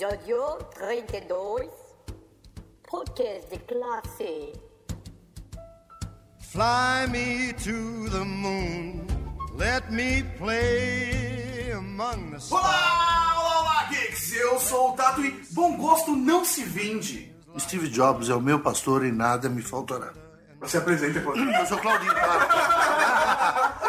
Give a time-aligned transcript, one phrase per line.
[0.00, 1.68] Episódio 32
[2.88, 4.52] Podcast de classe.
[6.40, 9.06] Fly me to the moon.
[9.58, 12.50] Let me play among the stars.
[12.50, 14.32] Olá, olá, olá, geeks!
[14.32, 17.34] Eu sou o Tato e bom gosto não se vende.
[17.58, 20.14] Steve Jobs é o meu pastor e nada me faltará.
[20.60, 21.18] Você apresenta.
[21.18, 22.14] Eu sou Claudinho.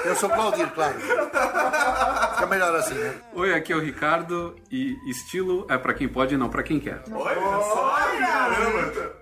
[0.03, 0.99] Eu sou Claudinho, claro.
[0.99, 3.13] Fica melhor assim, né?
[3.33, 6.79] Oi, aqui é o Ricardo e estilo é pra quem pode e não pra quem
[6.79, 7.01] quer.
[7.11, 9.21] Olha só, caramba!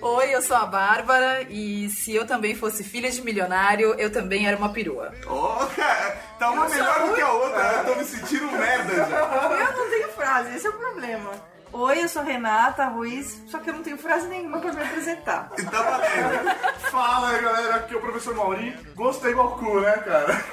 [0.00, 4.46] Oi, eu sou a Bárbara e se eu também fosse filha de milionário, eu também
[4.46, 5.12] era uma perua.
[5.26, 7.60] Ó, cara, tá uma Eu melhor do que a outra.
[7.60, 9.18] Eu tô me sentindo merda já.
[9.18, 11.30] Eu não tenho frase, esse é o problema.
[11.72, 15.50] Oi, eu sou Renata Ruiz, só que eu não tenho frase nenhuma pra me apresentar.
[15.58, 16.56] E tá valendo.
[16.90, 18.76] Fala aí galera, aqui é o professor Mauri.
[18.94, 20.44] Gostei igual cu, né, cara?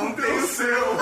[0.00, 0.96] Não tem o seu.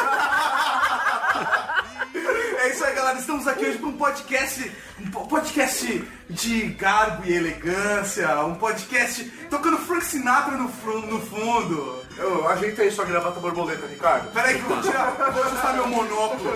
[2.61, 3.19] É isso aí, galera.
[3.19, 9.25] Estamos aqui hoje para um podcast, um po- podcast de garbo e elegância, um podcast
[9.49, 12.03] tocando Frank Sinatra no, no fundo.
[12.19, 14.31] Eu, ajeita aí sua gravata borboleta, Ricardo.
[14.33, 16.53] Peraí que eu vou tirar, vou ajustar meu monóculo.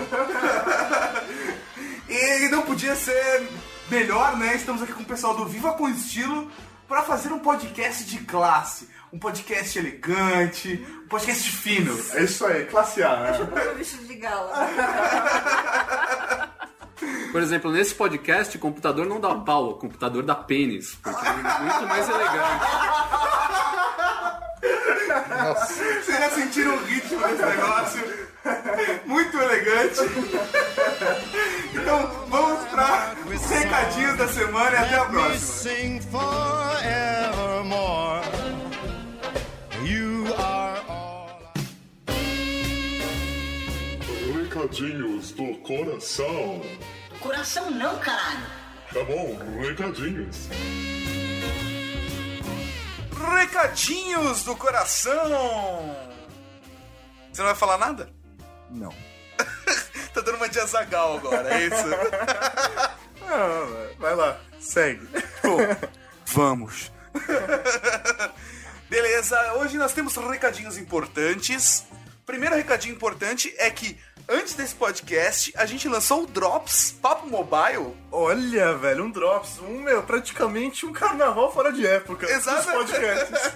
[2.09, 3.49] E não podia ser
[3.89, 4.55] melhor, né?
[4.55, 6.49] Estamos aqui com o pessoal do Viva com Estilo
[6.87, 11.93] para fazer um podcast de classe, um podcast elegante, um podcast fino.
[12.13, 13.37] É isso aí, classe A, né?
[13.65, 14.53] Eu vestido de gala.
[17.31, 21.33] Por exemplo, nesse podcast, o computador não dá pau, o computador dá pênis, porque é
[21.33, 22.65] muito mais elegante.
[25.59, 28.26] Vocês já sentiram o ritmo desse negócio?
[29.05, 29.99] Muito elegante.
[31.73, 35.37] Então vamos para os recadinhos da semana e até a próxima.
[44.67, 46.61] Recadinhos do coração.
[47.21, 48.45] Coração não, caralho.
[48.91, 50.49] Tá bom, recadinhos.
[53.39, 55.95] Recadinhos do coração.
[57.31, 58.16] Você não vai falar nada?
[58.69, 58.91] Não.
[60.13, 61.87] tá dando uma de azagal agora, é isso?
[63.27, 65.05] Não, vai lá, segue.
[65.41, 65.57] Pô,
[66.25, 66.91] vamos.
[68.89, 71.85] Beleza, hoje nós temos recadinhos importantes.
[72.25, 73.97] Primeiro recadinho importante é que
[74.29, 77.95] antes desse podcast a gente lançou o Drops Papo Mobile.
[78.11, 82.29] Olha, velho, um Drops, um, meu, praticamente um carnaval fora de época.
[82.31, 82.65] Exato.
[82.65, 83.53] Dos podcasts.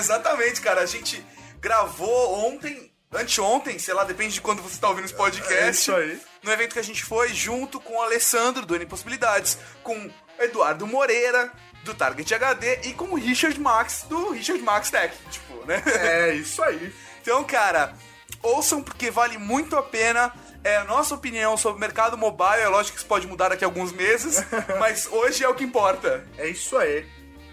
[0.00, 0.80] É, exatamente, cara.
[0.80, 1.24] A gente
[1.60, 5.54] gravou ontem, anteontem, sei lá, depende de quando você tá ouvindo esse podcast.
[5.54, 6.20] É isso aí.
[6.42, 10.12] No evento que a gente foi, junto com o Alessandro, do N Possibilidades, com o
[10.38, 11.52] Eduardo Moreira,
[11.84, 15.82] do Target HD, e com o Richard Max, do Richard Max Tech, tipo, né?
[15.86, 16.92] É, isso aí.
[17.22, 17.94] Então, cara,
[18.42, 20.32] ouçam porque vale muito a pena.
[20.64, 22.62] É a nossa opinião sobre o mercado mobile.
[22.62, 24.42] É lógico que isso pode mudar daqui a alguns meses,
[24.80, 26.26] mas hoje é o que importa.
[26.38, 27.06] É isso aí.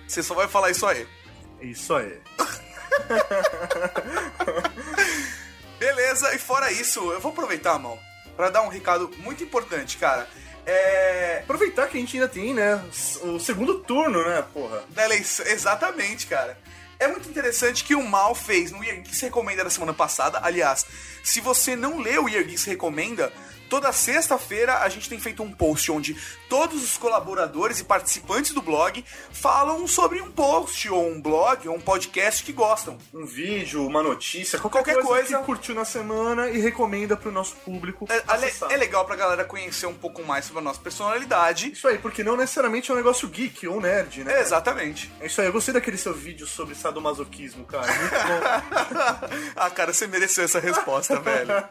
[0.07, 1.06] Você só vai falar isso aí.
[1.62, 2.19] Isso aí.
[5.79, 8.00] Beleza, e fora isso, eu vou aproveitar mão
[8.35, 10.28] pra dar um recado muito importante, cara.
[10.66, 11.41] É.
[11.44, 12.84] Aproveitar que a gente ainda tem, né,
[13.23, 14.84] o segundo turno, né, porra.
[14.90, 15.45] Da eleição.
[15.45, 16.57] Exatamente, cara.
[17.00, 20.39] É muito interessante que o Mal fez no Year Geeks Recomenda da semana passada.
[20.41, 20.85] Aliás,
[21.24, 23.31] se você não leu o Year Geeks Recomenda,
[23.69, 26.16] toda sexta-feira a gente tem feito um post onde
[26.50, 31.75] todos os colaboradores e participantes do blog falam sobre um post, ou um blog, ou
[31.75, 32.97] um podcast que gostam.
[33.13, 35.38] Um vídeo, uma notícia, qualquer, Qualquer coisa, coisa.
[35.39, 39.85] que curtiu na semana e recomenda pro nosso público É, é legal pra galera conhecer
[39.85, 41.72] um pouco mais sobre a nossa personalidade.
[41.72, 44.38] Isso aí, porque não necessariamente é um negócio geek ou nerd, né?
[44.38, 45.11] É, exatamente.
[45.19, 47.88] É isso aí, eu gostei daquele seu vídeo sobre sadomasoquismo, cara.
[47.88, 49.29] Muito bom.
[49.56, 51.51] ah, cara, você mereceu essa resposta, velho.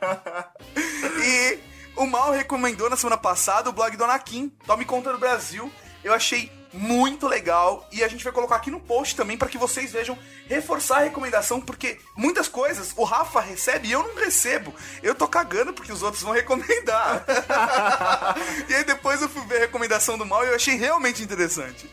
[1.24, 1.58] E
[1.96, 5.70] o Mal recomendou na semana passada o blog do Anakin, Tome Conta do Brasil.
[6.04, 9.56] Eu achei muito legal e a gente vai colocar aqui no post também para que
[9.56, 10.16] vocês vejam
[10.46, 14.74] reforçar a recomendação, porque muitas coisas o Rafa recebe e eu não recebo.
[15.02, 17.24] Eu tô cagando porque os outros vão recomendar.
[18.68, 21.90] e aí depois eu fui ver a recomendação do Mal e eu achei realmente interessante.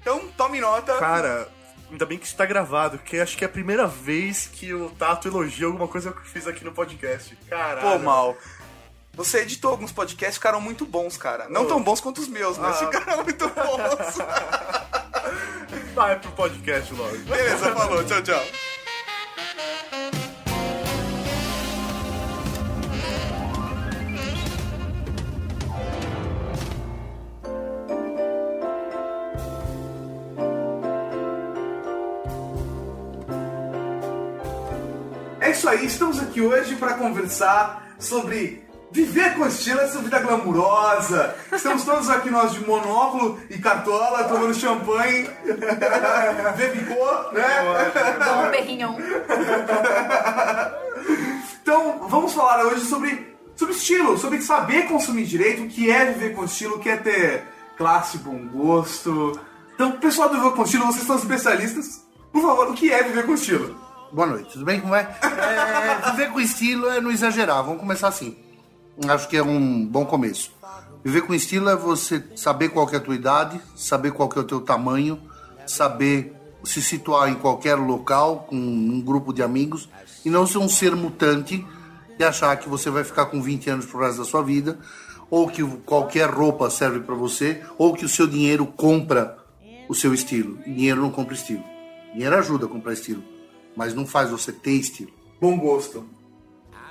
[0.00, 0.98] Então, tome nota.
[0.98, 1.48] Cara,
[1.90, 4.90] ainda bem que isso tá gravado, porque acho que é a primeira vez que o
[4.90, 7.36] Tato elogia alguma coisa que eu fiz aqui no podcast.
[7.48, 7.80] Caralho.
[7.80, 8.36] Pô, mal.
[9.16, 11.48] Você editou alguns podcasts, ficaram muito bons, cara.
[11.48, 11.66] Não Oh.
[11.66, 12.86] tão bons quanto os meus, mas Ah.
[12.90, 14.18] ficaram muito bons.
[15.94, 17.16] Vai pro podcast logo.
[17.20, 18.04] Beleza, falou.
[18.04, 18.42] Tchau, tchau.
[35.40, 38.65] É isso aí, estamos aqui hoje para conversar sobre
[38.96, 41.34] viver com estilo, essa vida glamurosa.
[41.52, 45.28] Estamos todos aqui nós de monóculo e cartola, tomando champanhe,
[46.56, 47.44] bebicô, né?
[48.24, 48.96] Bom perrinhão.
[51.60, 56.34] Então, vamos falar hoje sobre, sobre estilo, sobre saber consumir direito, o que é viver
[56.34, 57.44] com estilo, o que é ter
[57.76, 59.38] classe, bom gosto.
[59.74, 62.06] Então, pessoal do Viver com Estilo, vocês são especialistas.
[62.32, 63.76] Por favor, o que é viver com estilo?
[64.10, 64.80] Boa noite, tudo bem?
[64.80, 65.02] Como é?
[65.20, 68.45] é viver com estilo é não exagerar, vamos começar assim.
[69.08, 70.52] Acho que é um bom começo.
[71.04, 74.44] Viver com estilo é você saber qual é a tua idade, saber qual é o
[74.44, 75.20] teu tamanho,
[75.66, 76.34] saber
[76.64, 79.88] se situar em qualquer local com um grupo de amigos
[80.24, 81.64] e não ser um ser mutante
[82.18, 84.78] e achar que você vai ficar com 20 anos pro resto da sua vida,
[85.30, 89.38] ou que qualquer roupa serve para você, ou que o seu dinheiro compra
[89.88, 90.58] o seu estilo.
[90.66, 91.62] E dinheiro não compra estilo.
[92.12, 93.22] Dinheiro ajuda a comprar estilo,
[93.76, 95.10] mas não faz você ter estilo.
[95.40, 96.04] Bom gosto.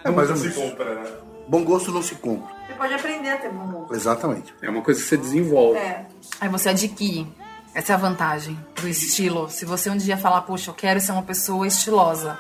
[0.04, 0.58] É mais ou Se menos.
[0.58, 1.12] compra, né?
[1.48, 2.56] Bom gosto não se compra.
[2.68, 3.94] Você pode aprender a ter bom gosto.
[3.94, 4.54] Exatamente.
[4.62, 5.78] É uma coisa que você desenvolve.
[5.78, 6.06] É.
[6.42, 7.28] Aí você adquire.
[7.74, 9.50] Essa é a vantagem do estilo.
[9.50, 12.40] Se você um dia falar, puxa, eu quero ser uma pessoa estilosa,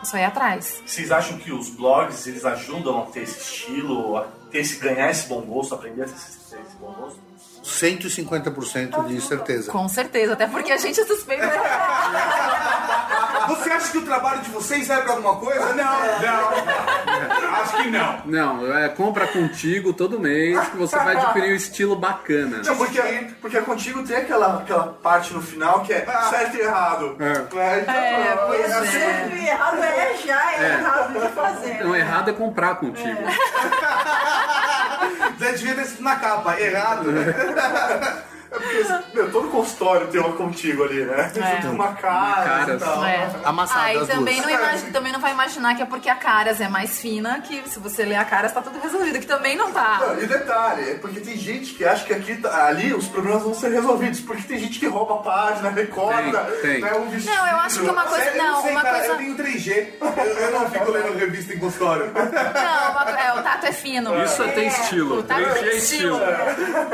[0.00, 0.82] é só ir atrás.
[0.86, 5.10] Vocês acham que os blogs eles ajudam a ter esse estilo, a ter esse, ganhar
[5.10, 7.18] esse bom gosto, aprender a ter esse, ter esse bom gosto?
[7.62, 9.70] 150% de certeza.
[9.70, 11.44] Com certeza, até porque a gente é suspeito.
[13.50, 15.74] Você acha que o trabalho de vocês serve pra alguma coisa?
[15.74, 15.84] Não,
[16.20, 17.54] não.
[17.54, 18.22] Acho que não.
[18.24, 22.62] Não, é compra contigo todo mês que você vai adquirir um estilo bacana.
[22.64, 23.02] Não, porque,
[23.40, 27.16] porque contigo tem aquela, aquela parte no final que é certo e errado.
[27.18, 27.90] É.
[27.90, 31.84] É, pois É certo e errado é já, é, errado de fazer.
[31.84, 33.18] Não, errado é comprar contigo.
[35.38, 37.06] Zé devia ter sido na capa, errado.
[38.52, 41.30] É porque, meu, todo consultório tem uma contigo ali, né?
[41.36, 41.56] É.
[41.60, 42.68] Tem uma Caras.
[42.68, 43.04] e tal.
[43.04, 43.30] É.
[43.44, 46.68] Amassada Aí as também não, também não vai imaginar que é porque a Caras é
[46.68, 49.98] mais fina, que se você ler a Caras tá tudo resolvido, que também não tá.
[50.00, 53.42] Não, e detalhe, é porque tem gente que acha que aqui, tá- ali os problemas
[53.42, 56.80] vão ser resolvidos, porque tem gente que rouba a página, recorta, Tem, tem.
[56.80, 57.34] né, um vestido.
[57.34, 58.24] Não, eu acho que uma coisa.
[58.24, 59.12] Sério, eu Não, sei, uma cara, coisa.
[59.12, 59.88] eu tenho 3G.
[60.00, 62.12] Eu, eu não fico lendo revista em consultório.
[62.12, 64.22] Não, uma, é, o tato é fino.
[64.24, 65.18] Isso é ter estilo.
[65.18, 66.20] O tato 3G tem é estilo.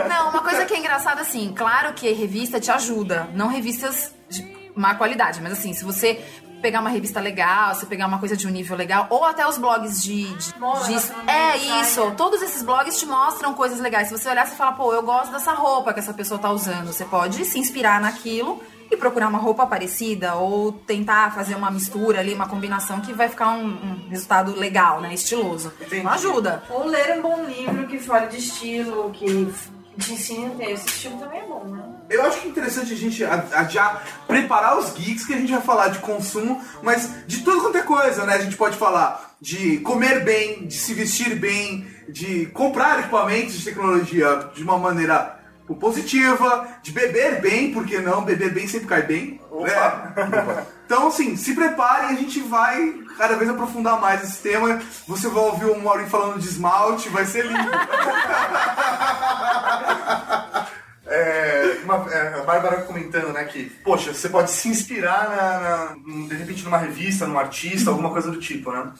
[0.08, 4.44] Não, uma coisa que é engraçada assim, claro que revista te ajuda, não revistas de
[4.74, 6.22] má qualidade, mas assim, se você
[6.62, 9.58] pegar uma revista legal, se pegar uma coisa de um nível legal, ou até os
[9.58, 10.24] blogs de.
[10.24, 10.52] de-
[10.86, 10.94] de-
[11.30, 14.08] é isso, todos esses blogs te mostram coisas legais.
[14.08, 16.86] Se você olhar, você fala, pô, eu gosto dessa roupa que essa pessoa tá usando.
[16.92, 18.60] Você pode se inspirar naquilo
[18.90, 23.28] e procurar uma roupa parecida, ou tentar fazer uma mistura ali, uma combinação que vai
[23.28, 25.12] ficar um, um resultado legal, né?
[25.12, 25.72] Estiloso.
[25.80, 26.62] Então ajuda.
[26.70, 29.52] Ou ler um bom livro que fale de estilo, que
[29.98, 31.82] te ensine a ter esse estilo também é bom, né?
[32.08, 35.38] Eu acho que é interessante a gente a- a já preparar os geeks, que a
[35.38, 38.34] gente vai falar de consumo, mas de tudo quanto é coisa, né?
[38.34, 43.64] A gente pode falar de comer bem, de se vestir bem, de comprar equipamentos de
[43.64, 45.34] tecnologia de uma maneira
[45.80, 48.22] positiva, de beber bem, porque não?
[48.22, 49.40] Beber bem sempre cai bem.
[49.52, 50.66] né?
[50.86, 54.80] Então, assim, se preparem, a gente vai cada vez aprofundar mais esse tema.
[55.08, 57.58] Você vai ouvir o Maureen falando de esmalte, vai ser lindo.
[61.08, 65.94] É, uma- é, a Bárbara comentando, né, que, poxa, você pode se inspirar, na, na-
[66.28, 68.90] de repente, numa revista, num artista, alguma coisa do tipo, né?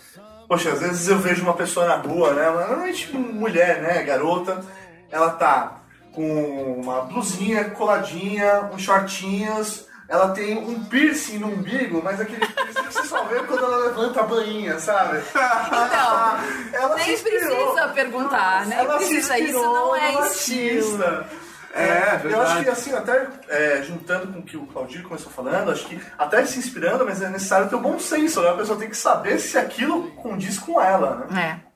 [0.49, 4.65] Poxa, às vezes eu vejo uma pessoa na rua, né, normalmente mulher, né, garota,
[5.11, 5.81] ela tá
[6.15, 12.83] com uma blusinha coladinha, uns shortinhos, ela tem um piercing no umbigo, mas aquele piercing
[12.85, 15.19] que você só vê quando ela levanta a bainha, sabe?
[15.29, 16.39] Então,
[16.73, 19.39] Ela nem precisa perguntar, nem Ela precisa.
[19.39, 21.03] Isso não é estilo.
[21.05, 21.47] artista.
[21.75, 25.71] É, Eu acho que assim, até é, juntando com o que o Claudio começou falando,
[25.71, 28.49] acho que até se inspirando, mas é necessário ter o bom senso, né?
[28.49, 31.61] A pessoa tem que saber se aquilo condiz com ela, né?
[31.63, 31.67] É.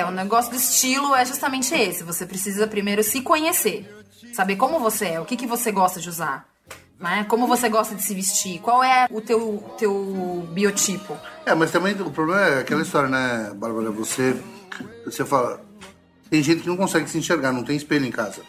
[0.00, 2.04] É, o negócio do estilo é justamente esse.
[2.04, 3.90] Você precisa primeiro se conhecer.
[4.34, 6.46] Saber como você é, o que, que você gosta de usar.
[7.02, 7.26] Né?
[7.28, 11.18] Como você gosta de se vestir, qual é o teu, teu biotipo.
[11.44, 13.90] É, mas também o problema é aquela história, né, Bárbara?
[13.90, 14.40] Você,
[15.04, 15.60] você fala.
[16.30, 18.40] Tem gente que não consegue se enxergar, não tem espelho em casa.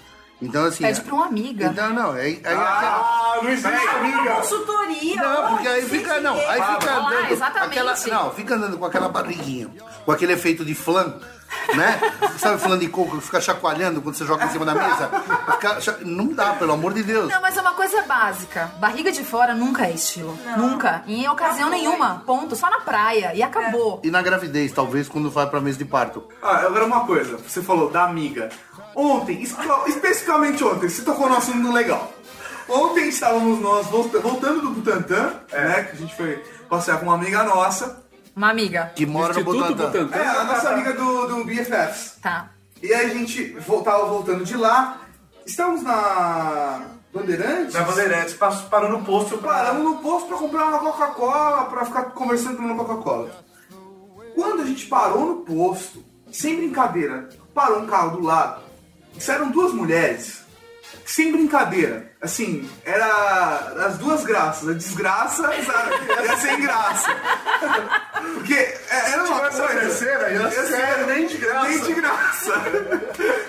[0.41, 0.83] Então, assim.
[0.83, 1.65] Pede é- pra uma amiga.
[1.65, 2.31] Então, não, é.
[2.31, 4.36] é Ah, não existe amiga!
[4.36, 5.15] Consultoria.
[5.15, 7.79] Não, porque aí fica, não, aí fica Ah, andando, exatamente.
[7.79, 9.69] aquela, não, fica andando com aquela barriguinha,
[10.05, 11.19] com aquele efeito de flan,
[11.75, 12.00] né?
[12.38, 15.10] Sabe flan de coco que fica chacoalhando quando você joga em cima da mesa?
[15.51, 17.29] Fica não dá, pelo amor de Deus.
[17.29, 18.72] Não, mas é uma coisa básica.
[18.79, 20.38] Barriga de fora nunca é estilo.
[20.57, 21.03] Nunca.
[21.07, 22.24] Em ocasião nenhuma.
[22.25, 22.55] Ponto.
[22.55, 23.33] Só na praia.
[23.33, 24.01] E acabou.
[24.03, 26.24] E na gravidez, talvez, quando vai pra mesa de parto.
[26.41, 28.50] Ah, agora uma coisa, você falou da amiga.
[28.95, 32.12] Ontem, espe- especificamente ontem, você tocou no assunto legal.
[32.69, 35.83] Ontem estávamos nós volta- voltando do Butantã, né?
[35.83, 38.02] Que a gente foi passear com uma amiga nossa.
[38.36, 38.92] Uma amiga.
[38.96, 40.04] que mora no Instituto Butantã.
[40.06, 40.18] Butantan.
[40.24, 42.18] É, a nossa amiga do, do BFFs.
[42.22, 42.50] Tá.
[42.82, 45.02] E aí a gente voltava voltando de lá.
[45.46, 46.82] Estamos na
[47.13, 47.74] Bandeirantes?
[47.74, 49.54] Na Bandeirantes, passo- parou no posto pra...
[49.54, 53.44] Paramos no posto pra comprar uma Coca-Cola, pra ficar conversando tomando Coca-Cola.
[54.36, 58.63] Quando a gente parou no posto, sem brincadeira, parou um carro do lado.
[59.16, 60.42] Isso eram duas mulheres.
[61.05, 62.12] Sem brincadeira.
[62.22, 64.69] Assim, era as duas graças.
[64.69, 67.10] A desgraça e a sem graça.
[68.33, 69.67] Porque é, era uma coisa...
[69.67, 71.67] terceira, ia ser nem de graça.
[71.67, 72.53] Nem de graça.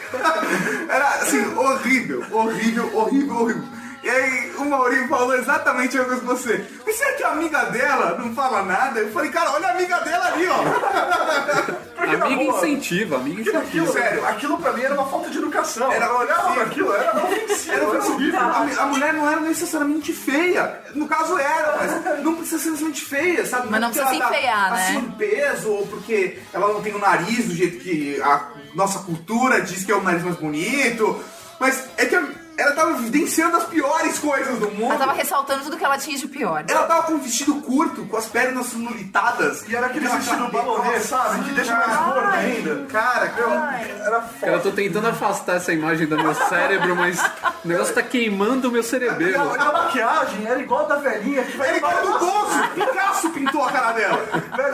[0.88, 3.73] Era assim, horrível, horrível, horrível, horrível.
[4.04, 6.66] E aí o Maurinho falou exatamente a coisa que você.
[6.84, 9.00] Mas será que a amiga dela não fala nada?
[9.00, 11.74] Eu falei, cara, olha a amiga dela ali, ó.
[11.94, 13.62] Porque, Amiga boa, incentiva, amiga incentiva.
[13.64, 15.90] aquilo, sério, aquilo pra mim era uma falta de educação.
[15.90, 18.40] Era olhava aquilo, era ofensivo, Era era horrível.
[18.40, 20.80] a, a mulher não era necessariamente feia.
[20.94, 23.68] No caso era, mas não precisa ser necessariamente feia, sabe?
[23.70, 24.82] Mas não porque precisa ela se enfeiar, tá né?
[24.84, 28.98] Acima do peso, ou porque ela não tem o nariz do jeito que a nossa
[28.98, 31.24] cultura diz que é o nariz mais bonito.
[31.58, 32.16] Mas é que
[32.56, 34.92] ela tava evidenciando as piores coisas do mundo.
[34.92, 36.64] Ela tava ressaltando tudo que ela tinha de pior.
[36.68, 39.68] Ela tava com um vestido curto, com as pernas nulitadas.
[39.68, 41.44] E era aquele vestido balonê, sabe?
[41.44, 42.86] Que deixa mais gordo ainda.
[42.86, 43.50] Cara, que eu...
[43.50, 44.52] Era foda.
[44.52, 47.20] eu tô tentando afastar essa imagem do meu cérebro, mas
[47.64, 49.54] o negócio tá queimando o meu cerebelo.
[49.54, 52.68] A maquiagem era igual a da velhinha que vai Ele caiu no bolso!
[52.74, 54.24] Picasso pintou a cara dela!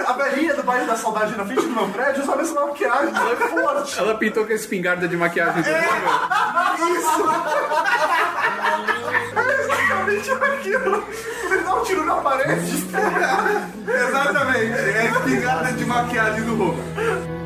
[0.06, 3.32] A velhinha do bairro da saudade na frente do meu prédio usava essa maquiagem, ela
[3.32, 3.98] é forte.
[3.98, 5.68] Ela pintou com a espingarda de maquiagem do
[9.60, 11.04] Exatamente aquilo.
[11.50, 12.70] Ele dá um tiro na parede.
[13.88, 17.39] Exatamente, é a espingarda de maquiagem do Rô.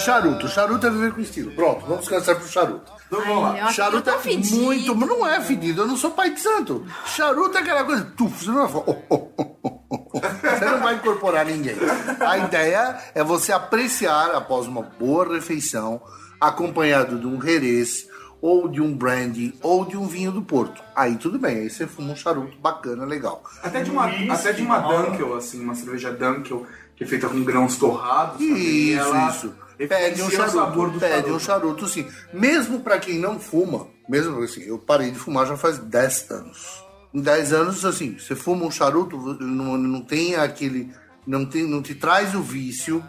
[0.00, 0.48] Charuto.
[0.48, 1.50] Charuto é viver com estilo.
[1.52, 2.92] Pronto, vamos descansar pro charuto.
[3.06, 3.72] Então vamos lá.
[3.72, 4.56] Charuto é fedido.
[4.56, 4.94] muito.
[4.96, 6.84] Mas não é fedido, eu não sou pai de santo.
[7.06, 8.04] Charuto é aquela coisa.
[8.16, 8.84] Tuf, você não vai falar.
[8.86, 9.80] "Oh, oh, oh, oh,
[10.14, 11.76] oh." Você não vai incorporar ninguém.
[12.20, 16.00] A ideia é você apreciar após uma boa refeição,
[16.40, 18.06] acompanhado de um herês,
[18.42, 20.82] ou de um brandy, ou de um vinho do Porto.
[20.96, 23.42] Aí tudo bem, aí você fuma um charuto bacana, legal.
[23.62, 24.78] Até de uma, Whisky, até de uma.
[24.78, 26.66] Dunkel, assim, uma cerveja Dunkel,
[26.96, 28.38] que é feita com grãos torrados.
[28.38, 29.54] também, Isso, ela isso.
[29.88, 31.32] Pede um charuto, pede charuto.
[31.34, 32.06] um charuto, sim.
[32.32, 36.84] Mesmo pra quem não fuma, mesmo assim, eu parei de fumar já faz 10 anos.
[37.12, 40.92] Em 10 anos, assim, você fuma um charuto, não, não tem aquele.
[41.26, 43.04] Não, tem, não te traz o vício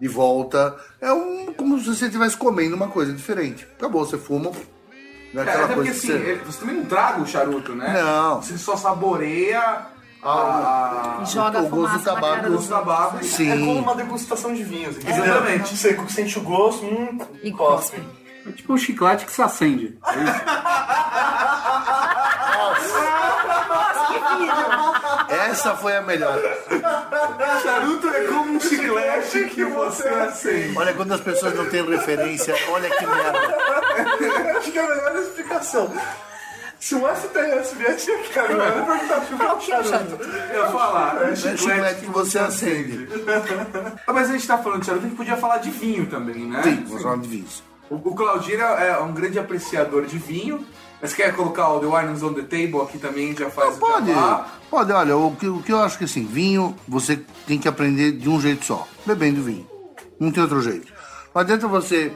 [0.00, 0.76] de volta.
[1.00, 3.66] É um, como se você estivesse comendo uma coisa diferente.
[3.76, 4.50] Acabou, você fuma.
[5.32, 6.34] Não é É, até porque assim, você.
[6.44, 7.92] você também não traga o charuto, né?
[8.02, 8.42] Não.
[8.42, 9.86] Você só saboreia
[10.24, 11.20] a...
[11.22, 13.24] E joga o gosto do tabaco, o gosto do tabaco.
[13.24, 13.50] Sim.
[13.50, 14.96] É como uma degustação de vinhos.
[14.96, 15.24] entendeu?
[15.24, 15.76] Exatamente.
[15.76, 18.02] Você sente o gosto, hum, E cospe.
[18.46, 19.98] É tipo um chiclete que se acende.
[20.06, 20.44] É isso.
[25.28, 26.38] Essa foi a melhor.
[27.62, 30.76] Charuto é como um chiclete que você acende.
[30.76, 33.56] Olha, quando as pessoas não têm referência, olha que merda.
[34.58, 35.92] Acho que é a melhor explicação.
[36.84, 40.22] Se o STS viesse aqui, cara, eu ia perguntar se o charuto.
[40.22, 43.08] Eu ia falar, é É chiclete que você acende.
[44.06, 46.46] Ah, Mas a gente tá falando de charuto, a gente podia falar de vinho também,
[46.46, 46.62] né?
[46.62, 47.62] Sim, vou falar de vinhos.
[47.88, 50.62] O, o Claudinho é um grande apreciador de vinho.
[51.00, 54.10] Mas quer colocar o The Wines on the Table aqui também, já faz o Pode,
[54.70, 58.12] pode, olha, o que, o que eu acho que assim, vinho você tem que aprender
[58.12, 59.66] de um jeito só, bebendo vinho.
[60.20, 60.92] Não tem outro jeito.
[61.34, 62.12] Não adianta você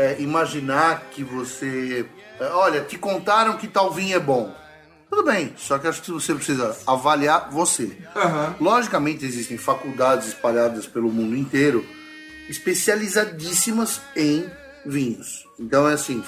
[0.00, 2.06] é, imaginar que você.
[2.40, 4.54] é, olha, te contaram que tal vinho é bom.
[5.10, 7.96] Tudo bem, só que acho que você precisa avaliar você.
[8.60, 11.84] Logicamente, existem faculdades espalhadas pelo mundo inteiro
[12.48, 14.48] especializadíssimas em
[14.86, 15.46] vinhos.
[15.58, 16.22] Então é assim,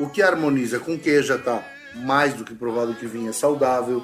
[0.00, 1.62] o que harmoniza com o que já está
[1.96, 4.02] mais do que provado que vinho é saudável.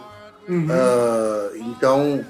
[0.70, 2.24] Ah, então,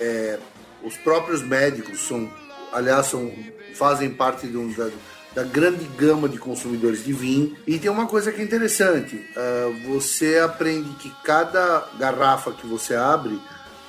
[0.00, 0.38] é,
[0.82, 2.30] os próprios médicos são,
[2.72, 3.30] aliás, são,
[3.74, 4.88] fazem parte de um- da,
[5.36, 7.54] da grande gama de consumidores de vinho.
[7.66, 12.94] E tem uma coisa que é interessante: ah, você aprende que cada garrafa que você
[12.96, 13.38] abre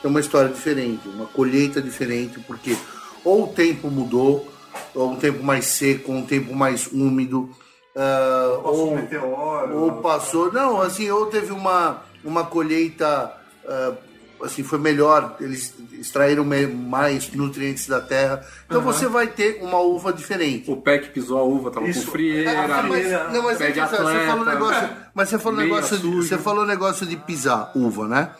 [0.02, 2.76] tem uma história diferente, uma colheita diferente, porque
[3.24, 4.46] ou o tempo mudou,
[4.94, 7.50] ou um tempo mais seco, ou um tempo mais úmido.
[7.96, 9.78] ah, Passou ou, meteoro.
[9.78, 10.52] ou passou.
[10.52, 13.32] Não, assim, ou teve uma, uma colheita.
[13.66, 13.94] ah,
[14.42, 18.46] assim, foi melhor, eles extraíram mais nutrientes da terra.
[18.66, 20.70] Então você vai ter uma uva diferente.
[20.70, 22.06] O pé que pisou a uva tava Isso.
[22.06, 22.52] com frieira.
[22.52, 26.28] Ah, mas, não, mas de você falou negócio, mas você falou negócio, suja.
[26.28, 28.32] você falou negócio de pisar uva, né?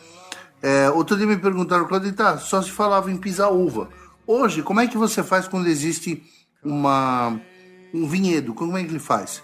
[0.62, 3.88] É, outro dia me perguntaram, Claudio, tá, só se falava em pisar uva.
[4.26, 6.22] Hoje, como é que você faz quando existe
[6.62, 7.40] uma
[7.94, 9.42] Um vinhedo, como é que ele faz?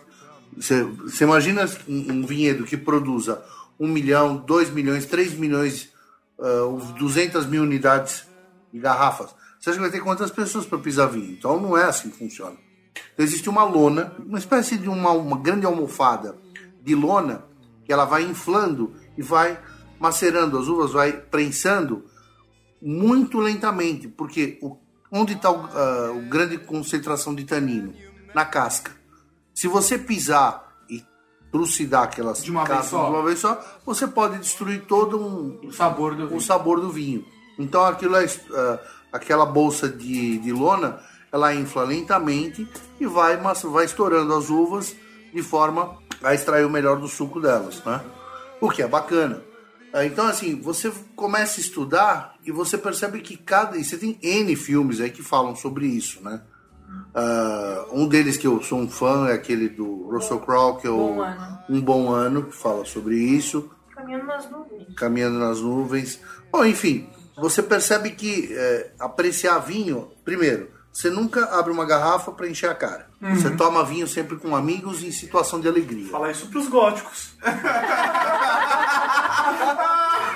[0.57, 3.43] Você, você imagina um, um vinhedo que produza
[3.79, 5.89] 1 milhão, 2 milhões, 3 milhões,
[6.39, 8.27] uh, 200 mil unidades
[8.73, 9.35] de garrafas.
[9.59, 11.33] Você acha que vai ter quantas pessoas para pisar vinho?
[11.33, 12.57] Então não é assim que funciona.
[13.13, 16.37] Então existe uma lona, uma espécie de uma, uma grande almofada
[16.83, 17.45] de lona
[17.85, 19.59] que ela vai inflando e vai
[19.99, 22.05] macerando as uvas, vai prensando
[22.81, 24.77] muito lentamente, porque o,
[25.11, 27.95] onde está o, uh, o grande concentração de tanino?
[28.35, 28.93] Na casca.
[29.55, 30.64] Se você pisar
[31.55, 33.05] trucidar aquelas De uma vez só?
[33.05, 36.41] de uma vez só, você pode destruir todo um, O sabor do o vinho.
[36.41, 37.25] sabor do vinho.
[37.57, 38.79] Então aquilo é, ah,
[39.13, 40.99] aquela bolsa de, de lona,
[41.31, 42.69] ela infla lentamente
[42.99, 44.97] e vai, mas vai estourando as uvas
[45.33, 48.01] de forma a extrair o melhor do suco delas, né?
[48.61, 49.41] O que é bacana.
[49.93, 53.77] Ah, Então, assim, você começa a estudar e você percebe que cada.
[53.77, 56.43] E você tem N filmes aí que falam sobre isso, né?
[57.15, 60.91] Ah, um deles que eu sou um fã é aquele do Russell Crowe, que é
[60.91, 61.59] o Bom Ano.
[61.69, 64.95] Um Bom Ano, que fala sobre isso Caminhando nas nuvens.
[64.97, 66.21] caminhando nas nuvens.
[66.51, 72.49] Bom, enfim, você percebe que é, apreciar vinho, primeiro, você nunca abre uma garrafa para
[72.49, 73.09] encher a cara.
[73.21, 76.07] Você toma vinho sempre com amigos em situação de alegria.
[76.11, 77.35] Falar isso pros góticos.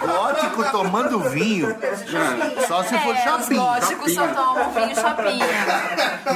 [0.01, 1.75] Gótico tomando vinho,
[2.67, 3.61] só se for É, os chapinha.
[3.61, 5.47] góticos só tomam vinho chapinha.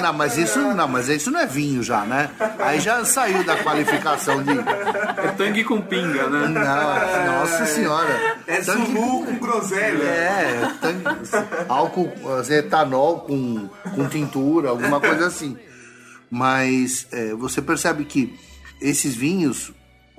[0.00, 2.30] Não, mas isso não, mas isso não é vinho já, né?
[2.58, 4.50] Aí já saiu da qualificação de.
[4.58, 6.48] É tangue com pinga, né?
[6.48, 8.36] Não, nossa senhora.
[8.46, 10.02] É Zulu com groselha.
[10.02, 12.12] É, tanque- álcool,
[12.50, 15.56] etanol com, com tintura, alguma coisa assim.
[16.30, 18.38] Mas é, você percebe que
[18.80, 19.70] esses vinhos,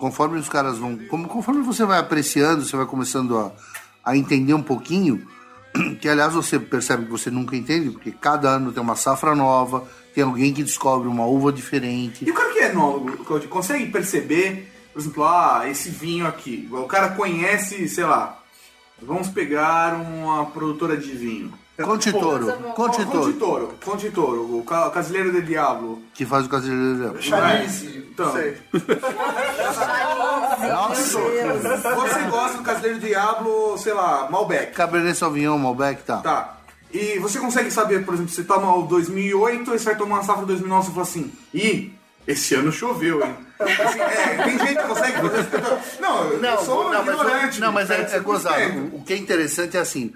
[0.04, 0.98] conforme os caras vão.
[1.08, 3.54] Como, conforme você vai apreciando, você vai começando a,
[4.04, 5.26] a entender um pouquinho,
[6.02, 9.88] que aliás você percebe que você nunca entende, porque cada ano tem uma safra nova,
[10.14, 12.26] tem alguém que descobre uma uva diferente.
[12.28, 16.68] E o cara que é enólogo, Claudio, consegue perceber, por exemplo, ah, esse vinho aqui.
[16.70, 18.44] O cara conhece, sei lá,
[19.02, 21.54] vamos pegar uma produtora de vinho.
[21.82, 26.04] Contitoro, Contitoro, Contitoro, Contitoro, o Ca- Casileiro de Diablo.
[26.14, 27.20] que faz o caseiro.
[27.20, 28.08] Chalice.
[28.14, 28.32] Então.
[28.32, 28.58] Sei.
[30.70, 34.72] Nossa, Você gosta do Casileiro de Diablo, sei lá, Malbec.
[34.74, 36.18] Cabernet Sauvignon, Malbec, tá.
[36.18, 36.58] Tá.
[36.92, 40.24] E você consegue saber, por exemplo, você toma o 2008 e você vai tomar uma
[40.24, 41.92] safra 2009 e fala assim, ih,
[42.28, 43.36] esse ano choveu, hein?
[43.60, 46.02] Assim, é, tem gente que consegue fazer isso.
[46.02, 47.60] Não, eu sou não, mas, ignorante.
[47.60, 48.92] não, mas é, é gozado.
[48.94, 50.14] O que é interessante é assim: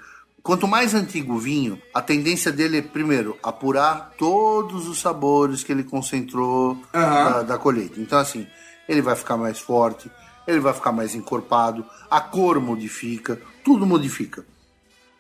[0.48, 5.74] quanto mais antigo o vinho, a tendência dele é, primeiro, apurar todos os sabores que
[5.74, 7.32] ele concentrou Aham.
[7.32, 8.00] da, da colheita.
[8.00, 8.48] Então, assim,
[8.88, 10.10] ele vai ficar mais forte,
[10.48, 14.46] ele vai ficar mais encorpado, a cor modifica, tudo modifica.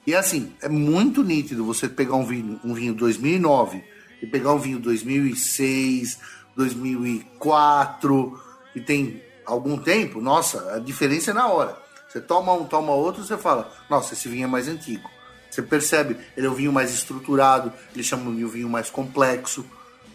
[0.05, 3.83] E assim, é muito nítido você pegar um vinho, um vinho 2009
[4.21, 6.19] e pegar um vinho 2006,
[6.55, 11.77] 2004, que tem algum tempo, nossa, a diferença é na hora.
[12.07, 15.16] Você toma um, toma outro, você fala, nossa, esse vinho é mais antigo.
[15.57, 19.65] Você percebe, ele é um vinho mais estruturado, ele chama de um vinho mais complexo,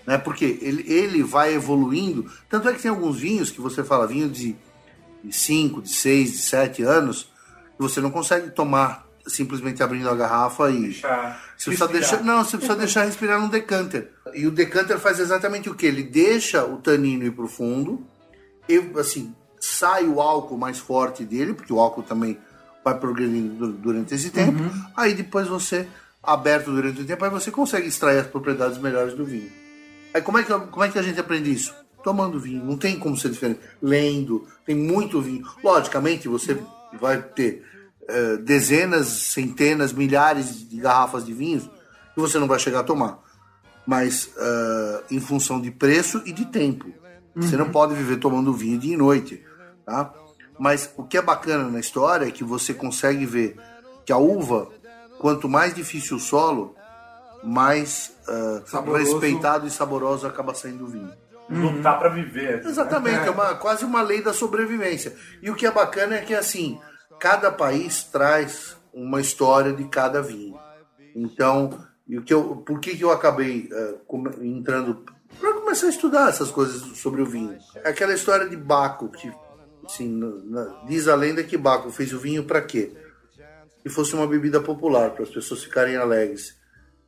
[0.07, 0.17] né?
[0.17, 2.31] Porque ele, ele vai evoluindo.
[2.49, 4.55] Tanto é que tem alguns vinhos que você fala, vinho de
[5.29, 7.25] 5, de 6, de 7 anos,
[7.77, 10.81] que você não consegue tomar simplesmente abrindo a garrafa e.
[10.83, 11.91] Deixar Você precisa respirar.
[11.91, 14.13] deixar, não, você precisa deixar respirar no decanter.
[14.35, 15.87] E o decanter faz exatamente o que?
[15.87, 18.07] Ele deixa o tanino ir pro fundo,
[18.69, 22.39] e assim, sai o álcool mais forte dele, porque o álcool também
[22.85, 24.59] vai progredindo du- durante esse tempo.
[24.97, 25.87] Aí depois você,
[26.23, 29.51] aberto durante o tempo, aí você consegue extrair as propriedades melhores do vinho.
[30.15, 31.75] Aí como é que, como é que a gente aprende isso?
[32.05, 33.61] Tomando vinho, não tem como ser diferente.
[33.81, 35.47] Lendo, tem muito vinho.
[35.63, 36.59] Logicamente, você
[37.01, 37.65] vai ter
[38.09, 41.63] eh, dezenas, centenas, milhares de garrafas de vinhos
[42.15, 43.21] que você não vai chegar a tomar.
[43.87, 46.93] Mas eh, em função de preço e de tempo.
[47.37, 49.43] Você não pode viver tomando vinho dia e noite.
[49.87, 50.13] Tá?
[50.63, 53.57] Mas o que é bacana na história é que você consegue ver
[54.07, 54.69] que a uva,
[55.19, 56.77] quanto mais difícil o solo,
[57.43, 58.15] mais
[58.67, 59.11] Saboroso.
[59.13, 61.13] respeitado e saboroso acaba saindo o vinho.
[61.51, 62.65] Lutar pra viver.
[62.65, 65.17] Exatamente, é uma, quase uma lei da sobrevivência.
[65.43, 66.79] E o que é bacana é que, assim,
[67.19, 70.57] cada país traz uma história de cada vinho.
[71.13, 73.69] Então, e o que eu, por que, que eu acabei
[74.07, 75.05] come- entrando
[75.41, 77.59] para começar a estudar essas coisas sobre o vinho?
[77.83, 79.29] É aquela história de Baco, que
[79.85, 82.93] assim, na- diz a lenda que Baco fez o vinho para quê?
[83.83, 86.57] Que fosse uma bebida popular, para as pessoas ficarem alegres.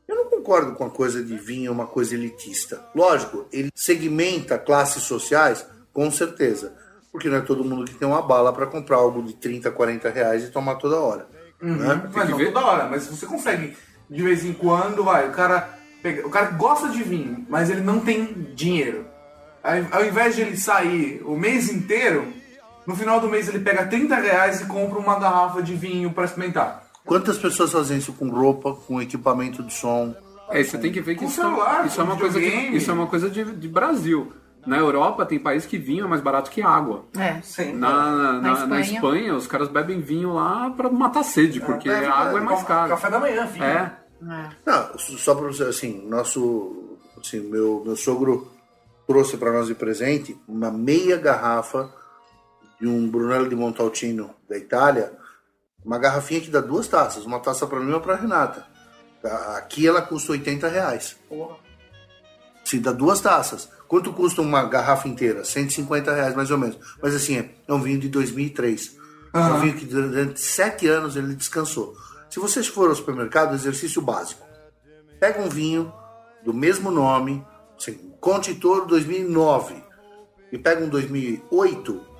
[0.07, 2.85] Eu não concordo com a coisa de vinho, uma coisa elitista.
[2.93, 6.75] Lógico, ele segmenta classes sociais, com certeza.
[7.11, 10.09] Porque não é todo mundo que tem uma bala para comprar algo de 30, 40
[10.09, 11.27] reais e tomar toda hora.
[11.61, 12.09] né?
[12.13, 13.75] Mas não toda hora, mas você consegue,
[14.09, 17.69] de vez em quando, vai, o cara pega- o cara que gosta de vinho, mas
[17.69, 19.07] ele não tem dinheiro.
[19.63, 22.27] Ao, ao invés de ele sair o mês inteiro,
[22.85, 26.25] no final do mês ele pega 30 reais e compra uma garrafa de vinho pra
[26.25, 26.83] experimentar.
[27.05, 30.15] Quantas pessoas fazem isso com roupa, com equipamento de som?
[30.49, 32.45] É, você tem que ver que Com isso, celular, isso é uma com coisa que,
[32.47, 34.31] isso é uma coisa de, de Brasil.
[34.65, 37.05] Na Europa tem país que vinho é mais barato que água.
[37.15, 37.39] É.
[37.43, 37.73] Sim.
[37.73, 38.81] Na, na, Na na Espanha.
[38.95, 42.63] Espanha, os caras bebem vinho lá pra matar sede, porque É, a água é mais
[42.63, 42.89] cara.
[42.89, 43.63] Café da manhã, vinho.
[43.63, 43.91] É.
[44.65, 48.51] Não, só pra você, assim, nosso, assim, meu, meu sogro
[49.07, 51.91] trouxe para nós de presente uma meia garrafa
[52.79, 55.13] de um Brunello de Montalcino da Itália,
[55.83, 58.65] uma garrafinha que dá duas taças, uma taça para mim e uma para Renata.
[59.21, 59.57] Tá?
[59.57, 61.15] Aqui ela custa 80 reais.
[62.63, 63.69] Se dá duas taças.
[63.87, 65.45] Quanto custa uma garrafa inteira?
[65.45, 66.77] 150 reais mais ou menos.
[67.01, 68.97] Mas assim, é, é um vinho de 2003.
[69.33, 71.95] É um vinho que durante sete anos ele descansou.
[72.29, 74.45] Se vocês forem ao supermercado, exercício básico.
[75.19, 75.93] Pega um vinho
[76.43, 77.45] do mesmo nome,
[77.77, 79.75] assim, Conte Toro 2009,
[80.51, 82.14] e pega um 2008, quer dizer,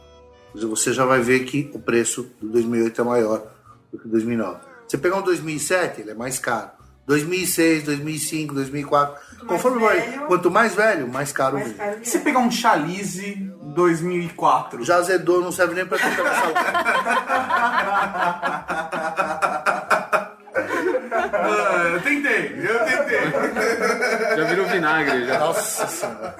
[0.64, 3.44] você já vai ver que o preço do 2008 é maior
[3.92, 4.60] do que o 2009.
[4.88, 6.70] Você pegar um 2007, ele é mais caro.
[7.08, 9.16] 2006, 2005, 2004,
[9.46, 10.22] conforme vai, velho.
[10.26, 14.84] quanto mais velho, mais caro o Mais caro E se pegar um Chalice 2004?
[14.84, 16.24] Já azedou, não serve nem para tentar
[21.12, 24.38] Ah, eu tentei, eu tentei.
[24.38, 25.26] Já virou vinagre.
[25.26, 25.40] Já.
[25.40, 26.36] Nossa senhora.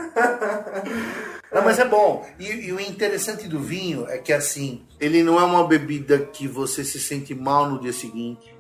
[1.56, 2.28] Não, mas é bom.
[2.40, 6.48] E, e o interessante do vinho é que assim, ele não é uma bebida que
[6.48, 8.54] você se sente mal no dia seguinte.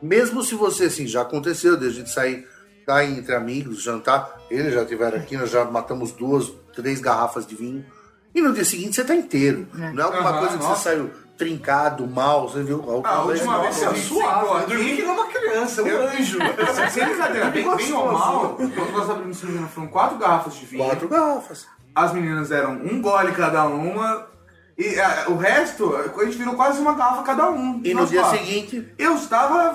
[0.00, 2.46] Mesmo se você, assim, já aconteceu de a gente sair
[2.86, 4.40] tá, entre amigos, jantar.
[4.50, 7.84] Eles já tiveram aqui, nós já matamos duas, três garrafas de vinho.
[8.34, 9.66] E no dia seguinte você tá inteiro.
[9.74, 10.76] Não é alguma Aham, coisa que nossa.
[10.76, 13.02] você saiu trincado, mal, você viu?
[13.04, 14.46] Ah, a última vez você suave.
[14.46, 16.38] Eu dormi que uma criança, um anjo.
[16.90, 19.40] Sem brincadeira, bem, bem ou mal, quando nós abrimos
[19.72, 20.84] foram quatro garrafas de vinho.
[20.84, 21.66] Quatro garrafas.
[21.94, 24.26] As meninas deram um gole cada uma.
[24.76, 27.80] E ah, o resto, a gente virou quase uma garrafa cada um.
[27.84, 28.38] E no dia quatro.
[28.38, 28.88] seguinte.
[28.96, 29.74] Eu estava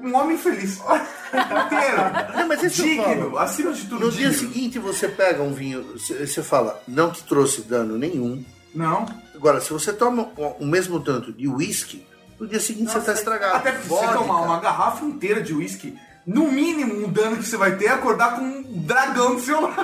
[0.00, 0.78] um homem feliz.
[1.30, 2.36] Inteiro.
[2.36, 4.06] Não, mas isso Digno, acima de tudo.
[4.06, 4.48] No dia digno.
[4.48, 8.44] seguinte você pega um vinho, você fala, não te trouxe dano nenhum.
[8.74, 9.06] Não.
[9.34, 12.06] Agora, se você toma o- mesmo tanto de uísque,
[12.38, 13.56] no dia seguinte você está estragado.
[13.56, 14.06] Até porque Vodka.
[14.06, 17.86] você tomar uma garrafa inteira de uísque, no mínimo o dano que você vai ter
[17.86, 19.76] é acordar com um dragão do seu lado.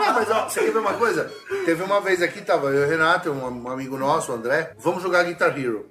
[0.00, 1.32] Não, mas ó, você quer ver uma coisa?
[1.64, 4.74] Teve uma vez aqui, tava eu e o Renato, um, um amigo nosso, o André,
[4.78, 5.88] vamos jogar Guitar Hero.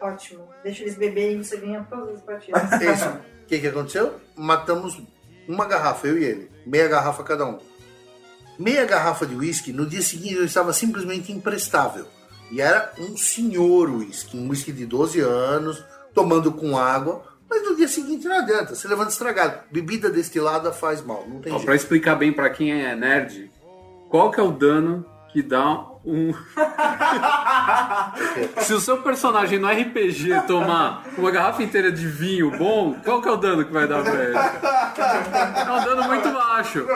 [0.00, 0.48] Ótimo.
[0.62, 2.62] Deixa eles beberem e você ganha todas as partidas.
[2.80, 3.08] Isso.
[3.08, 4.14] O que, que aconteceu?
[4.36, 5.00] Matamos
[5.48, 6.50] uma garrafa, eu e ele.
[6.64, 7.58] Meia garrafa cada um.
[8.58, 12.06] Meia garrafa de uísque, no dia seguinte eu estava simplesmente imprestável.
[12.50, 15.84] E era um senhor uísque, um uísque de 12 anos,
[16.18, 17.22] tomando com água.
[17.48, 19.60] Mas no dia seguinte não adianta, você levanta estragado.
[19.70, 21.64] Bebida destilada faz mal, não tem Ó, jeito.
[21.66, 23.50] pra explicar bem pra quem é nerd,
[24.10, 26.32] qual que é o dano que dá um.
[28.62, 33.28] Se o seu personagem no RPG tomar uma garrafa inteira de vinho bom, qual que
[33.28, 34.36] é o dano que vai dar pra ele?
[34.36, 36.86] É um dano muito baixo.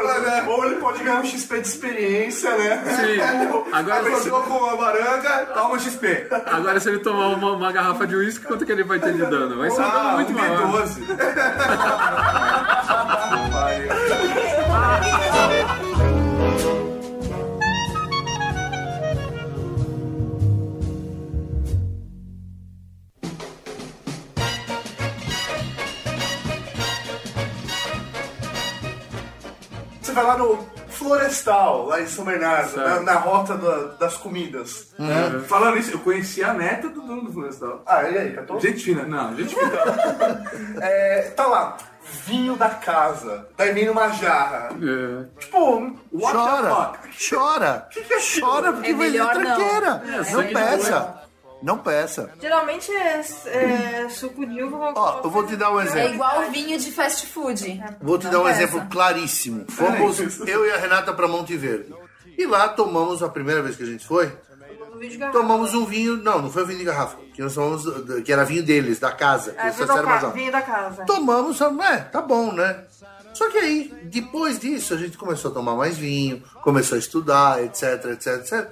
[0.49, 2.83] Ou ele pode ganhar um XP de experiência, né?
[2.87, 3.21] Sim.
[3.73, 6.27] Agora, Acordou com a baranga, toma um XP.
[6.47, 9.25] agora se ele tomar uma, uma garrafa de uísque, quanto que ele vai ter de
[9.27, 9.57] dano?
[9.59, 10.83] Vai ser um dano Ah, muito um maior.
[10.83, 11.03] D12.
[30.12, 30.59] Você vai lá no
[30.90, 34.92] Florestal, lá em São Bernardo, na, na rota da- das comidas.
[35.01, 35.38] É.
[35.48, 37.83] Falando isso, eu conheci a neta do dono do Florestal.
[37.87, 38.61] Ah, e aí, Catou?
[38.61, 39.72] Gente fina, não, gente fina.
[40.83, 41.79] É, tá lá,
[42.27, 43.48] vinho da casa.
[43.57, 44.68] Daí vem numa jarra.
[44.75, 45.40] É.
[45.40, 47.29] Tipo, what Chora, the fuck?
[47.31, 47.88] chora,
[48.40, 49.42] chora porque É vai melhor não.
[49.42, 50.03] tranqueira.
[50.05, 51.22] Não, sangue de peça,
[51.62, 52.31] não peça.
[52.40, 54.92] Geralmente é, é suco de uva.
[54.94, 56.14] Ó, eu vou te dar um É exemplo.
[56.14, 57.83] igual vinho de fast food.
[58.01, 58.62] Vou te Não dar um peça.
[58.62, 59.64] exemplo claríssimo.
[59.68, 61.94] Fomos eu e a Renata para Monte Verde.
[62.37, 64.33] E lá tomamos, a primeira vez que a gente foi,
[65.33, 66.16] tomamos um vinho.
[66.16, 67.16] Não, não foi vinho de garrafa.
[67.35, 67.85] Que, nós tomamos,
[68.25, 69.55] que era vinho deles, da casa.
[69.59, 70.29] É, eles vinho da, ca...
[70.31, 71.05] vinho da casa.
[71.05, 72.85] Tomamos, é, tá bom, né?
[73.35, 77.62] Só que aí, depois disso, a gente começou a tomar mais vinho, começou a estudar,
[77.62, 78.68] etc, etc, etc.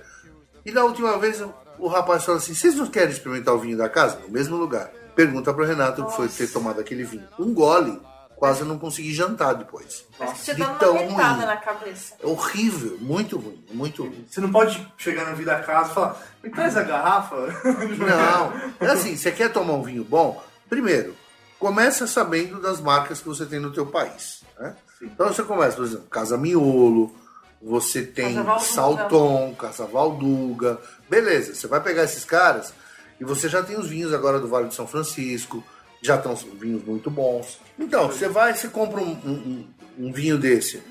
[0.64, 1.42] E na última vez,
[1.80, 4.18] o rapaz falou assim: vocês não querem experimentar o vinho da casa?
[4.20, 4.90] No mesmo lugar.
[5.14, 7.28] Pergunta pro Renato o que foi ter tomado aquele vinho.
[7.38, 8.00] Um gole,
[8.36, 10.06] quase não consegui jantar depois.
[10.18, 11.16] Você de dá uma tão ruim.
[11.16, 12.14] na cabeça.
[12.22, 14.24] É horrível, muito ruim, muito ruim.
[14.28, 17.36] Você não pode chegar na vida da casa e falar, me traz a garrafa.
[17.98, 20.42] Não, é assim, você quer tomar um vinho bom?
[20.70, 21.14] Primeiro,
[21.60, 24.42] Começa sabendo das marcas que você tem no teu país.
[24.58, 24.74] Né?
[25.02, 27.14] Então você começa, por exemplo, Casa Miolo,
[27.62, 28.34] você tem.
[28.74, 30.78] Salton, Casa Valduga.
[31.08, 32.72] Beleza, você vai pegar esses caras
[33.20, 35.62] e você já tem os vinhos agora do Vale de São Francisco,
[36.02, 37.58] já estão vinhos muito bons.
[37.78, 39.66] Então, você vai, você compra um, um-
[39.98, 40.82] um- vinho desse.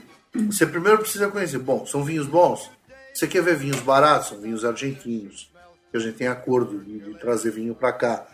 [0.52, 2.70] Você primeiro precisa conhecer, bom, são vinhos bons?
[3.14, 4.30] Você quer ver vinhos baratos?
[4.30, 5.50] São vinhos argentinos.
[5.92, 8.28] Que a gente tem acordo de, de trazer vinho para cá.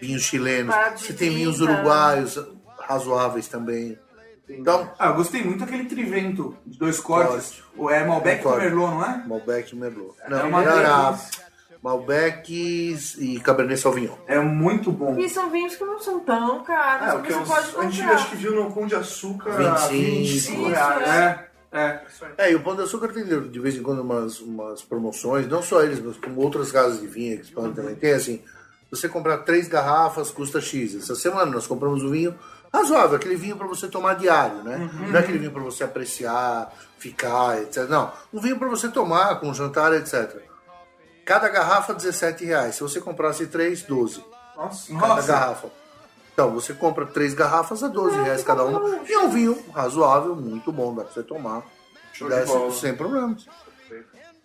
[0.00, 0.72] Vinhos chilenos.
[0.96, 2.38] Você tem vinhos uruguaios
[2.78, 3.98] razoáveis também.
[4.48, 7.62] Então, Ah, eu gostei muito daquele trivento de dois cortes.
[7.76, 8.64] O é Malbec com Corte.
[8.64, 9.24] Merlot, não é?
[9.26, 10.14] Malbec e Merlot.
[10.22, 11.18] É Não, uma era.
[11.82, 12.52] Malbec
[13.18, 14.14] e Cabernet Sauvignon.
[14.26, 15.18] É muito bom.
[15.18, 17.82] E são vinhos que não são tão caros, É, o que você uns- pode a
[17.90, 18.14] gente comprar.
[18.14, 19.92] acho que viu no Pão de Açúcar 25.
[19.92, 21.08] 25 Isso, reais.
[21.08, 22.00] É, é.
[22.38, 25.62] É, e o Pão de Açúcar tem de vez em quando umas, umas promoções, não
[25.62, 28.42] só eles, mas como outras casas de vinho que expandem também tem, assim,
[28.90, 30.94] você comprar três garrafas custa X.
[30.94, 32.34] Essa semana nós compramos um vinho
[32.76, 34.90] razoável, aquele vinho para você tomar diário, né?
[35.08, 37.88] Não é aquele vinho para você apreciar, ficar, etc.
[37.88, 40.40] Não, um vinho para você tomar com jantar, etc.
[41.24, 42.76] Cada garrafa, 17 reais.
[42.76, 44.24] Se você comprasse três, 12.
[44.56, 44.92] Nossa.
[44.94, 45.26] Cada Nossa.
[45.26, 45.68] garrafa.
[46.32, 49.00] Então, você compra três garrafas a 12 reais cada uma.
[49.08, 51.62] E é um vinho razoável, muito bom, dá pra você tomar.
[52.12, 52.72] Show de bola.
[52.72, 53.46] sem problemas.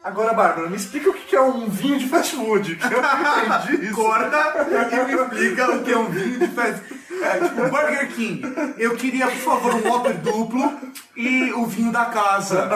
[0.03, 3.59] Agora, Bárbara, me explica o que é um vinho de fast food, que eu não
[3.67, 3.95] entendi isso.
[3.95, 7.01] Corta e me explica o que é um vinho de festa.
[7.21, 8.41] É, tipo, Burger King.
[8.79, 10.79] Eu queria, por favor, um Whopper duplo
[11.15, 12.67] e o vinho da casa.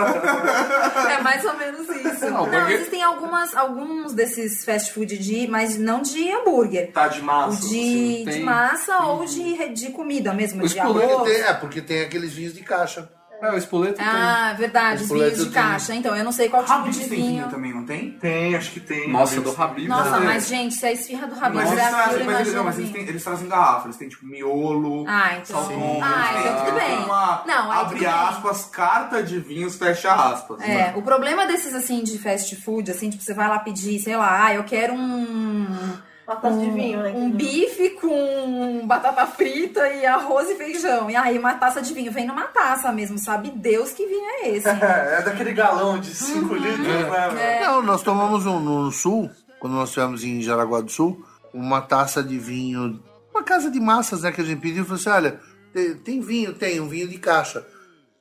[1.10, 2.26] É mais ou menos isso.
[2.26, 6.92] Não, Não, porque- existem algumas, alguns desses fast food de, mas não de hambúrguer.
[6.92, 7.60] Tá de massa.
[7.62, 8.24] de, assim.
[8.26, 11.24] de tem- massa ou de, de comida mesmo, O de arroz.
[11.24, 13.10] Tem- é, porque tem aqueles vinhos de caixa.
[13.42, 15.94] É, o espoleto Ah, verdade, os vinhos de tem- caixa.
[15.94, 17.50] Então, eu não sei qual tipo Habib's de tem vinho vinho.
[17.50, 18.12] também, não tem?
[18.12, 19.12] Tem, acho que tem.
[19.12, 19.44] Nossa, Tem.
[19.44, 19.88] do Habib.
[19.90, 20.26] Nossa, né?
[20.26, 22.92] mas gente, se a esfirra do Habib's Mas é aquilo, mas eles, não, mas eles,
[22.92, 25.06] têm, eles trazem garrafa, eles têm tipo miolo.
[25.08, 25.64] Ah, então.
[25.66, 26.98] salmão, Ah, então tudo bem.
[27.06, 28.08] Uma, Não, aí abre tudo bem.
[28.14, 30.62] aspas, carta de vinhos, fecha aspas.
[30.62, 34.16] É, o problema desses assim de fast food, assim, tipo, você vai lá pedir, sei
[34.16, 35.98] lá, ah, eu quero um.
[36.28, 37.12] Uma taça de vinho, né?
[37.12, 41.10] Um bife com batata frita e arroz e feijão.
[41.10, 42.12] E aí, uma taça de vinho.
[42.12, 44.68] Vem numa taça mesmo, sabe Deus que vinho é esse.
[44.68, 44.72] É,
[45.20, 47.60] é daquele galão de 5 litros, né?
[47.60, 47.66] É.
[47.66, 52.24] Não, nós tomamos um, no sul, quando nós estivemos em Jaraguá do Sul, uma taça
[52.24, 53.00] de vinho,
[53.32, 55.40] uma casa de massas, né, que a gente pediu, e falou assim, olha,
[55.72, 56.54] tem, tem vinho?
[56.54, 57.66] Tem, um vinho de caixa.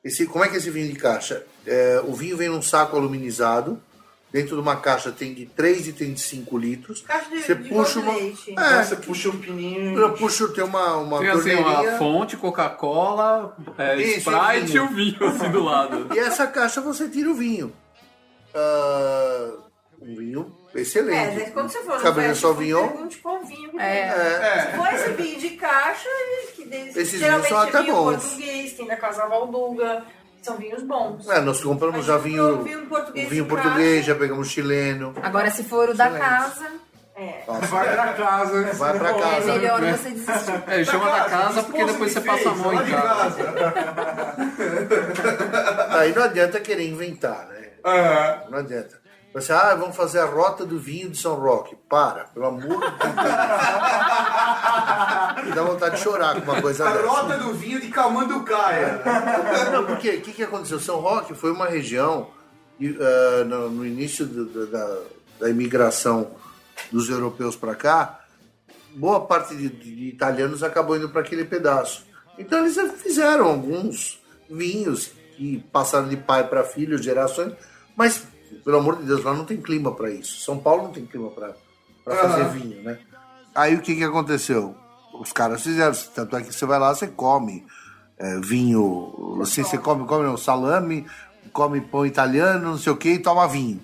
[0.03, 1.43] Esse, como é que é esse vinho de caixa?
[1.65, 3.81] É, o vinho vem num saco aluminizado,
[4.35, 7.01] dentro de uma caixa tem de 3 e tem de 5 litros.
[7.03, 8.13] Caixa de, Você de puxa uma...
[8.13, 8.53] leite.
[8.59, 9.97] É, você puxa o pininho.
[9.97, 15.25] eu puxo, tem uma, uma Tem assim, uma fonte, Coca-Cola, é, Sprite e o vinho
[15.25, 16.07] assim do lado.
[16.13, 17.71] E essa caixa você tira o vinho.
[18.53, 19.51] Ah,
[20.01, 21.35] um vinho É, excelente.
[21.35, 22.87] daí quando você for no Cabernet Sauvignon.
[22.89, 24.11] pergunte qual vinho que É.
[24.13, 24.47] tem.
[24.49, 24.59] É.
[24.71, 26.09] Se for esse vinho de caixa,
[26.55, 28.23] que deles, Esses geralmente vinhos são é até vinho bons.
[28.25, 30.03] português, tem da Casa Valduga,
[30.45, 31.27] são vinhos bons.
[31.29, 35.13] É, nós compramos já vinho, vinho português vinho português, já pegamos chileno.
[35.21, 36.25] Agora, se for o da Excelente.
[36.29, 36.65] casa,
[37.17, 37.43] É.
[37.47, 38.73] Nossa, Vai pra casa.
[38.73, 39.53] Vai pra é casa.
[39.53, 40.63] melhor você desistir.
[40.67, 43.53] É, ele chama da casa porque depois você passa a mão em casa.
[45.91, 47.69] Aí não adianta querer inventar, né?
[47.85, 48.39] É.
[48.49, 49.04] Não adianta.
[49.35, 51.75] Você, ah, vamos fazer a rota do vinho de São Roque.
[51.89, 52.81] Para, pelo amor de Deus.
[55.45, 57.05] Me dá vontade de chorar com uma coisa A dessa.
[57.07, 59.01] rota do vinho de Calmanducaia.
[59.73, 60.79] Não, porque o que, que aconteceu?
[60.79, 62.29] São Roque foi uma região,
[62.81, 64.97] ah, no, no início do- da,
[65.41, 66.31] da imigração
[66.91, 68.21] dos europeus para cá,
[68.95, 72.05] boa parte de, de italianos acabou indo para aquele pedaço.
[72.37, 74.19] Então eles fizeram alguns
[74.49, 77.53] vinhos que passaram de pai para filho, gerações,
[77.95, 78.23] mas,
[78.63, 80.39] pelo amor de Deus, lá não tem clima para isso.
[80.41, 81.55] São Paulo não tem clima para
[82.03, 82.99] fazer vinho, né?
[83.53, 84.75] Aí o que, que aconteceu?
[85.13, 87.65] Os caras fizeram, tanto é que você vai lá, você come
[88.17, 91.05] é, vinho, assim, você come, come não, salame,
[91.53, 93.79] come pão italiano, não sei o que, e toma vinho.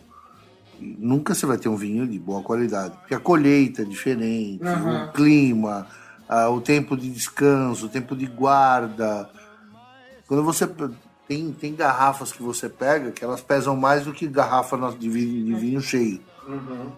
[0.80, 4.64] E nunca você vai ter um vinho de boa qualidade, porque a colheita é diferente,
[4.64, 5.88] o clima,
[6.28, 9.30] ah, o tempo de descanso, o tempo de guarda.
[10.28, 10.68] Quando você
[11.32, 15.46] tem, tem garrafas que você pega que elas pesam mais do que garrafa de vinho,
[15.46, 16.20] de vinho cheio.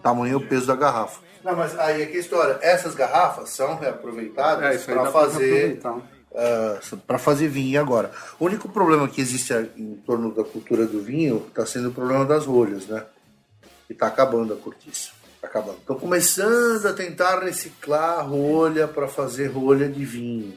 [0.02, 1.20] Tamanho é o peso da garrafa.
[1.44, 2.58] Não, mas aí é que a história.
[2.60, 6.98] Essas garrafas são É, reaproveitadas aí para fazer aproveitar.
[7.06, 8.10] para fazer vinho agora.
[8.40, 12.24] O único problema que existe em torno da cultura do vinho está sendo o problema
[12.24, 13.04] das rolhas, né?
[13.86, 15.10] Que está acabando a cortiça.
[15.40, 15.78] Tá acabando.
[15.78, 20.54] Estão começando a tentar reciclar rolha para fazer rolha de vinho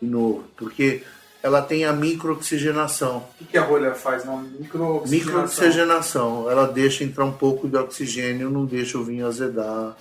[0.00, 1.02] de novo, porque
[1.44, 3.22] ela tem a microoxigenação.
[3.38, 4.24] O que, a rolha faz?
[4.24, 9.94] Não, micro Microoxigenação, ela deixa entrar um pouco de oxigênio, não deixa o vinho azedar,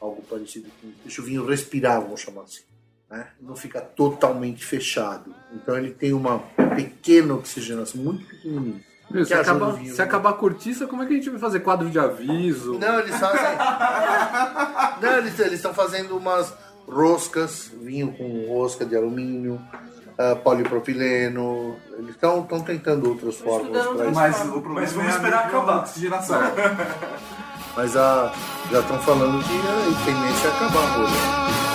[0.00, 0.98] algo parecido com isso.
[1.04, 2.62] Deixa o vinho respirar, vamos chamar assim.
[3.10, 3.26] né?
[3.38, 5.34] não fica totalmente fechado.
[5.52, 6.38] Então ele tem uma
[6.74, 8.80] pequena oxigenação, muito pequenininha.
[9.10, 10.04] Meu, se, o vinho, se né?
[10.04, 12.78] acabar a cortiça, como é que a gente vai fazer quadro de aviso?
[12.78, 13.58] Não, eles fazem.
[15.02, 16.50] Não, eles estão fazendo umas
[16.86, 19.60] roscas, vinho com rosca de alumínio,
[20.18, 21.76] ah, polipropileno.
[21.96, 24.12] Eles estão tentando outras para isso.
[24.14, 25.78] Mas o problema Mas vamos é esperar acabar.
[25.78, 26.40] oxigenação.
[27.76, 28.32] Mas já
[28.72, 31.67] estão falando que a tendência é acabar a rolha.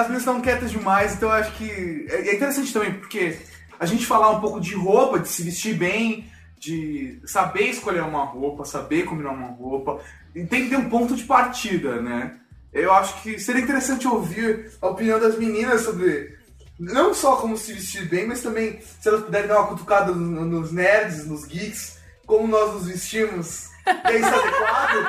[0.00, 2.06] As meninas estão quietas demais, então acho que.
[2.08, 3.38] É é interessante também, porque
[3.78, 8.24] a gente falar um pouco de roupa, de se vestir bem, de saber escolher uma
[8.24, 10.00] roupa, saber combinar uma roupa,
[10.34, 12.36] e tem que ter um ponto de partida, né?
[12.72, 16.38] Eu acho que seria interessante ouvir a opinião das meninas sobre.
[16.78, 20.44] Não só como se vestir bem, mas também se elas puderem dar uma cutucada no-
[20.46, 23.68] nos nerds, nos geeks, como nós nos vestimos.
[24.04, 25.06] É isso adequado?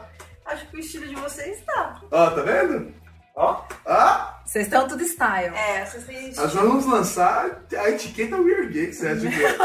[0.50, 2.00] Acho que o estilo de vocês tá.
[2.10, 2.92] Ó, tá vendo?
[3.36, 4.30] Ó, ó.
[4.44, 5.54] Vocês estão tudo style.
[5.56, 7.46] É, vocês têm Nós vamos lançar
[7.78, 9.56] a etiqueta Weird Geek, você acha que é?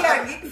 [0.00, 0.48] E a Geek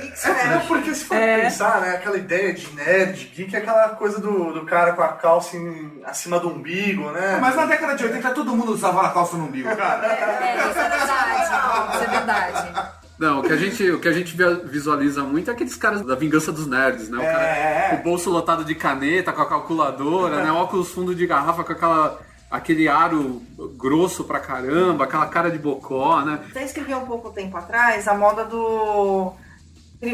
[0.00, 0.66] Geeks É, Fashion.
[0.68, 1.40] porque se for É.
[1.42, 5.08] pensar, né, aquela ideia de nerd, geek é aquela coisa do, do cara com a
[5.14, 7.38] calça em- acima do umbigo, né?
[7.40, 10.06] Mas na década de 80 todo mundo usava a calça no umbigo, cara.
[10.06, 11.94] É, isso é verdade.
[11.94, 12.92] Isso é verdade.
[13.22, 16.16] Não, o que a gente, o que a gente visualiza muito é aqueles caras da
[16.16, 17.18] vingança dos nerds, né?
[17.18, 17.94] O, cara, É.
[18.00, 20.50] o bolso lotado de caneta, com a calculadora, né?
[20.50, 23.40] Óculos fundo de garrafa com aquela, aquele aro
[23.76, 26.40] grosso pra caramba, aquela cara de bocó, né?
[26.50, 29.32] Até escrevi um pouco tempo atrás, a moda do.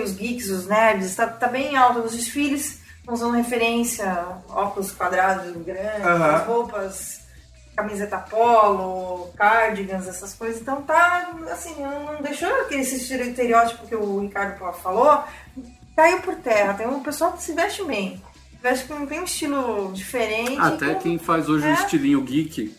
[0.04, 6.04] Os geeks, os nerds, tá, tá bem alta nos desfiles, usando referência, óculos quadrados grandes,
[6.06, 7.20] as roupas,
[7.82, 10.60] camiseta polo, cardigans, essas coisas.
[10.60, 15.22] Então tá, assim, não deixou aquele estereótipo que o Ricardo falou,
[15.96, 16.74] caiu por terra.
[16.74, 18.20] Tem um pessoal que se veste bem.
[18.60, 20.58] Veste com tem um estilo diferente.
[20.58, 21.72] Até com- quem faz hoje É.
[21.74, 22.74] estilinho geek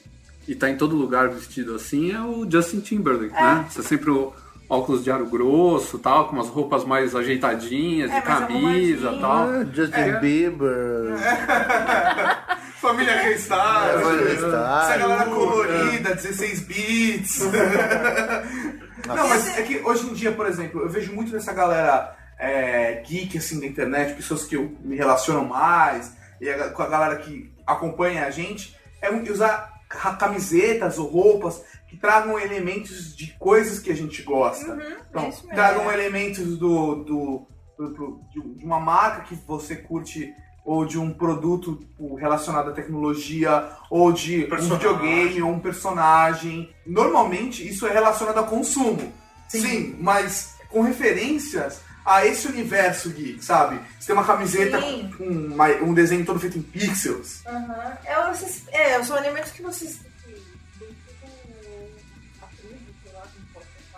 [0.46, 3.42] e tá em todo lugar vestido assim é o Justin Timberlake, É.
[3.42, 3.66] né?
[3.70, 4.34] Você sempre o
[4.70, 9.50] óculos de aro grosso tal, com umas roupas mais ajeitadinhas, É, de camisa tal.
[9.50, 10.20] Ah, Justin É.
[10.20, 11.16] Bieber.
[12.80, 14.02] Família Restart.
[14.02, 14.90] Família Restart.
[14.90, 17.40] Essa galera colorida, 16 bits.
[19.08, 23.02] Não, mas é que hoje em dia, por exemplo, eu vejo muito dessa galera é,
[23.06, 27.16] geek assim da internet, pessoas que eu me relaciono mais, e a- com a galera
[27.18, 33.80] que acompanha a gente, é usar ca- camisetas ou roupas que tragam elementos de coisas
[33.80, 34.78] que a gente gosta.
[35.10, 35.56] Então, é isso mesmo.
[35.56, 37.48] tragam elementos do, do,
[37.78, 40.32] do- do- de de uma marca que você curte
[40.66, 44.78] ou de um produto tipo, relacionado à tecnologia, ou de um Personagem.
[44.78, 46.70] videogame, ou um personagem.
[46.86, 49.12] Normalmente isso é relacionado a consumo.
[49.48, 53.80] Sim, mas com referências a esse universo geek, sabe?
[54.00, 55.12] Você tem uma camiseta Sim.
[55.18, 57.42] com uma- um desenho todo feito em pixels.
[57.48, 57.98] Aham.
[58.06, 60.00] É, vocês, é, são elementos que vocês.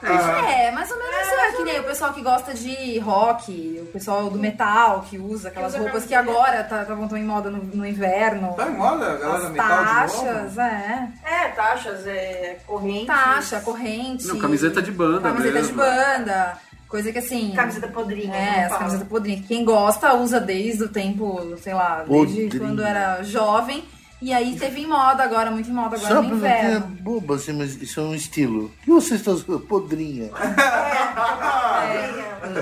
[0.03, 4.29] É, mais ou menos é, que nem o pessoal que gosta de rock, o pessoal
[4.29, 7.63] do metal que usa aquelas usa roupas que agora tá, estavam tão em moda no,
[7.63, 8.53] no inverno.
[8.55, 10.25] Tá em moda, galera As metal de novo?
[10.25, 11.07] taxas, é.
[11.23, 13.07] É, taxas, é, correntes.
[13.07, 14.27] Taxa, corrente.
[14.27, 15.77] Não, camiseta de banda Camiseta de mesmo.
[15.77, 16.57] banda.
[16.87, 17.53] Coisa que assim.
[17.55, 18.35] Camiseta podrinha.
[18.35, 19.45] É, como as camisetas podrinhas.
[19.47, 22.59] Quem gosta usa desde o tempo, sei lá, desde Podrinha.
[22.59, 23.85] quando era jovem.
[24.21, 26.81] E aí teve em moda agora, muito em moda agora Só no inverno.
[27.01, 28.65] boba, assim, mas isso é um estilo.
[28.65, 29.59] O que vocês estão usando?
[29.61, 30.29] Podrinha.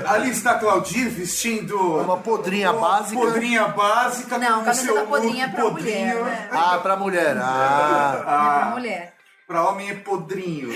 [0.06, 3.20] Ali está a Claudir vestindo Uma podrinha básica.
[3.20, 4.38] podrinha básica.
[4.38, 6.24] Não, com camiseta seu podrinha é look pra mulher, podrinho.
[6.24, 6.48] né?
[6.52, 7.36] Ah, pra mulher.
[7.38, 8.14] Ah.
[8.16, 9.14] É pra mulher.
[9.46, 10.70] Pra homem é podrinho.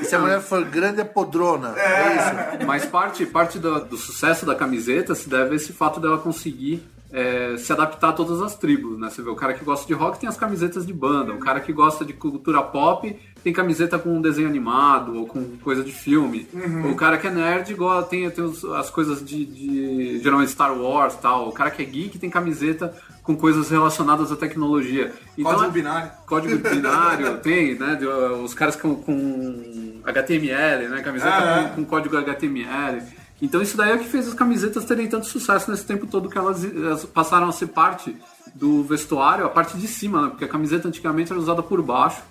[0.00, 1.74] E se a mulher for grande, é podrona.
[1.78, 2.16] É,
[2.56, 2.66] isso.
[2.66, 6.86] Mas parte, parte do, do sucesso da camiseta se deve a esse fato dela conseguir
[7.12, 9.10] é, se adaptar a todas as tribos, né?
[9.10, 11.60] Você vê, o cara que gosta de rock tem as camisetas de banda, o cara
[11.60, 15.92] que gosta de cultura pop tem camiseta com um desenho animado ou com coisa de
[15.92, 16.46] filme.
[16.90, 20.72] O cara que é nerd go- tem, tem os- as coisas de, de geralmente Star
[20.78, 21.48] Wars tal.
[21.48, 25.12] O cara que é geek tem camiseta com coisas relacionadas à tecnologia.
[25.36, 26.10] Então, Código é- binário.
[26.26, 27.98] Código binário, tem, né?
[28.42, 31.02] os caras com, com HTML, né?
[31.02, 31.68] Camiseta Ah, é.
[31.70, 33.02] com, com código HTML.
[33.42, 36.28] Então isso daí é o que fez as camisetas terem tanto sucesso nesse tempo todo
[36.30, 38.16] que elas, elas passaram a ser parte
[38.54, 40.28] do vestuário, a parte de cima, né?
[40.28, 42.22] Porque a camiseta antigamente era usada por baixo.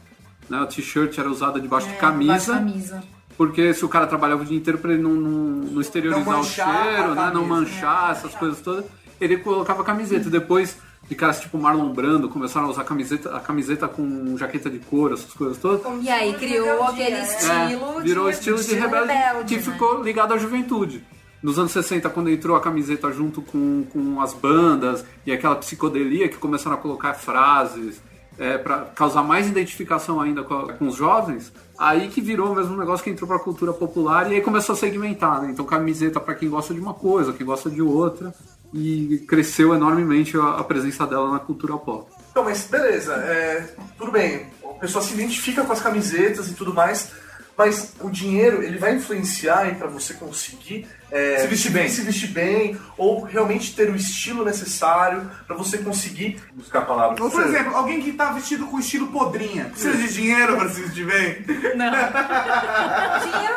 [0.49, 0.57] né?
[0.59, 2.21] A t-shirt era usada debaixo de É, camisa.
[2.33, 2.57] debaixo de
[2.89, 3.03] camisa.
[3.37, 5.29] Porque se o cara trabalhava o dia inteiro pra ele não, não,
[5.71, 7.31] não exteriorizar Não o a cheiro, né?
[7.33, 8.85] não manchar essas coisas todas,
[9.19, 10.29] ele colocava camiseta.
[10.29, 10.77] Depois
[11.11, 15.13] de caras tipo Marlon Brando começaram a usar camiseta, a camiseta com jaqueta de couro,
[15.13, 15.81] essas coisas todas.
[16.01, 17.21] E aí criou aquele é.
[17.21, 19.61] estilo É, virou de, estilo de estilo rebelde, rebelde, que né?
[19.73, 21.03] ficou ligado à juventude.
[21.43, 26.29] Nos anos 60, quando entrou a camiseta junto com, com as bandas e aquela psicodelia
[26.29, 28.01] que começaram a colocar frases
[28.39, 32.73] é, para causar mais identificação ainda com, a- com os jovens, aí que virou mesmo
[32.73, 35.49] um negócio que entrou pra cultura popular e aí começou a segmentar, né?
[35.51, 38.33] Então camiseta para quem gosta de uma coisa, quem gosta de outra
[38.73, 42.09] e cresceu enormemente a, a presença dela na cultura pop.
[42.31, 43.67] Então, mas beleza, é,
[43.97, 47.11] tudo bem, a pessoa se identifica com as camisetas e tudo mais,
[47.57, 51.89] mas o dinheiro, ele vai influenciar pra você conseguir é, Se vestir bem.
[51.89, 57.21] se vestir bem, ou realmente ter o estilo necessário pra você conseguir buscar a palavra.
[57.21, 59.65] Ou, por exemplo, alguém que tá vestido com estilo podrinha.
[59.65, 61.41] Precisa de dinheiro pra se vestir bem?
[61.45, 61.95] Dinheiro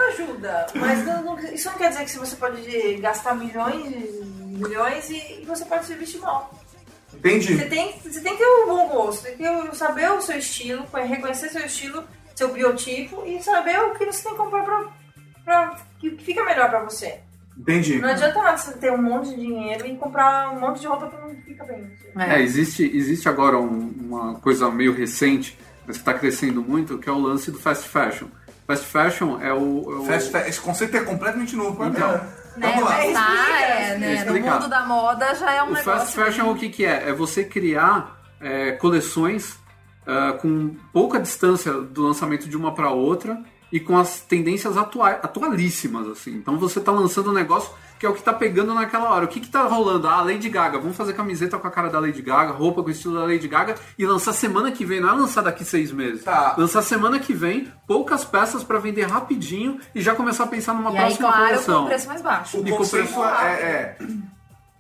[0.09, 3.95] ajuda, mas não- não- isso não quer dizer que se você pode gastar milhões
[4.55, 6.53] milhões e, e você pode se vestir mal.
[7.13, 7.57] Entendi.
[7.57, 10.85] Você tem, você tem que ter um bom gosto, tem que saber o seu estilo,
[10.93, 14.85] reconhecer seu estilo, seu biotipo e saber o que você tem que comprar pra,
[15.45, 17.21] pra que fica melhor pra você.
[17.57, 18.01] Entendi.
[18.01, 21.09] Não adianta nada você ter um monte de dinheiro e comprar um monte de roupa
[21.09, 21.89] que não fica bem.
[22.19, 27.09] É, existe, existe agora um- uma coisa meio recente, mas que está crescendo muito, que
[27.09, 28.27] é o lance do fast fashion.
[28.67, 29.57] Fast fashion é o.
[29.93, 31.85] é o- Fast fa- Esse conceito é completamente novo.
[31.87, 32.13] Então.
[32.13, 32.97] Né, Vamos lá.
[33.13, 35.93] tá, é, né, no mundo da moda já é um O negócio.
[35.93, 37.09] fast fashion o que, que é?
[37.09, 39.59] É você criar é, coleções
[40.07, 43.39] ah, com pouca distância do lançamento de uma para outra
[43.75, 46.31] e com as tendências atua atualíssimas, assim.
[46.37, 49.25] Então você tá lançando um negócio que é o que tá pegando naquela hora.
[49.25, 50.07] O que que tá rolando?
[50.07, 50.79] Ah, Lady Gaga.
[50.79, 53.49] Vamos fazer camiseta com a cara da Lady Gaga, roupa com o estilo da Lady
[53.49, 55.01] Gaga e lançar semana que vem.
[55.01, 56.23] Não é lançar daqui seis meses.
[56.23, 56.55] Tá.
[56.57, 60.93] Lançar semana que vem, poucas peças para vender rapidinho e já começar a pensar numa
[60.93, 61.83] E aí, próxima claro, com coleção.
[61.83, 62.61] o preço mais baixo.
[62.61, 63.99] O E com preço é, é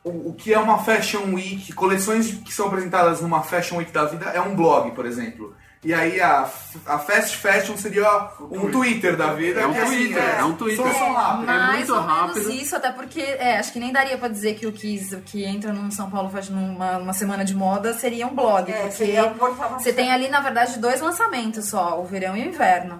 [0.04, 4.04] o, o que é uma Fashion Week, coleções que são apresentadas numa Fashion Week da
[4.04, 5.52] vida é um blog, por exemplo.
[5.84, 6.48] E aí a,
[6.86, 9.60] a Fast Fashion seria um Twitter da vida.
[9.60, 10.76] É um assim, Twitter, é um Twitter.
[10.78, 11.52] Solução rápida.
[11.52, 12.34] É Mais muito ou rápido.
[12.46, 15.20] menos isso, até porque é, acho que nem daria pra dizer que o que, o
[15.20, 18.72] que entra num São Paulo faz numa, numa semana de moda seria um blog.
[18.72, 22.48] É, porque um você tem ali, na verdade, dois lançamentos só, o verão e o
[22.48, 22.98] inverno.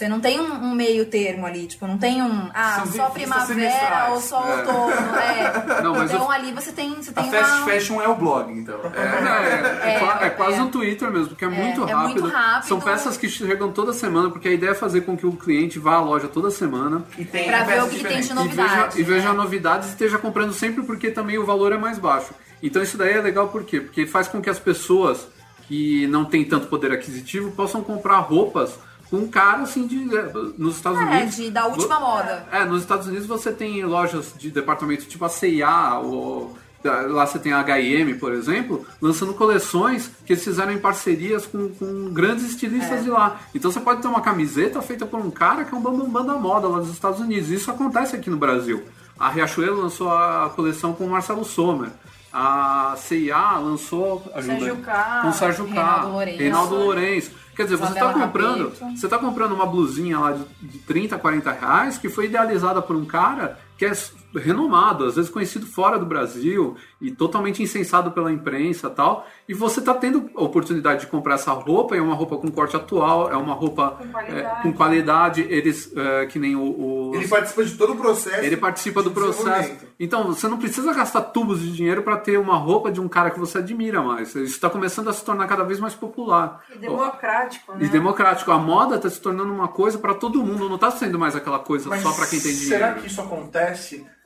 [0.00, 2.48] Você não tem um, um meio termo ali, tipo, não tem um.
[2.54, 4.56] Ah, São só primavera ou só É.
[4.56, 4.92] outono.
[5.18, 5.82] É.
[5.84, 7.66] Não, mas então eu- ali você tem, você A tem Fast uma.
[7.66, 8.80] Fashion é o blog, então.
[8.96, 10.62] É, é, é qua- é quase é.
[10.62, 12.22] um Twitter mesmo, porque é, muito, é rápido.
[12.22, 12.68] muito rápido.
[12.68, 15.78] São peças que chegam toda semana, porque a ideia é fazer com que o cliente
[15.78, 18.30] vá à loja toda semana E tem Pra ver o que tem de diferentes.
[18.30, 18.70] e novidade.
[18.96, 19.34] veja, e veja né?
[19.36, 22.30] novidades e esteja comprando sempre porque também o valor é mais baixo.
[22.62, 23.80] Então isso daí é legal por quê?
[23.82, 25.28] Porque faz com que as pessoas
[25.68, 28.78] que não têm tanto poder aquisitivo possam comprar roupas
[29.10, 30.16] com um cara assim de.
[30.16, 31.36] é, Nos Estados É, Unidos.
[31.36, 32.46] de, da última moda.
[32.52, 37.38] É, nos Estados Unidos você tem lojas de departamento tipo a C&A, ou lá você
[37.38, 42.44] tem a H&M, por exemplo, lançando coleções que eles fizeram em parcerias com, com grandes
[42.44, 43.38] estilistas de lá.
[43.54, 46.34] Então você pode ter uma camiseta feita por um cara que é um bambambam da
[46.34, 47.50] moda lá dos Estados Unidos.
[47.50, 48.82] Isso acontece aqui no Brasil.
[49.18, 51.90] A Riachuelo lançou a coleção com o Marcelo Sommer.
[52.32, 56.38] A C&A lançou ajuda, Sérgio K, com o Sérgio K, Reinaldo Lourenço.
[56.38, 57.30] Reinaldo Lourenço.
[57.60, 61.52] Quer dizer, você está comprando, você tá comprando uma blusinha lá de, de 30, 40
[61.52, 63.92] reais que foi idealizada por um cara que é
[64.38, 69.26] renomado, às vezes conhecido fora do Brasil e totalmente incensado pela imprensa e tal.
[69.48, 72.50] E você tá tendo a oportunidade de comprar essa roupa, e é uma roupa com
[72.50, 74.62] corte atual, é uma roupa Com é, qualidade.
[74.62, 76.60] com qualidade, eles, é, que nem o...
[76.62, 78.44] o- Ele participa de todo o processo.
[78.44, 79.72] ele participa do processo.
[79.98, 83.30] Então, você não precisa gastar tubos de dinheiro para ter uma roupa de um cara
[83.30, 84.28] que você admira mais.
[84.28, 86.62] Isso está começando a se tornar cada vez mais popular.
[86.74, 87.78] E democrático, né?
[87.84, 88.52] E democrático.
[88.52, 91.58] A moda está se tornando uma coisa para todo mundo, não está sendo mais aquela
[91.58, 93.00] coisa Mas só para quem tem será dinheiro.
[93.00, 93.69] que isso acontece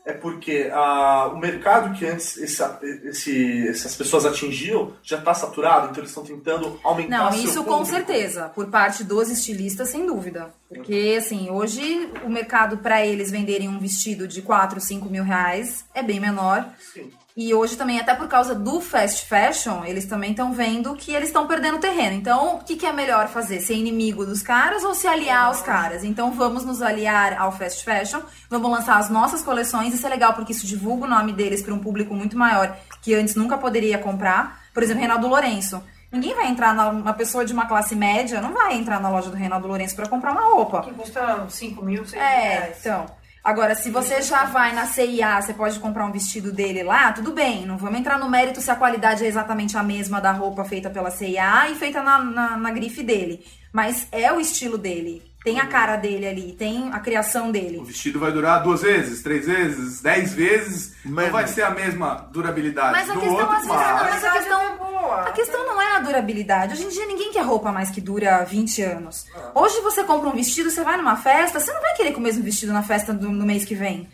[0.07, 5.87] é porque ah, o mercado que antes essa- esse- essas pessoas atingiam já está saturado,
[5.87, 10.53] então eles estão tentando aumentar Não, isso com certeza, por parte dos estilistas, sem dúvida.
[10.69, 15.85] Porque, assim, hoje o mercado para eles venderem um vestido de 4, 5 mil reais
[15.95, 16.69] é bem menor.
[16.93, 17.11] Sim.
[17.37, 21.29] E hoje também, até por causa do fast fashion, eles também estão vendo que eles
[21.31, 22.15] estão perdendo terreno.
[22.17, 23.61] Então, o que, que é melhor fazer?
[23.61, 26.05] Ser inimigo dos caras ou se aliar aos caras?
[26.05, 29.93] Então, vamos nos aliar ao fast fashion, vamos lançar as nossas coleções.
[29.93, 33.13] Isso é legal porque isso divulga o nome deles para um público muito maior que
[33.17, 34.61] antes nunca poderia comprar.
[34.73, 35.83] Por exemplo, Reinaldo Lourenço.
[36.13, 39.29] Ninguém vai entrar, na, uma pessoa de uma classe média não vai entrar na loja
[39.29, 40.83] do Reinaldo Lourenço para comprar uma roupa.
[40.83, 42.77] Que custa 5 mil, 6 mil É, reais.
[42.79, 43.07] então.
[43.45, 47.31] Agora, se você já vai na CIA, você pode comprar um vestido dele lá, tudo
[47.31, 47.67] bem.
[47.67, 50.89] Não vamos entrar no mérito se a qualidade é exatamente a mesma da roupa feita
[50.89, 53.45] pela CIA e feita na, na, na grife dele.
[53.71, 55.23] Mas é o estilo dele.
[55.45, 57.77] Tem a cara dele ali, tem a criação dele.
[57.77, 60.95] O vestido vai durar duas vezes, três vezes, dez vezes.
[61.05, 64.11] Não vai ser a mesma durabilidade Mas a do questão, outro, às vezes, não, mas...
[64.11, 66.73] mas a questão, a questão não é a durabilidade.
[66.73, 69.27] Hoje em dia ninguém quer roupa mais que dura 20 anos.
[69.55, 72.23] Hoje você compra um vestido, você vai numa festa, você não vai querer com o
[72.23, 74.09] mesmo vestido na festa do, no mês que vem.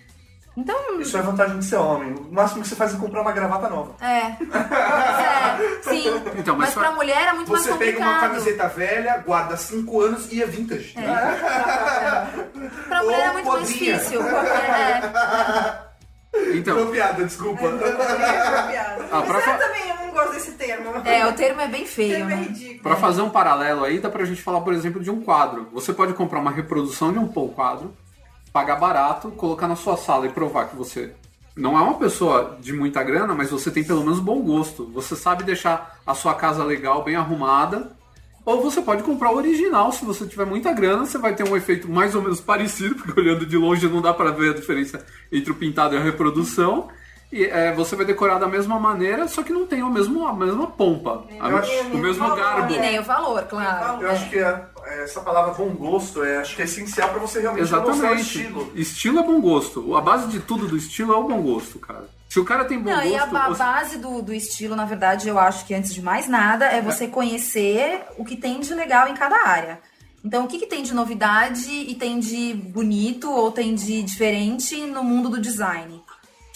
[0.56, 1.00] Então.
[1.00, 2.12] Isso é vantagem de ser homem.
[2.14, 3.94] O máximo que você faz é comprar uma gravata nova.
[4.04, 4.36] É.
[4.52, 6.04] é sim.
[6.38, 8.10] Então, mas pra mulher é muito mais Você pega complicado.
[8.10, 10.94] uma camiseta velha, guarda cinco anos e é vintage.
[12.88, 13.94] Pra mulher é muito mais podrinha.
[13.96, 14.20] difícil.
[14.22, 15.80] porque é-
[16.54, 17.66] Então, Foi piada, desculpa.
[19.12, 20.92] Ah, pra Mas fa- eu também eu não gosto desse termo.
[21.04, 22.42] É, o termo é bem feio, termo é né?
[22.42, 22.82] ridículo.
[22.82, 25.68] Pra fazer um paralelo aí, dá pra gente falar, por exemplo, de um quadro.
[25.72, 27.92] Você pode comprar uma reprodução de um Paul quadro,
[28.52, 31.12] pagar barato, colocar na sua sala e provar que você
[31.56, 34.86] não é uma pessoa de muita grana, mas você tem pelo menos bom gosto.
[34.94, 37.92] Você sabe deixar a sua casa legal, bem arrumada.
[38.44, 41.56] Ou você pode comprar o original, se você tiver muita grana, você vai ter um
[41.56, 45.04] efeito mais ou menos parecido, porque olhando de longe não dá pra ver a diferença
[45.30, 46.88] entre o pintado e a reprodução.
[47.32, 50.32] E é, você vai decorar da mesma maneira, só que não tem o mesmo, a
[50.32, 52.72] mesma pompa, a- acho- o mesmo garbo.
[52.74, 54.02] E nem o valor, claro.
[54.02, 54.64] Eu acho que é-
[55.04, 58.20] essa palavra bom gosto é, acho que é essencial pra você realmente mostrar o Exatamente.
[58.22, 58.72] estilo.
[58.74, 59.94] Estilo é bom gosto.
[59.96, 62.04] A base de tudo do estilo é o bom gosto, cara.
[62.28, 63.30] Se o cara tem bom Não, e a gosto.
[63.32, 66.64] ba- você- base do, do estilo, na verdade, eu acho que antes de mais nada
[66.66, 69.78] é você conhecer o que tem de legal em cada área.
[70.24, 74.76] Então, o que, que tem de novidade e tem de bonito ou tem de diferente
[74.86, 76.02] no mundo do design?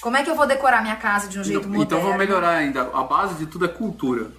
[0.05, 1.83] Como é que eu vou decorar minha casa de um jeito moderno?
[1.83, 2.83] Então vamos melhorar ainda.
[2.93, 4.31] A base de tudo é cultura.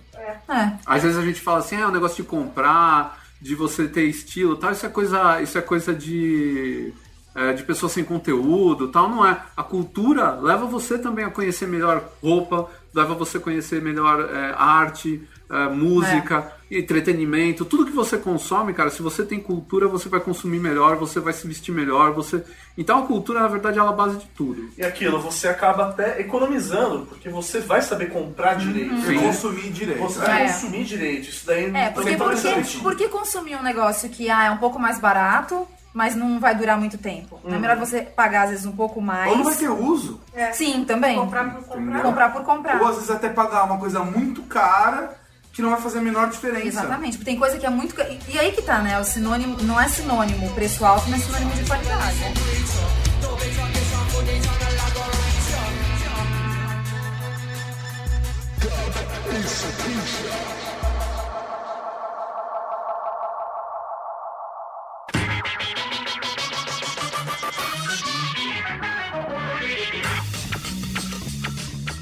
[0.47, 0.73] É.
[0.85, 4.03] Às vezes a gente fala assim, ah, é um negócio de comprar, de você ter
[4.03, 4.71] estilo, tal.
[4.71, 6.93] Isso é coisa, isso é coisa de
[7.35, 9.09] é, de pessoa sem conteúdo, tal.
[9.09, 9.37] Não é.
[9.55, 14.55] A cultura leva você também a conhecer melhor roupa, leva você a conhecer melhor é,
[14.57, 18.89] arte, é, música, entretenimento, tudo que você consome, cara.
[18.89, 22.43] Se você tem cultura, você vai consumir melhor, você vai se vestir melhor, você.
[22.77, 24.69] Então a cultura, na verdade, ela é a base de tudo.
[24.77, 28.95] E aquilo, você acaba até economizando, porque você vai saber comprar direito.
[29.01, 29.19] Sim.
[29.19, 29.99] Consumir direito.
[29.99, 30.47] Você vai É.
[30.47, 31.29] consumir direito.
[31.29, 32.83] Isso daí É, porque tem todo por esse que, ritmo.
[32.83, 36.53] por que consumir um negócio que ah, é um pouco mais barato, mas não vai
[36.53, 37.39] durar muito tempo?
[37.41, 39.31] Não É melhor você pagar, às vezes, um pouco mais.
[39.31, 40.19] Ou não vai ter uso.
[40.51, 41.15] Sim, também.
[41.15, 42.01] Comprar por comprar.
[42.01, 42.81] Comprar por comprar.
[42.81, 45.15] Ou às vezes até pagar uma coisa muito cara
[45.53, 46.67] que não vai fazer a menor diferença.
[46.67, 47.95] Exatamente, porque tem coisa que é muito.
[48.01, 48.99] E e aí que tá, né?
[48.99, 52.17] O sinônimo não é sinônimo preço alto, mas sinônimo de qualidade.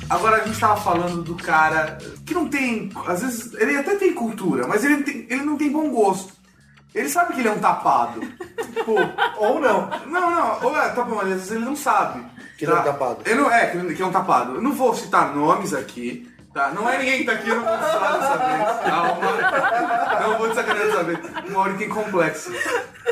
[0.09, 2.89] Agora a gente tava falando do cara que não tem.
[3.07, 6.33] Às vezes, ele até tem cultura, mas ele, tem- ele não tem bom gosto.
[6.93, 8.19] Ele sabe que ele é um tapado.
[8.21, 8.91] tipo,
[9.39, 9.89] Ou não.
[10.05, 12.23] não, não, ou é, tá bom, mas às vezes ele não sabe.
[12.57, 13.17] Que ele é um tapado.
[13.25, 14.55] Eu não, é, que ele- que é um tapado.
[14.55, 16.71] Eu não vou citar nomes aqui, tá?
[16.71, 18.91] Não é ninguém que tá aqui, eu não vou falar dessa vez.
[18.91, 20.21] Calma.
[20.21, 21.19] Não vou te sacanear dessa vez.
[21.49, 22.51] Uma hora tem complexo.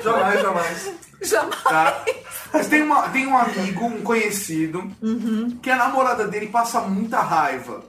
[0.03, 0.93] Jamais, jamais.
[1.21, 1.63] Jamais.
[1.63, 2.05] Tá?
[2.53, 4.91] Mas tem, uma, tem um amigo, um conhecido,
[5.61, 7.83] que a namorada dele passa muita raiva.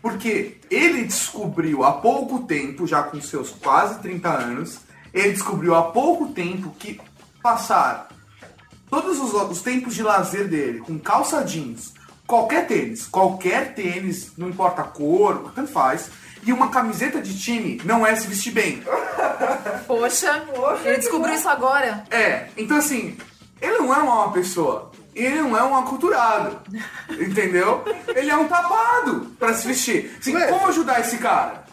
[0.00, 4.80] Porque ele descobriu há pouco tempo, já com seus quase 30 anos,
[5.12, 7.00] ele descobriu há pouco tempo que
[7.42, 8.08] passar
[8.88, 11.92] todos os, os tempos de lazer dele com calça jeans,
[12.28, 16.10] qualquer tênis, qualquer tênis, não importa a cor, tanto faz,
[16.44, 18.82] e uma camiseta de time não é se vestir bem.
[19.88, 20.44] Poxa,
[20.84, 22.04] ele descobriu isso agora.
[22.10, 23.16] É, então assim,
[23.60, 24.92] ele não é uma má pessoa.
[25.14, 26.60] Ele não é um aculturado.
[27.10, 27.82] Entendeu?
[28.14, 30.16] Ele é um tapado pra se vestir.
[30.20, 31.64] Assim, como ajudar esse cara?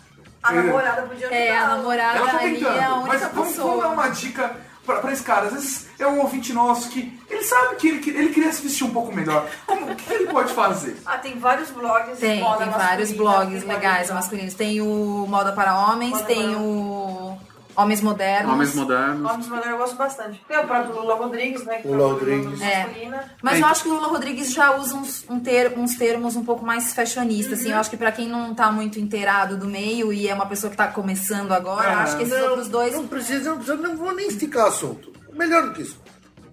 [0.41, 1.35] A namorada podia ajudar.
[1.35, 2.77] É, a namorada Ela tá ali tentando.
[2.77, 3.87] é a mas única vamos, vamos dar pessoa.
[3.87, 4.55] uma dica
[4.85, 5.47] pra, pra esse cara.
[5.47, 8.61] Às vezes é um ouvinte nosso que ele sabe que ele, que ele queria se
[8.61, 9.47] vestir um pouco melhor.
[9.65, 10.97] Como, o que ele pode fazer?
[11.05, 12.19] Ah, tem vários blogs.
[12.19, 14.53] Tem, moda tem vários blogs legais masculinos.
[14.53, 17.34] Tem o Moda para Homens, Moda tem para- o
[17.77, 18.53] Homens Modernos.
[18.53, 19.31] Homens modernos.
[19.31, 20.41] Homens modernos eu gosto bastante.
[20.47, 21.77] Tem o próprio Lula Rodrigues, né?
[21.81, 22.59] Que Lula é uma Rodrigues.
[22.59, 23.35] masculina.
[23.41, 26.45] Mas eu acho que o Lula Rodrigues já usa uns, um ter- uns termos um
[26.45, 27.71] pouco mais fashionistas, assim.
[27.71, 30.71] Eu acho que pra quem não tá muito inteirado do meio e é uma pessoa
[30.71, 32.93] que tá começando agora, Ah, acho que esses Não, outros dois.
[32.93, 35.11] Não precisa, não precisa, não vou nem esticar o assunto.
[35.33, 35.99] Melhor do que isso.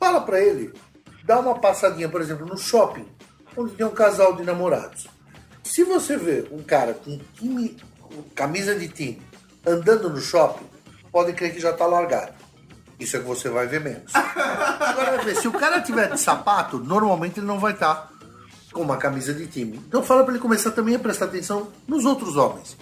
[0.01, 0.73] Fala pra ele,
[1.25, 3.07] dá uma passadinha, por exemplo, no shopping,
[3.57, 5.07] onde tem um casal de namorados.
[5.63, 9.23] Se você vê um cara com time, com camisa de time
[9.65, 10.65] andando no shopping,
[11.13, 12.33] pode crer que já tá largado.
[12.99, 14.13] Isso é que você vai ver menos.
[14.15, 18.11] Agora, vê, se o cara tiver de sapato, normalmente ele não vai estar
[18.73, 19.77] com uma camisa de time.
[19.89, 22.77] Então fala pra ele começar também a prestar atenção nos outros homens.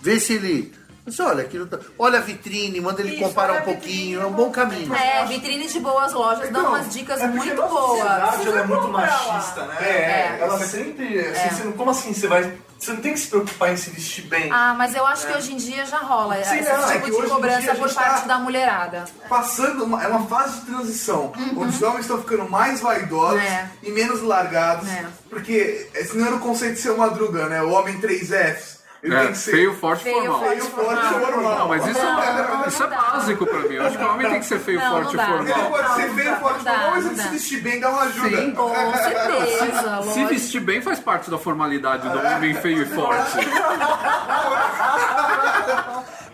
[0.00, 0.72] Vê se ele
[1.04, 4.26] Você olha, aquilo tá- olha a vitrine, manda ele Isso, comparar um a pouquinho, é
[4.26, 4.94] um bom caminho.
[4.94, 7.88] É, vitrine de boas lojas dão umas dicas é muito a nossa boas.
[7.98, 9.76] sociedade, ela é muito machista, né?
[9.80, 10.38] É.
[10.42, 11.18] Ela sempre.
[11.20, 12.52] Assim, não- como assim você vai.
[12.78, 14.50] Você não tem que se preocupar em se vestir bem.
[14.52, 17.04] Ah, mas eu acho que hoje em dia já rola Sim, esse não, é tipo
[17.06, 19.04] que de hoje cobrança por gente parte tá- da mulherada.
[19.28, 23.68] Passando, uma, é uma fase de transição, onde os homens estão ficando mais vaidosos É.
[23.82, 24.88] e menos largados.
[24.88, 25.04] É.
[25.28, 27.60] Porque esse não era o conceito de ser uma druga, né?
[27.62, 28.77] O homem 3Fs.
[29.00, 30.40] Ele É, tem que ser feio, forte, Feio, formal.
[30.40, 31.58] feio, forte e formal.
[31.60, 33.74] Não, mas isso, Não, isso é não básico pra mim.
[33.76, 35.30] Eu acho que o homem tem que ser feio, Não, forte e não dá.
[35.38, 35.70] Ele formal.
[35.70, 37.80] pode ser Não, feio, não forte e dá, formal, mas não ele se vestir bem
[37.80, 38.36] dá uma ajuda.
[38.40, 38.50] Sim.
[38.50, 40.26] Com certeza, Se lógico.
[40.28, 43.38] vestir bem faz parte da formalidade do homem feio e forte.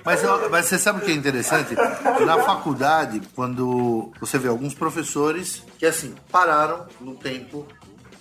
[0.04, 1.74] Mas, mas você sabe o que é interessante?
[2.26, 7.66] Na faculdade, quando você vê alguns professores que, assim, pararam no tempo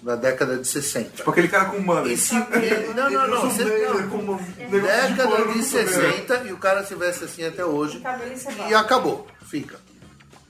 [0.04, 1.18] da década de 60.
[1.18, 2.08] Tipo aquele cara com mano.
[2.08, 3.50] E se, e- não, não, não.
[3.50, 4.10] Você, não.
[4.10, 4.38] Como
[4.70, 8.04] Década de 60 e o cara se veste assim até hoje.
[8.32, 8.70] Encebado.
[8.70, 9.28] E acabou.
[9.46, 9.80] Fica.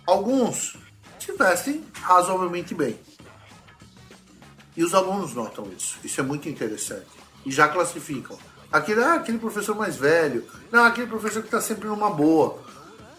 [0.08, 0.76] Alguns
[1.20, 3.00] se vestem razoavelmente bem.
[4.76, 5.98] E os alunos notam isso.
[6.04, 7.06] Isso é muito interessante.
[7.46, 8.38] E já classificam.
[8.72, 10.46] Aquele, ah, aquele professor mais velho.
[10.72, 12.60] Não, aquele professor que está sempre numa boa.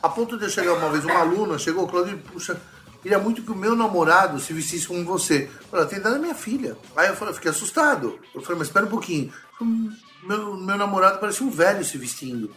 [0.03, 2.61] A ponto de eu chegar uma vez, uma aluna chegou, Claudio, puxa,
[3.05, 5.49] queria muito que o meu namorado se vestisse como você.
[5.61, 6.77] Eu falei, tem idade da minha filha.
[6.97, 8.19] Aí eu falei, eu fiquei assustado.
[8.35, 9.31] Eu falei, mas espera um pouquinho.
[9.61, 9.93] Hum,
[10.23, 12.51] Meu, meu namorado parecia um velho se vestindo.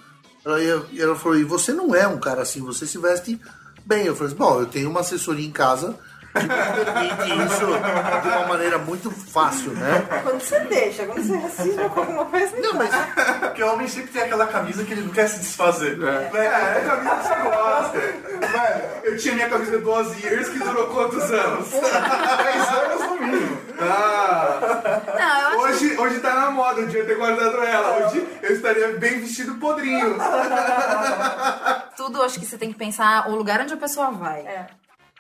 [0.45, 3.39] Ela, e ela falou, e você não é um cara assim, você se veste
[3.85, 4.05] bem.
[4.05, 5.99] Eu falei, bom, eu tenho uma assessoria em casa
[6.36, 7.65] me permite isso
[8.21, 10.05] de uma maneira muito fácil, né?
[10.23, 12.89] Quando você deixa, quando você assina com alguma coisa, Não, mas
[13.39, 15.97] Porque o homem sempre tem aquela camisa que ele não quer se desfazer.
[16.01, 16.38] É.
[16.38, 17.99] É, é a camisa que você gosta.
[18.47, 21.69] Velho, eu tinha minha camisa do Oz Years que durou quantos anos?
[21.69, 23.57] 10 anos no mínimo.
[23.80, 24.59] Ah,
[25.19, 28.07] Não, eu acho hoje, hoje tá na moda, eu devia ter guardado ela.
[28.07, 30.17] Hoje eu estaria bem vestido podrinho.
[31.95, 34.41] tudo, acho que você tem que pensar o lugar onde a pessoa vai.
[34.41, 34.67] É.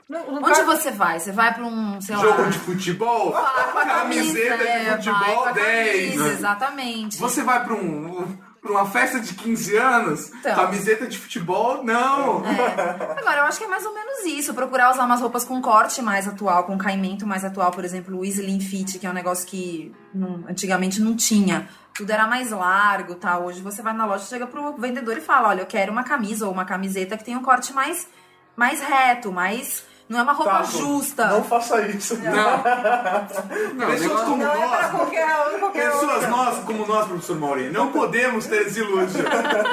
[0.09, 1.19] No, no Onde caso- você vai?
[1.19, 2.21] Você vai pra um, sei lá...
[2.21, 6.09] Jogo de futebol, Vai com a camiseta é, de vai futebol com a 10.
[6.13, 7.17] camisa, Exatamente.
[7.17, 8.37] Você vai pra um.
[8.61, 10.55] Pra uma festa de 15 anos, Então.
[10.55, 12.41] camiseta de futebol, não.
[13.17, 14.53] Agora, eu acho que é mais ou menos isso.
[14.53, 17.71] Procurar usar umas roupas com corte mais atual, com caimento mais atual.
[17.71, 21.69] Por exemplo, o Slim Fit, que é um negócio que não- antigamente não tinha.
[21.93, 23.37] Tudo era mais largo, tá?
[23.37, 26.45] Hoje você vai na loja, chega pro vendedor e fala, olha, eu quero uma camisa
[26.47, 28.07] ou uma camiseta que tenha um corte mais,
[28.55, 29.83] mais reto, mais...
[30.09, 31.27] Não é uma roupa Taco, justa.
[31.27, 32.17] Não faça isso.
[32.17, 32.33] Não.
[33.75, 36.27] Não, Pessoas como Não é pra nós, qualquer, qualquer pessoas outra.
[36.29, 39.23] nós, como nós, professor Mauri, não podemos ter desilúdio.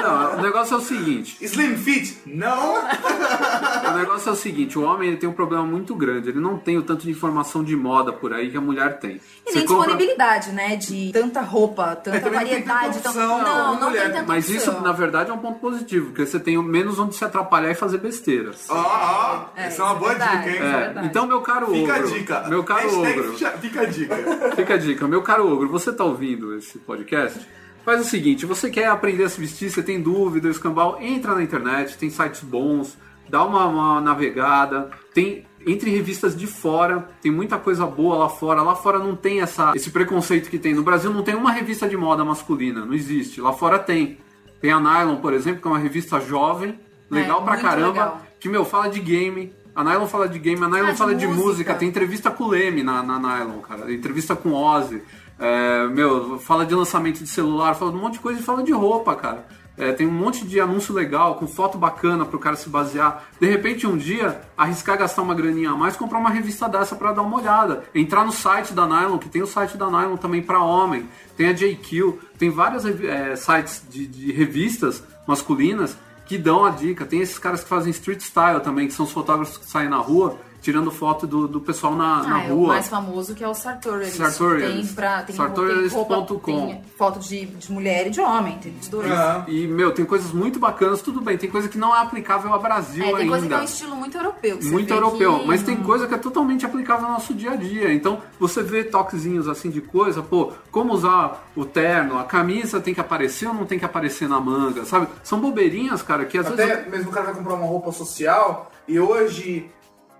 [0.03, 1.37] não, o negócio é o seguinte.
[1.41, 2.75] Slim fit, não.
[2.75, 6.29] O negócio é o seguinte, o homem ele tem um problema muito grande.
[6.29, 9.21] Ele não tem o tanto de informação de moda por aí que a mulher tem.
[9.47, 10.75] E Você nem compra- disponibilidade, né?
[10.75, 12.97] De tanta roupa, tanta não tem tanta variedade.
[12.99, 14.03] tanta- opção, Não, não mulher.
[14.03, 17.15] tem tanta Mas isso, na verdade, é um ponto positivo, porque você tem menos onde
[17.15, 18.65] se atrapalhar e fazer besteiras.
[18.69, 20.55] Ó, ó, É, essa é uma isso boa é verdade, dica, hein?
[20.55, 21.07] isso é É, verdade.
[21.07, 22.47] então, meu caro Fica a ogro, dica.
[22.49, 24.15] meu caro Hashtag ogro, fica- a dica.
[24.55, 27.39] fica a dica, meu caro ogro, você tá ouvindo esse podcast?
[27.83, 31.43] Faz o seguinte, você quer aprender a se vestir, você tem dúvida, escambau, entra na
[31.43, 32.97] internet, tem sites bons,
[33.29, 38.61] dá uma, uma navegada, tem entre revistas de fora, tem muita coisa boa lá fora.
[38.61, 40.75] Lá fora não tem essa, esse preconceito que tem.
[40.75, 43.41] No Brasil não tem uma revista de moda masculina, não existe.
[43.41, 44.19] Lá fora tem.
[44.61, 48.21] Tem a Nylon, por exemplo, que é uma revista jovem, legal pra muito caramba, legal.
[48.39, 49.53] que, meu, fala de game.
[49.75, 51.45] A Nylon fala de game, a Nylon Ah, de fala de música.
[51.45, 51.75] música.
[51.75, 53.91] Tem entrevista com o Leme na, na Nylon, cara.
[53.93, 55.01] Entrevista com o Ozzy.
[55.37, 58.63] É, meu, fala de lançamento de celular, fala de um monte de coisa e fala
[58.63, 59.45] de roupa, cara.
[59.77, 63.25] É, tem um monte de anúncio legal, com foto bacana pro cara se basear.
[63.41, 67.11] De repente, um dia, arriscar gastar uma graninha a mais, comprar uma revista dessa pra
[67.11, 67.83] dar uma olhada.
[67.93, 71.09] Entrar no site da Nylon, que tem o site da Nylon também pra homem.
[71.35, 77.05] Tem a JQ, tem vários é, sites de, de revistas masculinas que dão a dica.
[77.05, 79.97] Tem esses caras que fazem street style também, que são os fotógrafos que saem na
[79.97, 82.67] rua tirando foto do, do pessoal na, na Ah, é o rua.
[82.69, 84.17] mais famoso que é o Sartorialist.
[84.17, 84.85] Sartorialist.
[84.87, 86.37] Tem, pra, tem, Sartorialist.com.
[86.39, 89.07] tem, tem foto de, de mulher e de homem, tem os dois.
[89.47, 91.37] E, meu, tem coisas muito bacanas, tudo bem.
[91.37, 93.29] Tem coisa que não é aplicável ao Brasil É, tem ainda.
[93.29, 94.59] coisa que é um estilo muito europeu.
[94.63, 97.93] muito europeu, que mas tem coisa que é totalmente aplicável ao nosso dia a dia.
[97.93, 102.93] Então, você vê toquezinhos assim de coisa, pô, como usar o terno, a camisa tem
[102.95, 105.07] que aparecer ou não tem que aparecer na manga, sabe?
[105.23, 106.71] São bobeirinhas, cara, que às vezes.
[106.71, 109.69] Até mesmo o cara vai comprar uma roupa social e hoje,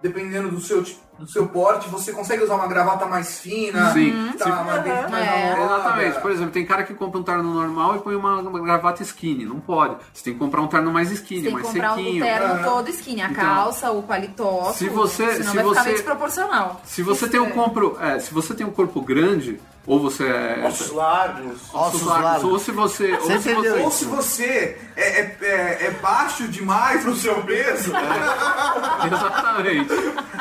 [0.07, 4.33] dependendo do seu, tipo- do seu porte, você consegue usar uma gravata mais fina, Sim.
[4.37, 5.53] tá Se- mais, bem- mais É.
[5.63, 6.19] Exatamente.
[6.21, 9.45] Por exemplo, tem cara que compra um terno normal e põe uma, uma gravata skinny.
[9.45, 9.95] Não pode.
[10.13, 12.23] Você tem que comprar um terno mais skinny, Você tem que mais comprar sequinho.
[12.23, 15.69] o terno todo skinny, a Então, calça, o paletó, se você- senão se vai você-
[15.69, 16.81] ficar meio desproporcional.
[16.83, 20.63] Se você tem um corpo, é, se você tem um corpo grande, ou você é.
[20.67, 21.57] Ossos largos.
[21.73, 22.43] Ossos largos.
[22.43, 23.13] Ou se você.
[23.13, 27.91] Ou se você Ou se você é, é, é- é baixo demais pro seu peso,
[29.05, 29.93] Exatamente.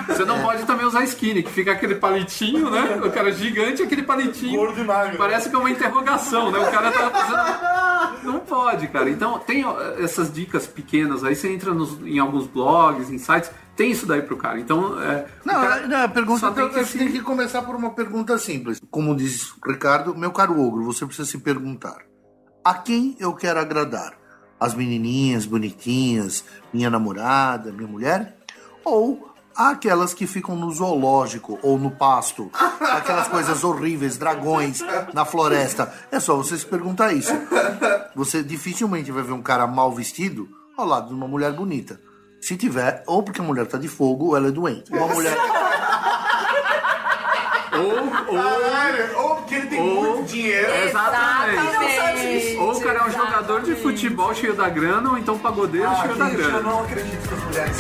[0.09, 3.01] Você não pode também usar skinny, que fica aquele palitinho, né?
[3.05, 4.59] O cara gigante, aquele palitinho.
[4.59, 5.16] Gordo e magro.
[5.18, 6.59] Parece que é uma interrogação, né?
[6.59, 7.84] O cara tá fazendo.
[8.25, 9.09] Não pode, cara.
[9.11, 9.64] Então, tem
[9.99, 14.22] essas dicas pequenas aí, você entra nos- em alguns blogs, em sites, tem isso daí
[14.22, 14.59] pro cara.
[14.59, 15.27] Então, é.
[15.45, 18.37] Não, cara não, a pergunta tem que, que tem se- que começar por uma pergunta
[18.39, 18.81] simples.
[18.91, 21.99] Como diz o Ricardo, meu caro ogro, você precisa se perguntar:
[22.64, 24.14] a quem eu quero agradar?
[24.59, 28.39] As menininhas bonitinhas, minha namorada, minha mulher?
[28.85, 32.51] Ou aquelas que ficam no zoológico ou no pasto?
[32.81, 34.81] Aquelas coisas horríveis, dragões
[35.13, 35.93] na floresta.
[36.11, 37.33] É só você se perguntar isso.
[38.15, 42.01] Você dificilmente vai ver um cara mal vestido ao lado de uma mulher bonita.
[42.41, 44.93] Se tiver, ou porque a mulher tá de fogo ou ela é doente.
[44.93, 45.37] Uma mulher.
[47.73, 50.73] Ou, ou, Caralho, ou porque ele tem Ou- muito dinheiro.
[50.87, 52.57] Exatamente.
[52.59, 55.97] ou o cara é um jogador de futebol cheio da grana, ou então pagodeiro Ah,
[56.03, 56.63] cheio da gente, eu grana.
[56.63, 57.77] não acredito que as mulheres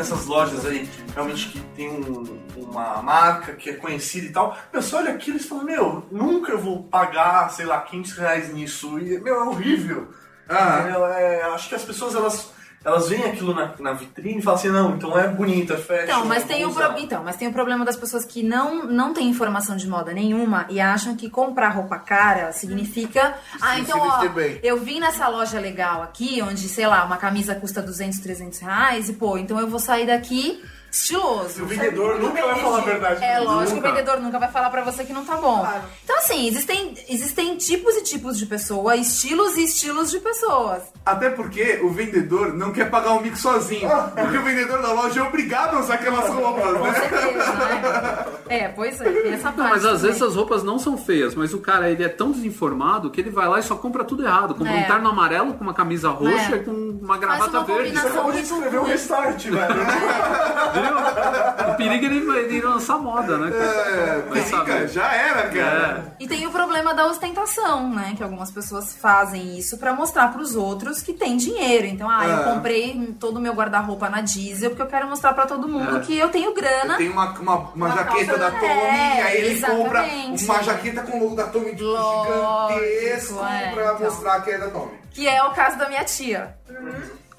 [0.00, 4.56] nessas lojas aí, realmente que tem um- uma marca que é conhecida e tal.
[4.72, 8.52] Meu, você olha aquilo e fala, meu, nunca eu vou pagar, sei lá, 500 reais
[8.52, 8.98] nisso.
[8.98, 10.08] E, meu, é horrível.
[10.48, 10.86] Ah.
[11.18, 12.50] É, acho que as pessoas, elas,
[12.84, 16.04] elas veem aquilo na, na vitrine e falam assim, não, então é bonito, é fashion.
[16.04, 16.98] Então, mas eu tem, o pro...
[16.98, 20.66] então, mas tem o problema das pessoas que não, não têm informação de moda nenhuma
[20.70, 23.34] e acham que comprar roupa cara significa.
[23.60, 24.22] Ah, Se então, ó,
[24.62, 29.08] eu vim nessa loja legal aqui, onde, sei lá, uma camisa custa 200, 300 reais,
[29.10, 31.62] e pô, então eu vou sair daqui estiloso.
[31.62, 33.24] O vendedor nunca vai falar a verdade.
[33.24, 33.44] É você.
[33.44, 33.90] lógico que o Nunca.
[33.90, 35.66] vendedor nunca vai falar pra você que não tá bom.
[36.04, 40.82] Então, assim, existem, existem tipos e tipos de pessoa, estilos e estilos de pessoas.
[41.06, 43.88] Até porque o vendedor não quer pagar o mico sozinho.
[44.14, 46.92] Porque o vendedor da loja é obrigado a usar aquelas roupas, Com né?
[46.94, 48.24] certeza, né?
[48.48, 49.58] É, pois é, tem essa parte.
[49.58, 50.06] Não, mas às também.
[50.08, 53.30] vezes as roupas não são feias, mas o cara ele é tão desinformado que ele
[53.30, 54.54] vai lá e só compra tudo errado.
[54.54, 54.80] Compra É.
[54.80, 56.56] um terno amarelo com uma camisa roxa É.
[56.56, 57.82] e com uma gravata uma verde.
[57.90, 59.74] combinação Acabou de escrever um restart, velho.
[60.82, 61.70] Viu?
[61.72, 63.50] O perigo é ele, vai- ele lançar moda, né?
[63.56, 64.88] É, Vai fica, saber.
[64.88, 66.14] já era, cara.
[66.18, 68.14] E tem o problema da ostentação, né?
[68.16, 71.86] Que algumas pessoas fazem isso pra mostrar pros outros que tem dinheiro.
[71.86, 72.44] Então, ah, eu É.
[72.54, 76.00] comprei todo o meu guarda-roupa na Diesel porque eu quero mostrar pra todo mundo É.
[76.00, 76.96] que eu tenho grana.
[76.96, 80.44] Tem uma, uma, uma Uma jaqueta da Tommy, É, aí ele compra exatamente.
[80.44, 83.98] uma jaqueta com o logo da Tommy gigantesco é, pra então.
[84.00, 84.92] mostrar que é da Tommy.
[85.10, 86.54] Que é o caso da minha tia.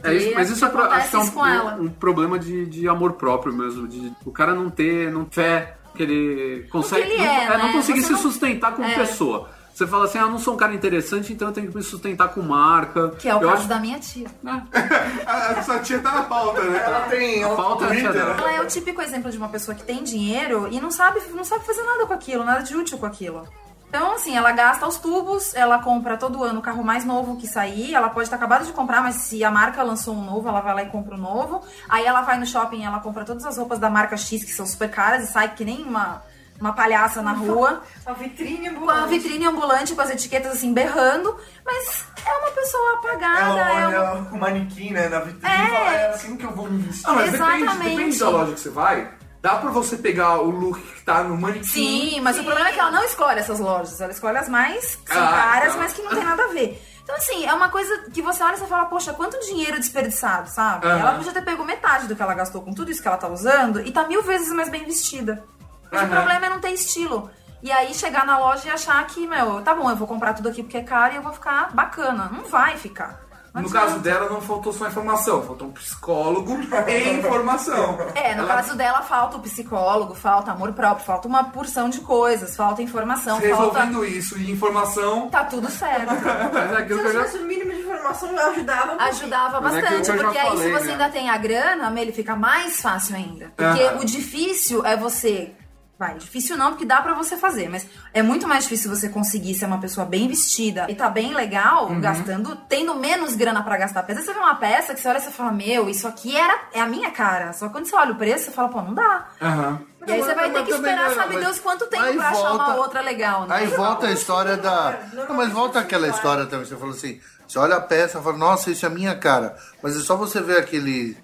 [0.03, 3.13] É isso, mas isso é, acontece acho que é um, um problema de, de amor
[3.13, 3.87] próprio mesmo.
[3.87, 7.01] De o cara não ter não fé que ele consegue.
[7.09, 7.71] ele não, é, não né?
[7.73, 8.95] conseguir Você se não- sustentar como É.
[8.95, 9.49] pessoa.
[9.73, 12.27] Você fala assim, ah, não sou um cara interessante, então eu tenho que me sustentar
[12.27, 13.09] com marca.
[13.17, 14.27] Que é o eu caso acho- da minha tia.
[15.25, 16.81] A, a sua tia tá na pauta, né?
[16.83, 17.41] Ela tem.
[17.41, 18.11] Ela pauta é a.
[18.11, 21.43] Ela é o típico exemplo de uma pessoa que tem dinheiro e não sabe, não
[21.43, 23.47] sabe fazer nada com aquilo, nada de útil com aquilo.
[23.91, 27.45] Então, assim, ela gasta os tubos, ela compra todo ano o carro mais novo que
[27.45, 30.61] sair, ela pode estar acabada de comprar, mas se a marca lançou um novo, ela
[30.61, 31.61] vai lá e compra um novo.
[31.89, 34.65] Aí ela vai no shopping, ela compra todas as roupas da marca X, que são
[34.65, 36.21] super caras, e sai que nem uma,
[36.57, 37.81] uma palhaça na rua.
[38.05, 41.35] A vitrine Com a vitrine ambulante, com as etiquetas assim, berrando.
[41.65, 44.29] Mas é uma pessoa apagada, Ela é olha uma...
[44.31, 45.65] o manequim, né, na vitrine É.
[45.65, 47.09] e fala, é assim que eu vou me vestir.
[47.09, 47.89] Ah, mas depende, Exatamente.
[47.97, 49.11] depende da loja que você vai.
[49.41, 51.63] Dá pra você pegar o look que tá no manequim.
[51.65, 53.99] Sim, mas o problema é que ela não escolhe essas lojas.
[53.99, 55.79] Ela escolhe as mais que são Ah, caras, tá.
[55.79, 56.79] mas que não tem nada a ver.
[57.03, 60.47] Então, assim, é uma coisa que você olha e você fala, poxa, quanto dinheiro desperdiçado,
[60.47, 60.85] sabe?
[60.85, 60.99] Aham.
[60.99, 63.27] Ela podia ter pego metade do que ela gastou com tudo isso que ela tá
[63.27, 65.43] usando e tá mil vezes mais bem vestida.
[65.91, 66.15] Mas o Aham.
[66.15, 67.29] problema é não ter estilo.
[67.63, 70.49] E aí chegar na loja e achar que, meu, tá bom, eu vou comprar tudo
[70.49, 72.29] aqui porque é caro e eu vou ficar bacana.
[72.31, 73.19] Não vai ficar.
[73.53, 77.97] No caso dela, não faltou só informação, faltou um psicólogo e informação.
[78.15, 81.99] É, no Ela caso dela falta o psicólogo, falta amor próprio, falta uma porção de
[81.99, 83.47] coisas, falta informação, falta.
[83.47, 86.07] Resolvendo isso e informação, Tá tudo certo.
[86.53, 87.09] Mas é Se eu eu já...
[87.09, 88.87] tivesse o mínimo de informação, ajudava.
[88.87, 89.01] muito.
[89.01, 90.91] Ajudava é bastante, já porque aí falei, se você né?
[90.93, 93.51] ainda tem a grana, ele fica mais fácil ainda.
[93.55, 93.99] Porque Aham.
[93.99, 95.53] o difícil é você.
[96.01, 99.53] Vai, difícil não, porque dá pra você fazer, mas é muito mais difícil você conseguir
[99.53, 102.01] ser uma pessoa bem vestida e tá bem legal, Uhum.
[102.01, 104.01] gastando, tendo menos grana pra gastar.
[104.01, 106.07] Porque às vezes você vê uma peça que você olha e você fala, meu, isso
[106.07, 107.53] aqui era, é a minha cara.
[107.53, 109.27] Só que quando você olha o preço, você fala, pô, não dá.
[109.39, 109.79] Aham.
[110.07, 112.29] E aí você vai ter que esperar, não, sabe mas Deus, quanto tempo aí pra
[112.29, 113.55] achar uma volta- outra legal, né?
[113.57, 114.97] Aí volta a história da.
[115.13, 116.65] Não, mas volta aquela história também.
[116.65, 119.55] Você falou assim: você olha a peça e fala, nossa, isso é a minha cara.
[119.83, 121.15] Mas é só você ver aquele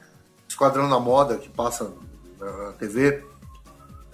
[0.47, 1.91] Esquadrão da Moda que passa
[2.39, 3.25] na TV.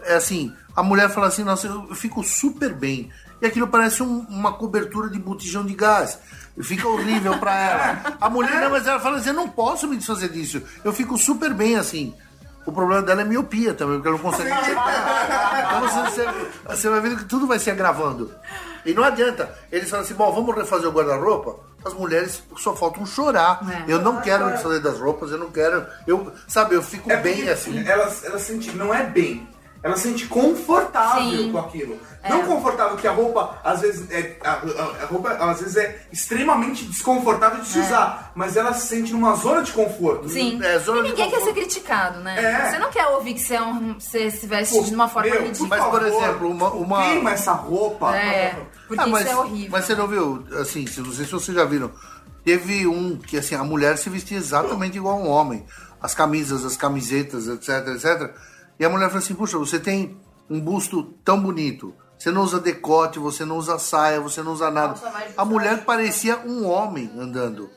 [0.05, 3.11] É assim, a mulher fala assim, nossa, eu, eu fico super bem.
[3.41, 6.17] E aquilo parece um- uma cobertura de botijão de gás.
[6.61, 8.17] Fica horrível pra ela.
[8.21, 10.61] A mulher, não, mas ela fala assim, eu não posso me desfazer disso.
[10.83, 12.13] Eu fico super bem assim.
[12.65, 15.65] O problema dela é miopia também, porque ela não consegue enxergar.
[15.67, 18.31] Então você, você- você vai vendo que tudo vai se agravando.
[18.85, 19.53] E não adianta.
[19.71, 21.57] Eles falam assim, bom, vamos refazer o guarda-roupa?
[21.85, 23.59] As mulheres só faltam chorar.
[23.69, 23.91] É.
[23.91, 25.85] Eu não quero desfazer das roupas, eu não quero.
[26.07, 27.85] Eu, sabe, eu fico É bem assim.
[27.85, 29.45] Ela, ela sente, não é bem.
[29.83, 31.51] Ela se sente confortável Sim.
[31.51, 31.99] com aquilo.
[32.23, 32.29] É.
[32.29, 35.99] Não confortável que a roupa, às vezes, é, a, a- a roupa, às vezes, é
[36.09, 38.31] extremamente desconfortável de se usar.
[38.33, 40.29] Mas ela se sente numa zona de conforto.
[40.29, 40.57] Sim.
[40.63, 42.41] É, zona e de ninguém quer ser criticado, né?
[42.41, 42.71] É.
[42.71, 45.29] Você não quer ouvir que você, é um, você se veste Pô, de uma forma
[45.29, 45.69] meu, ridícula.
[45.77, 48.15] Mas, por exemplo, uma- uma- Queima essa roupa.
[48.15, 48.55] É,
[48.87, 49.69] porque Ah, mas, isso é horrível.
[49.69, 51.91] Mas você não viu, assim, se- não sei se vocês já viram.
[52.45, 55.65] Teve um que assim, a mulher se vestia exatamente igual a um homem.
[56.01, 58.33] As camisas, as camisetas, etc, etc.
[58.83, 60.19] E a mulher falou assim, puxa, você tem
[60.49, 61.95] um busto tão bonito.
[62.19, 64.95] Você não usa decote, você não usa saia, você não usa nada.
[65.37, 67.69] A mulher parecia um homem andando.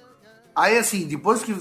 [0.52, 1.52] Aí assim, depois que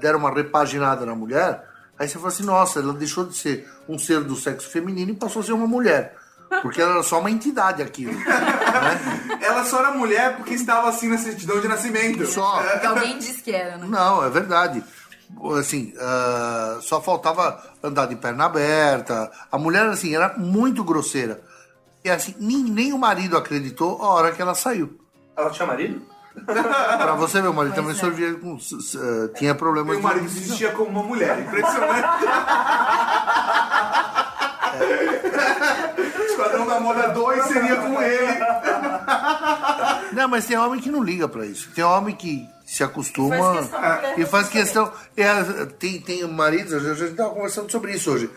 [0.00, 1.62] deram uma repaginada na mulher,
[1.98, 5.14] aí você fala assim, nossa, ela deixou de ser um ser do sexo feminino e
[5.14, 6.16] passou a ser uma mulher.
[6.62, 8.14] Porque ela era só uma entidade aquilo.
[8.14, 9.38] né?
[9.40, 12.26] Ela só era mulher porque estava assim na certidão de nascimento.
[12.26, 12.60] Só.
[12.60, 13.86] Porque alguém disse que era, né?
[13.88, 14.82] Não, é verdade.
[15.58, 19.30] Assim, ah, só faltava andar de perna aberta.
[19.50, 21.42] A mulher, assim, era muito grosseira.
[22.04, 24.98] E assim, nem, nem o marido acreditou a hora que ela saiu.
[25.36, 26.02] Ela tinha marido?
[26.46, 27.94] Pra você ver, o marido também é.
[27.94, 28.56] sorvia com.
[28.56, 31.40] ah, tinha problemas Meu marido se vestia como uma mulher.
[31.40, 32.08] Impressionante.
[36.30, 38.40] Esquadrão da Moda 2 seria com ele.
[40.12, 41.70] Não, mas tem homem que não liga pra isso.
[41.74, 44.14] Tem homem que se acostuma Faz questão, né?
[44.16, 44.92] e faz questão.
[45.16, 48.30] É, tem, tem maridos, a gente estava conversando sobre isso hoje.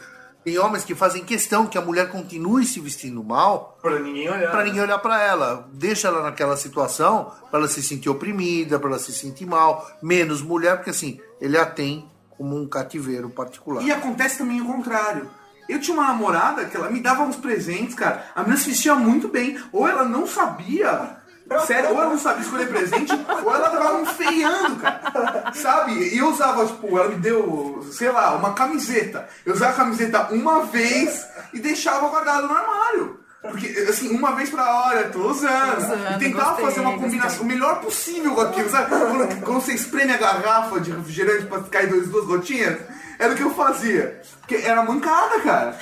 [0.44, 4.50] Tem homens que fazem questão que a mulher continue se vestindo mal Pra ninguém olhar.
[4.50, 5.70] Pra ninguém olhar pra ela.
[5.72, 9.88] Deixa ela naquela situação pra ela se sentir oprimida, pra ela se sentir mal.
[10.02, 13.84] Menos mulher, porque assim, ele a tem como um cativeiro particular.
[13.84, 15.30] E acontece também o contrário.
[15.70, 18.26] Eu tinha uma namorada que ela me dava uns presentes, cara.
[18.34, 19.58] A menina se vestia muito bem.
[19.72, 21.22] Ou ela não sabia.
[21.68, 23.12] Sério, ou ela não sabia escolher presente,
[23.44, 25.52] ou ela tava me feiando, cara.
[25.54, 25.92] Sabe?
[25.94, 29.28] E eu usava, tipo, ela me deu, sei lá, uma camiseta.
[29.46, 33.20] Eu usava a camiseta uma vez e deixava guardada no armário.
[33.42, 35.78] Porque, assim, uma vez pra hora, tô usando.
[35.78, 37.10] Usando, e tentava gostei, fazer uma gostei.
[37.10, 38.90] combinação o melhor possível com aquilo, sabe?
[38.90, 42.80] Quando, quando você espreme a garrafa de refrigerante pra cair dois, duas gotinhas,
[43.20, 44.22] era o que eu fazia.
[44.42, 45.76] Porque era mancada, cara.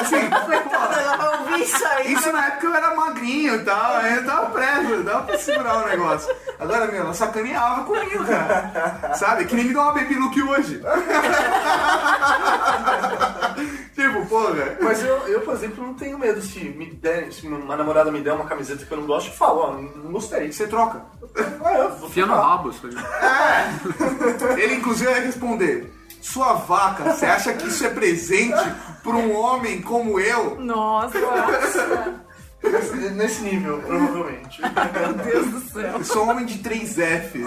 [0.00, 2.12] Assim, Coitada, ela vai ouvir isso aí.
[2.12, 5.84] isso na época eu era magrinho e tal, aí eu tava preso, dava pra segurar
[5.84, 6.34] o negócio.
[6.58, 9.14] Agora, meu, ela sacaneava comigo, cara.
[9.14, 9.44] Sabe?
[9.46, 10.80] Que nem me dá uma baby look hoje.
[13.94, 14.76] tipo, porra.
[14.80, 18.20] Mas eu, eu, por exemplo, não tenho medo se me der, se uma namorada me
[18.20, 20.52] der uma camiseta que eu não gosto, eu falo, ó, não, gostei.
[20.52, 21.02] Você troca.
[21.64, 24.62] Ah, eu vou Enfia no rabo isso aí.
[24.62, 25.92] Ele, inclusive, vai responder.
[26.24, 28.56] Sua vaca, você acha que isso é presente
[29.02, 30.58] pra um homem como eu?
[30.58, 31.18] Nossa,
[32.62, 34.62] Nesse, nesse nível, provavelmente.
[34.62, 35.82] meu Deus do céu.
[35.98, 37.46] Eu sou um homem de 3 Fs.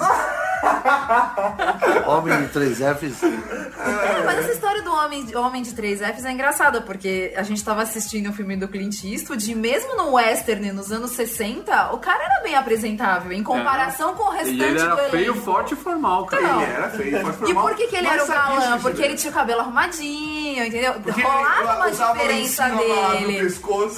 [2.08, 3.24] Homem de três Fs.
[3.24, 7.44] É, mas essa história do homem, de- homem de 3 Fs é engraçada, porque a
[7.44, 11.94] gente tava assistindo o filme do Clint Eastwood e mesmo no western, nos anos 60,
[11.94, 15.24] o cara era bem apresentável, em comparação com o E restante ele era do feio,
[15.32, 15.46] elenco.
[15.46, 16.42] forte e formal, cara.
[16.42, 16.62] Não.
[16.62, 18.80] Ele era feio, pode E formar- por que, que ele Mas era o galã?
[18.80, 20.94] Porque ele tinha o cabelo arrumadinho, entendeu?
[20.96, 23.50] Porque ele Rolava uma diferença dele.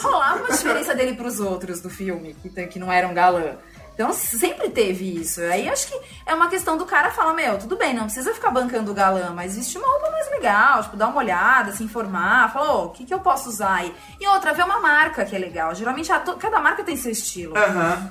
[0.01, 3.55] Rolava uma diferença dele pros outros do filme, que, que não eram galã.
[3.99, 5.41] Então sempre teve isso.
[5.41, 8.49] Aí acho que é uma questão do cara falar, meu, tudo bem, não precisa ficar
[8.49, 12.49] bancando o galã, mas vestir uma roupa mais legal, tipo, dar uma olhada, se informar,
[12.53, 13.93] falar, ô, o que, que eu posso usar aí?
[14.17, 15.75] E outra, ver uma marca que é legal.
[15.75, 17.57] Geralmente a cada marca tem seu estilo.
[17.57, 18.09] Aham.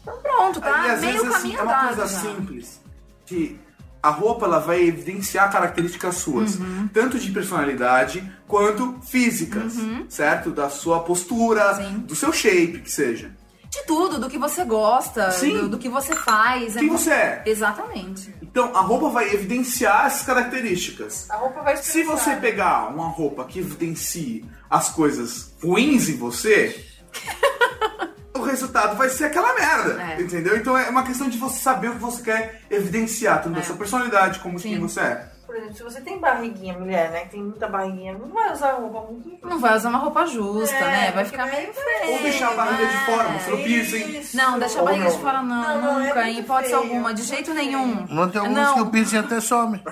[0.00, 0.94] Então pronto, tá?
[0.94, 2.20] E Meio vezes, assim, caminho é uma coisa já.
[2.20, 2.80] simples.
[3.26, 3.58] Que
[4.00, 6.88] a roupa ela vai evidenciar características suas, Uhum.
[6.94, 10.06] tanto de personalidade quanto físicas, Uhum.
[10.08, 10.52] certo?
[10.52, 11.98] Da sua postura, Sim.
[12.06, 13.32] do seu shape, que seja.
[13.80, 15.52] De tudo, do que você gosta, Sim.
[15.52, 16.74] do, do que você faz.
[16.74, 17.42] Quem muito- você é?
[17.46, 18.34] Exatamente.
[18.40, 21.28] Então, a roupa vai evidenciar essas características.
[21.30, 26.84] A roupa vai Se você pegar uma roupa que evidencie as coisas ruins em você,
[28.34, 30.20] o resultado vai ser aquela merda, É.
[30.22, 30.56] entendeu?
[30.56, 33.76] Então é uma questão de você saber o que você quer evidenciar, tanto da sua
[33.76, 35.30] personalidade como de quem você é.
[35.56, 37.20] Por exemplo, se você tem barriguinha, mulher, né?
[37.20, 39.48] Que tem muita barriguinha, não vai usar roupa muito.
[39.48, 41.12] Não vai usar uma roupa justa, É, né?
[41.12, 42.12] Vai ficar meio feio.
[42.12, 43.96] Ou deixar a barriga de fora, mostrando o piercing.
[44.02, 44.20] É.
[44.20, 44.36] Isso.
[44.36, 45.12] Não, deixa a Ou barriga não.
[45.12, 46.82] de fora não, Não, não, é nunca, em muito hipótese feio.
[46.82, 48.06] alguma, de jeito nenhum.
[48.10, 48.74] Não tem alguns Não.
[48.74, 49.82] que o piercing até some.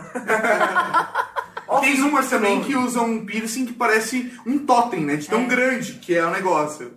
[1.80, 5.16] Tem umas também que usam um piercing que parece um totem, né?
[5.16, 6.92] De tão grande que é o negócio.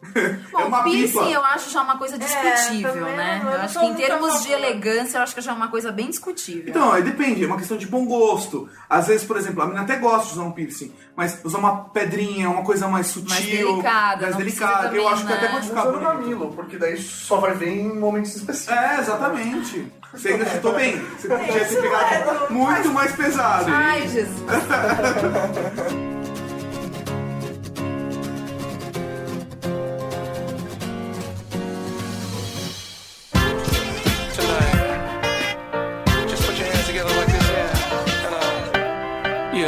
[0.50, 1.30] Bom, é uma piercing pipa.
[1.30, 3.40] eu acho já uma coisa discutível, também né?
[3.44, 5.92] Eu eu acho que em termos de elegância, eu acho que já é uma coisa
[5.92, 6.64] bem discutível.
[6.68, 8.68] Então, aí depende, é uma questão de bom gosto.
[8.88, 11.84] Às vezes, por exemplo, a menina até gosta de usar um piercing, mas usar uma
[11.90, 14.88] pedrinha, uma coisa mais sutil, Mais delicada, mais delicada.
[14.88, 15.52] precisa Eu também, acho que até né?
[15.52, 16.14] pode ficar Usa no bonito.
[16.18, 18.76] mamilo, porque daí só vai ver em momentos específicos.
[18.76, 19.92] É, exatamente.
[20.12, 20.98] Você ainda chutou bem.
[20.98, 23.66] Você podia ter pegado muito mais pesado.
[23.68, 24.40] Ai, Jesus.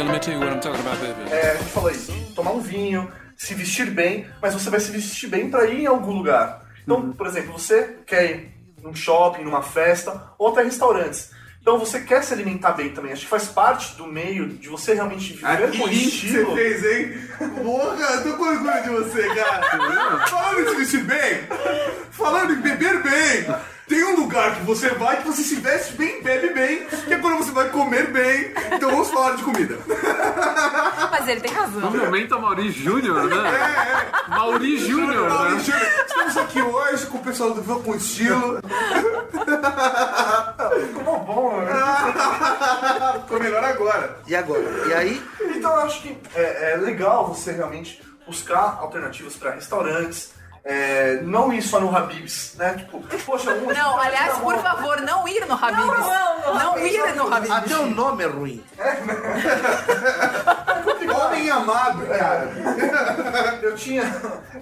[0.05, 1.31] let me tell you what I'm talking about, baby.
[1.31, 2.11] É, a gente falou isso.
[2.35, 5.85] Tomar um vinho, se vestir bem, mas você vai se vestir bem pra ir em
[5.85, 6.61] algum lugar.
[6.83, 11.31] Então, por exemplo, você quer ir num shopping, numa festa, ou até restaurantes.
[11.61, 13.13] Então você quer se alimentar bem também.
[13.13, 16.51] Acho que faz parte do meio de você realmente viver Ah, que com estilo.
[16.51, 17.17] você fez, hein?
[17.63, 20.27] Porra, eu tô com orgulho de você, cara.
[20.27, 21.39] Falando em se vestir bem,
[22.11, 23.45] falando em beber bem,
[23.87, 27.17] tem um lugar que você vai que você se veste bem, bebe bem, que é
[27.17, 28.53] quando você vai comer bem.
[28.71, 29.77] Então vamos falar de comida.
[31.11, 31.91] Mas ele tem razão.
[31.91, 33.35] No momento, a Mauri Júnior, né?
[34.29, 35.59] Mauri Júnior, Paulo né?
[35.59, 38.59] Júnior, Estamos aqui hoje com o pessoal do Vão com Estilo.
[40.87, 41.73] Ficou bom, né?
[43.21, 44.17] Ficou melhor agora.
[44.27, 44.63] E agora?
[44.87, 45.23] E aí?
[45.55, 50.31] Então eu acho que é, é legal você realmente buscar alternativas para restaurantes.
[50.65, 52.73] É, não ir só no Habib's, né?
[52.75, 55.85] Tipo, poxa, um Não, aliás, por favor, não ir no Habib's.
[55.85, 57.51] Não, não, Não ir no Habib's.
[57.51, 58.63] Até o nome é ruim.
[61.15, 62.51] Homem amado, cara.
[63.61, 64.03] Eu tinha,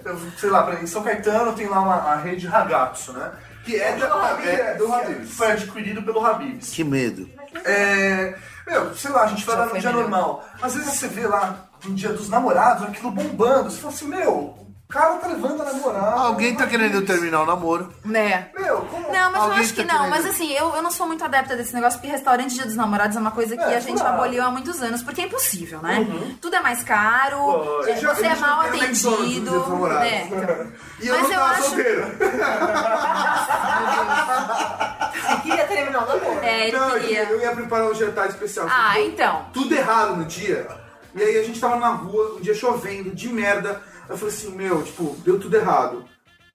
[0.04, 3.30] eu, sei lá, pra- em São Caetano tem lá uma, a rede Ragazzo, né?
[3.64, 5.34] Que é, da, é do Habib's.
[5.34, 6.70] Foi adquirido pelo Habib's.
[6.70, 7.28] Que medo.
[7.64, 8.34] É,
[8.66, 10.02] meu, sei lá, a gente vai lá no dia melhor.
[10.02, 10.44] normal.
[10.60, 13.70] Às vezes você vê lá no dia dos namorados aquilo bombando.
[13.70, 14.56] Você fala assim, meu,
[14.92, 16.20] cara tá levando a namorada.
[16.20, 17.90] Alguém tá querendo terminar o namoro.
[18.04, 18.48] Né?
[18.58, 19.10] Meu, como?
[19.10, 20.04] Não, mas Alguém eu acho que tá não.
[20.04, 22.76] querendo- Mas assim, eu, eu não sou muito adepta desse negócio, porque restaurante Dia dos
[22.76, 24.16] Namorados é uma coisa que É, a gente claro.
[24.16, 26.06] aboliu há muitos anos, porque é impossível, né?
[26.40, 29.02] Tudo é mais caro, Pô, é, eu já- você eu é já mal tenho McDonald's
[29.02, 29.68] no Dia dos atendido.
[29.70, 30.02] Namorados.
[30.10, 30.24] né?
[30.26, 30.72] Então,
[31.02, 32.06] E eu Mas não eu tava acho- solteiro.
[35.12, 36.38] Você queria terminar o namoro.
[36.42, 37.22] É, ele Não, queria.
[37.24, 38.66] eu ia preparar um jantar especial.
[38.70, 39.46] Ah, então.
[39.52, 40.66] Tudo errado no dia.
[41.14, 43.82] E aí a gente tava na rua, um dia chovendo, de merda.
[44.12, 46.04] Eu falei assim, meu, tipo, deu tudo errado.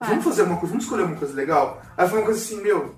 [0.00, 1.82] Vamos fazer uma coisa, vamos escolher uma coisa legal?
[1.96, 2.94] Aí foi uma coisa assim, meu, o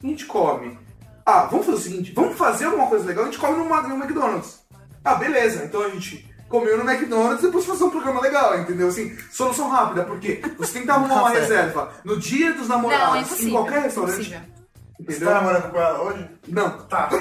[0.00, 0.78] que a gente come?
[1.26, 4.60] Ah, vamos fazer o seguinte, vamos fazer alguma coisa legal, a gente come no, McDonald's.
[5.04, 8.88] Ah, beleza, então a gente comeu no McDonald's e depois fazer um programa legal, entendeu?
[8.88, 12.96] Assim, solução rápida, porque você tem que arrumar uma reserva no dia dos Não, é
[12.96, 14.14] namorados, em qualquer restaurante.
[14.14, 14.58] impossível.
[14.98, 15.28] Você Entendeu?
[15.28, 16.28] tá namorando com ela hoje?
[16.48, 16.78] Não.
[16.86, 17.08] Tá.
[17.12, 17.20] Não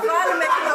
[0.00, 0.65] vá no McDonald's.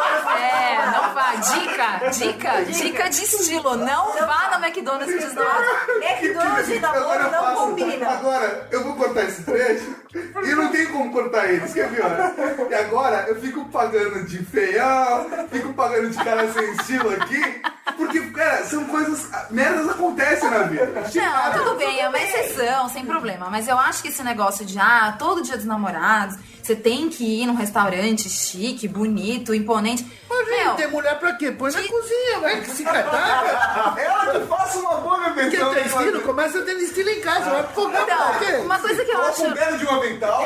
[1.38, 3.76] Dica, dica, dica de estilo.
[3.78, 5.68] Não vá no McDonald's Namorados.
[6.02, 8.10] McDonald's e namoro não faço- combina.
[8.10, 11.88] Agora, eu vou cortar esse trecho e não tenho como cortar ele, isso que é
[11.88, 12.34] pior.
[12.70, 17.62] E agora eu fico pagando de feião, fico pagando de cara sem estilo aqui,
[17.98, 19.30] porque, cara, são coisas.
[19.50, 20.86] Merdas acontecem na vida.
[21.16, 23.50] Não, tudo bem, é uma exceção, sem problema.
[23.50, 27.42] Mas eu acho que esse negócio de, ah, todo dia dos namorados, você tem que
[27.42, 30.06] ir num restaurante chique, bonito, imponente.
[30.30, 31.52] Mas, Meu, tem mulher pra quê?
[31.52, 33.96] Põe na cozinha, vai se catar.
[33.98, 35.74] Ela que faça uma boa Quer refeição.
[35.74, 36.22] ter estilo?
[36.22, 37.50] Começa a ter estilo em casa.
[37.50, 39.44] Vai pro Então, uma coisa que eu acho.
[40.02, 40.44] Avental.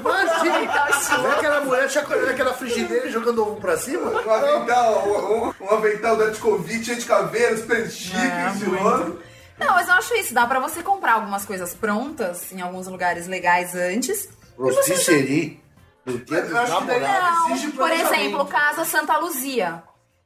[0.00, 1.22] Imagina.
[1.22, 4.10] Vê aquela mulher chacoalhando aquela frigideira e jogando ovo pra cima?
[4.10, 8.16] Um avental, um, um avental da Tchikovic, cheio de caveiras, super chique,
[8.54, 9.18] estiloso.
[9.58, 10.34] Não, mas eu acho isso.
[10.34, 14.28] Dá pra você comprar algumas coisas prontas em alguns lugares legais antes.
[14.58, 15.62] Rotisserie.
[16.04, 17.62] No dia dos Eu acho que daí- namorados.
[17.62, 19.82] Não, por exemplo, Casa Santa Luzia.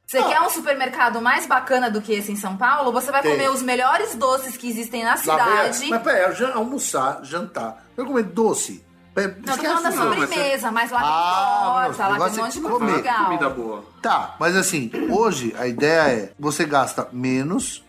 [0.07, 2.93] Você quer um supermercado mais bacana do que esse em São Paulo?
[2.93, 3.31] Você vai Tem.
[3.33, 5.89] comer os melhores doces que existem na Lá cidade.
[5.89, 7.85] Mas peraí, almoçar, jantar.
[7.97, 8.85] Eu comer doce.
[9.13, 12.59] Não, tô esquece falando da sobremesa, mas lá tem Ah, torta, lá tem um monte
[12.59, 12.95] de é comer.
[12.97, 13.25] legal.
[13.25, 13.83] Comida boa.
[14.01, 17.83] Tá, mas assim, hoje a ideia é você gasta menos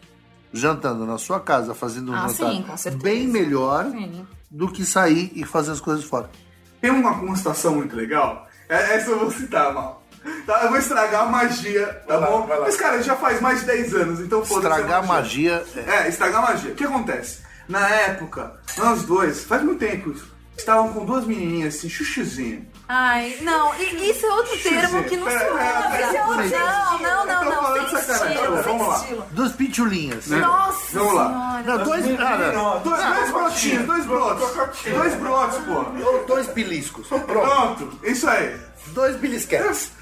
[0.52, 4.26] jantando na sua casa, fazendo um Ah, jantar sim, bem melhor Sim.
[4.50, 6.28] do que sair e fazer as coisas fora.
[6.80, 8.48] Tem uma, uma situação muito legal.
[8.68, 9.97] É- Essa eu vou citar, mal.
[10.46, 12.46] Tá, eu vou estragar a magia, tá Vai bom?
[12.46, 12.60] lá.
[12.60, 14.68] Mas, cara, já faz mais de 10 anos, então foda-se.
[14.74, 15.64] Estragar a magia.
[15.76, 16.72] é- É, estragar a magia.
[16.72, 17.40] O que acontece?
[17.68, 20.26] Na época, nós dois, faz muito tempo isso,
[20.56, 22.66] estavam com duas menininhas assim, chuchuzinho.
[22.88, 25.58] Ai, não, e- isso é outro termo que não se Pera, usa.
[25.58, 26.58] pera, pera, Não, pera.
[26.98, 28.34] não, não, não, falando sem sacanagem.
[28.38, 29.26] estilo, Tá vamos lá.
[29.32, 30.26] Duas pitulinhas.
[30.28, 31.62] Nossa Vamos lá.
[31.66, 34.50] Não, dois, cara, Não, Dois, dois brotinhos, dois brotos.
[34.86, 35.84] Dois brotos, pô.
[36.26, 37.06] dois piliscos.
[37.08, 37.26] Pronto.
[37.26, 38.58] Pronto, isso aí.
[38.98, 39.92] Dois belisquetes.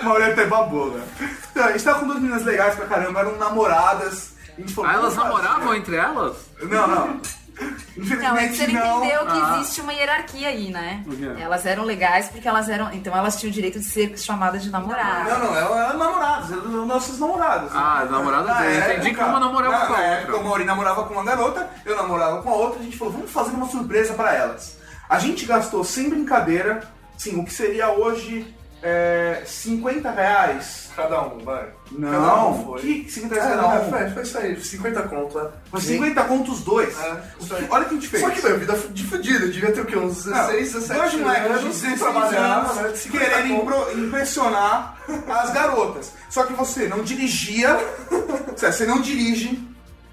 [0.00, 1.04] Maurício até babou, né?
[1.50, 4.30] Então, a gente tava com duas meninas legais pra caramba, eram namoradas.
[4.56, 6.36] A gente falou, Ah, elas namoravam entre elas?
[6.62, 7.20] Não, não.
[7.58, 8.98] Não, Infelizmente você não.
[8.98, 9.56] entendeu que Ah.
[9.58, 11.02] existe uma hierarquia aí, né?
[11.04, 11.40] O?
[11.40, 12.92] Elas eram legais porque elas eram.
[12.92, 15.28] Então elas tinham o direito de ser chamadas de namorada.
[15.28, 17.70] Não, não, elas eram namoradas, eram nossas namoradas.
[17.74, 18.74] Ah, namoradas Na dele.
[18.76, 20.36] Eu entendi época- que uma namorava na com a época, outra.
[20.40, 23.30] O Mauri namorava com uma garota, eu namorava com a outra, a gente falou, vamos
[23.32, 24.76] fazer uma surpresa pra elas.
[25.08, 26.80] A gente gastou sem brincadeira,
[27.18, 30.88] sim, o que seria hoje é, 50 reais.
[30.94, 31.68] Cada um, vai.
[31.92, 32.80] Não, Cada um foi.
[32.80, 33.90] que 50 É, reais cada um?
[33.90, 35.50] foi, foi isso aí, 50 conto, né?
[35.70, 36.98] Foi 50 contos os dois.
[37.00, 37.22] É.
[37.70, 38.22] Olha o que a gente fez.
[38.22, 39.96] Só que, meu, vida de fudido, eu devia ter o quê?
[39.96, 42.80] Uns 16, 17 Dois moleques de anos, 16 trabalhava, né?
[42.88, 43.62] anos 50 querendo conto.
[43.62, 44.96] impro- impressionar
[45.28, 46.12] as garotas.
[46.30, 47.76] Só que você não dirigia,
[48.56, 49.66] você não dirige,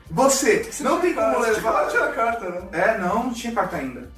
[0.10, 1.86] você não tem como Você tinha levar...
[1.86, 2.62] de tirar a carta, né?
[2.72, 4.10] É, não, não tinha carta ainda.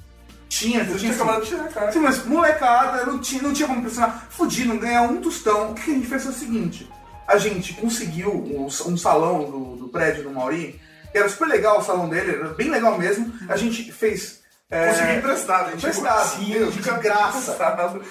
[0.49, 1.91] Tinha, Eu tinha acabado de tirar a carta.
[1.91, 4.27] Sim, mas molecada, não tinha, não tinha como impressionar.
[4.29, 5.71] Fudir, não ganhar um tostão.
[5.71, 6.89] O que a gente fez foi o seguinte:
[7.27, 10.79] a gente conseguiu um, um salão do, do prédio do Mauri,
[11.11, 13.31] que era super legal o salão dele, era bem legal mesmo.
[13.49, 14.39] A gente fez.
[14.71, 17.37] é, Consegui emprestado, a gente Emprestado, Sim, de- de graça.
[17.51, 18.01] Emprestado.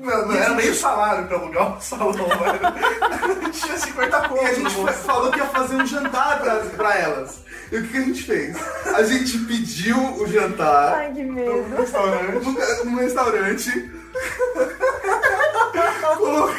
[0.00, 2.28] Não, não era meio salário pra alugar o salão, velho.
[3.52, 4.42] Tinha 50 conto.
[4.42, 7.43] E a gente falou que ia fazer um jantar pra, pra elas.
[7.72, 8.56] E o que, a gente fez?
[8.94, 11.62] A gente pediu o jantar Ai, que medo.
[11.68, 12.44] no restaurante.
[12.44, 13.90] num, num restaurante.
[16.16, 16.54] Colo-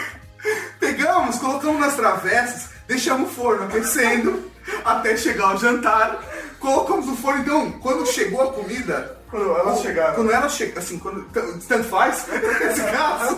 [0.80, 4.52] Pegamos, colocamos nas travessas, deixamos o forno aquecendo
[4.84, 6.22] até chegar o jantar.
[6.60, 9.18] Colocamos o forno, então, quando chegou a comida.
[9.30, 10.16] Quando elas chegaram.
[10.16, 11.24] Quando ela chega, assim, quando.
[11.68, 12.26] Tanto faz,
[12.60, 13.38] nesse caso.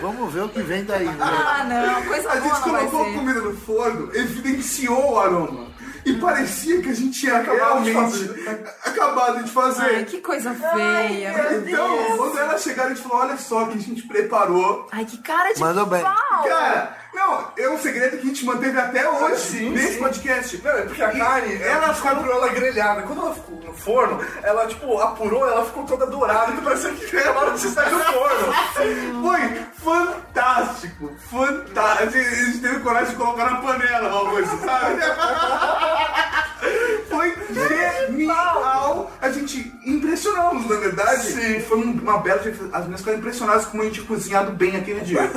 [0.00, 1.04] Vamos ver o que vem daí.
[1.06, 1.16] Né?
[1.20, 5.18] Ah, não, coisa A boa gente não vai colocou a comida no forno, evidenciou o
[5.18, 5.68] aroma.
[6.04, 8.48] E parecia que a gente tinha Acabado de realmente
[8.84, 9.82] acabado de fazer.
[9.96, 11.32] Ai, que coisa feia.
[11.34, 12.16] meu Então, Deus.
[12.16, 14.86] quando ela chegar, a gente falou: olha só o que a gente preparou.
[14.90, 16.02] Ai, que cara de Mandou bem.
[16.02, 16.44] pau.
[16.48, 19.98] Cara, não, é um segredo que a gente manteve até hoje Sim, nesse sim.
[19.98, 20.62] podcast.
[20.62, 22.32] Não, é porque a E carne, ela, ela ficou ficou.
[22.32, 23.02] ela grelhada.
[23.02, 26.52] Quando ela ficou no forno, ela, tipo, apurou, ela ficou toda dourada.
[26.52, 28.54] Então parecia que acabaram de sair do forno.
[29.22, 32.18] Foi fantástico, fantástico.
[32.18, 35.00] A gente teve coragem de colocar na panela coisa, sabe?
[37.10, 39.10] Foi genial.
[39.20, 39.72] A gente
[40.18, 41.22] impressionamos, na verdade.
[41.22, 41.60] Sim.
[41.60, 42.40] Foi um- uma bela.
[42.72, 45.20] As minhas ficaram impressionadas como a gente tinha cozinhado bem aquele dia.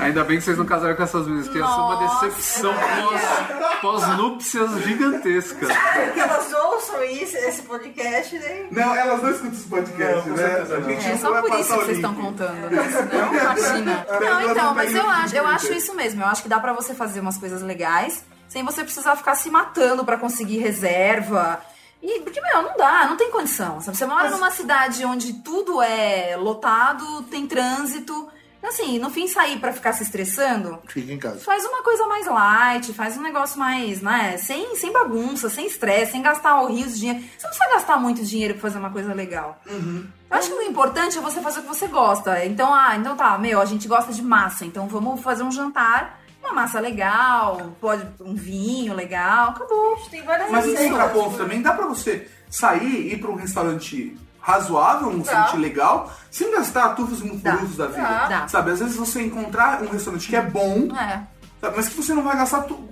[0.00, 3.80] Ainda bem que vocês não casaram com essas meninas, que ia ser uma decepção pós-
[3.80, 5.66] pós-núpcias gigantesca.
[6.14, 8.66] Que elas ouçam isso, esse podcast, né?
[8.70, 10.64] Não, elas não escutam esse podcast, Não, né?
[10.68, 10.82] não.
[10.90, 12.82] gente É só por isso que vocês estão contando, né?
[12.90, 14.06] Senão, imagina.
[14.08, 16.22] Não, Elas então, mas eu acho, eu acho isso mesmo.
[16.22, 19.50] Eu acho que dá pra você fazer umas coisas legais sem você precisar ficar se
[19.50, 21.60] matando pra conseguir reserva.
[22.02, 23.80] E, porque, meu, não dá, não tem condição.
[23.80, 23.96] Sabe?
[23.96, 28.28] Você mora numa cidade onde tudo é lotado, tem trânsito.
[28.58, 31.38] Então, assim, no fim, sair pra ficar se estressando, Fica em casa.
[31.40, 34.36] faz uma coisa mais light, faz um negócio mais, né?
[34.38, 37.20] Sem, sem bagunça, sem estresse, sem gastar rios de dinheiro.
[37.20, 39.60] Você não precisa gastar muito dinheiro pra fazer uma coisa legal.
[39.66, 40.06] Uhum.
[40.28, 42.44] Eu acho que o importante é você fazer o que você gosta.
[42.44, 46.20] Então, ah, então tá, meu, a gente gosta de massa, então vamos fazer um jantar,
[46.46, 49.96] uma massa legal, pode um vinho legal, acabou.
[50.10, 50.92] Tem várias Mas em receitas.
[50.98, 56.12] contraponto também, dá pra você sair e ir pra um restaurante razoável, um restaurante legal,
[56.30, 58.26] sem gastar tufos e mufurufos da vida.
[58.28, 58.48] Dá.
[58.48, 61.22] Sabe, às vezes você encontrar um restaurante que é bom, É.
[61.60, 62.88] sabe, mas que você não vai gastar tudo.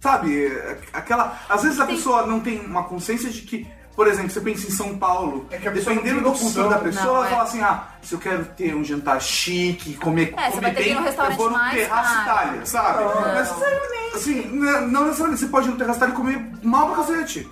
[0.00, 1.38] Sabe, é, aquela.
[1.48, 3.66] Às vezes a Tem- pessoa não tem uma consciência de que.
[3.96, 6.68] Por exemplo, você pensa em São Paulo, É que a pessoa não dependendo da cultura
[6.68, 7.30] da pessoa, Não, ela é.
[7.30, 11.02] fala assim: ah, se eu quero ter um jantar chique, comer, É, você comer bem,
[11.02, 12.22] restaurante eu vou no Terraço caro.
[12.46, 13.04] Itália, sabe?
[13.34, 16.96] Mas, assim, não não necessariamente, você pode ir no Terraço Itália e comer mal pra
[16.96, 17.48] cacete.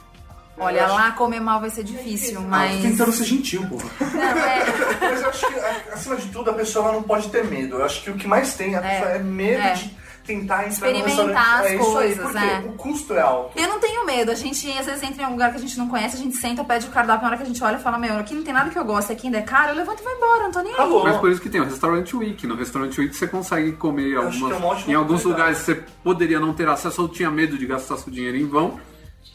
[0.56, 2.76] Olha, lá comer mal vai ser difícil, Ah, mas.
[2.76, 3.86] tô tentando ser gentil, porra.
[4.00, 4.64] Não, é.
[5.00, 5.58] Mas eu acho que,
[5.92, 7.76] acima de tudo, a pessoa não pode ter medo.
[7.78, 9.72] Eu acho que o que mais tem a pessoa é, medo é.
[9.72, 11.36] de tentar entrar Experimentar no restaurante.
[11.36, 12.58] as é isso aí, coisas, porque é.
[12.66, 13.58] o custo é alto.
[13.58, 14.30] Eu não tenho medo.
[14.30, 16.36] A gente, às vezes, entra em um lugar que a gente não conhece, a gente
[16.36, 18.42] senta, pede o cardápio, na hora que a gente olha e fala, meu, aqui não
[18.42, 20.50] tem nada que eu gosto, aqui ainda é caro, eu levanto e vou embora, não
[20.50, 20.74] tô nem aí.
[20.74, 21.04] Acabou.
[21.04, 22.46] Mas por isso que tem o restaurante Week.
[22.46, 24.56] No restaurante Week você consegue comer é algumas.
[24.56, 27.96] uma ótima em alguns lugares você poderia não ter acesso ou tinha medo de gastar
[27.96, 28.78] seu dinheiro em vão.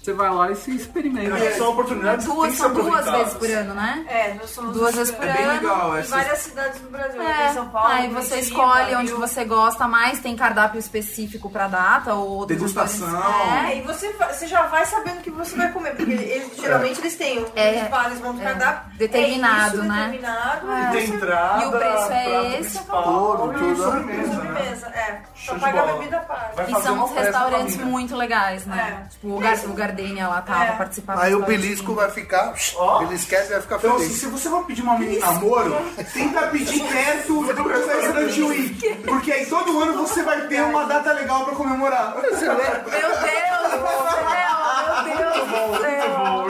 [0.10, 1.38] Você vai lá e se experimenta.
[1.38, 4.06] É, são oportunidades Duas, são duas vezes por ano, né?
[4.08, 5.54] É, nós somos Duas vezes por É bem ano.
[5.62, 6.16] legal em essa.
[6.16, 7.22] várias cidades do Brasil.
[7.22, 9.20] É, Tem São Paulo, aí você Curitiba, escolhe onde Rio.
[9.20, 13.08] você gosta mais, tem cardápio específico pra data ou Degustação.
[13.68, 16.58] É, e você, vai- você já vai sabendo o que você vai comer, porque eles,
[16.60, 18.98] geralmente eles têm É, eles vão no é, cardápio.
[18.98, 19.96] determinado, é isso, né?
[20.06, 20.82] Determinado, É.
[20.82, 23.84] e Tem entrada, E o preço é esse, Tudo, e tudo.
[23.84, 24.36] sobremesa, né?
[24.36, 25.22] sobremesa, é.
[25.36, 26.64] Show Só paga a bebida paga.
[26.68, 29.04] E são uns festa restaurantes muito legais, né?
[29.06, 29.10] É.
[29.10, 30.72] Tipo, o, Gar o lá tava, É.
[30.74, 31.22] participava.
[31.24, 32.54] Aí o belisco vai ficar.
[32.76, 33.00] Ó.
[33.00, 34.20] Belisquete vai ficar Então, assim, feliz.
[34.20, 35.76] se você for pedir uma menina namoro,
[36.14, 38.96] tenta pedir quieto do Restaurant Week.
[39.06, 42.14] Porque aí todo ano você vai ter uma data legal pra comemorar.
[42.14, 42.90] Meu Deus meu Deus
[45.70, 46.49] do céu.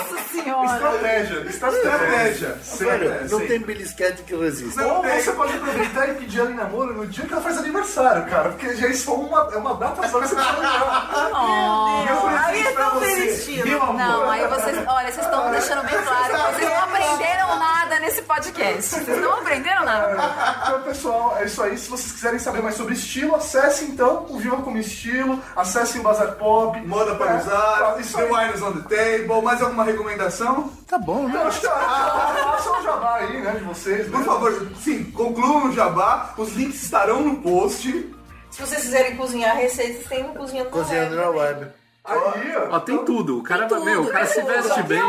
[0.00, 0.74] Nossa senhora.
[0.74, 2.58] Estratégia, estratégia.
[2.78, 4.86] Velho, não tem belisquete que resista.
[4.86, 8.24] Ou você pode aproveitar e pedir ela em namoro no dia que ela faz aniversário,
[8.26, 8.50] cara.
[8.50, 11.10] Porque já isso é uma, é uma data só que você pode lembrar.
[12.06, 13.94] Meu Aí é presente pra tão amor.
[13.98, 18.82] Não, aí vocês, olha, vocês estão deixando bem claro vocês não aprenderam nada nesse podcast.
[18.82, 20.16] Vocês não aprenderam nada.
[20.62, 21.76] Então, pessoal, é isso aí.
[21.78, 26.04] Se vocês quiserem saber mais sobre estilo, acesse então o Viva Como Estilo, acessem o
[26.04, 26.78] Bazar Pop.
[26.86, 28.30] Moda para É, usar, isso The aí.
[28.48, 30.70] Wines on the Table, mais alguma recomendação?
[30.86, 31.36] Tá bom, né?
[31.36, 34.08] Eu acho que façam um jabá aí, né, de vocês.
[34.08, 34.24] Por né?
[34.24, 38.14] favor, sim, concluam o jabá, os links estarão no post.
[38.50, 41.60] Se vocês quiserem cozinhar receitas, tem um cozinhando, Cozinhando na na web.
[41.60, 41.72] web.
[42.02, 42.76] Aí, ó.
[42.76, 43.38] Ó, tem tudo.
[43.38, 45.02] O cara vai, tudo, meu, o cara tem se veste bem,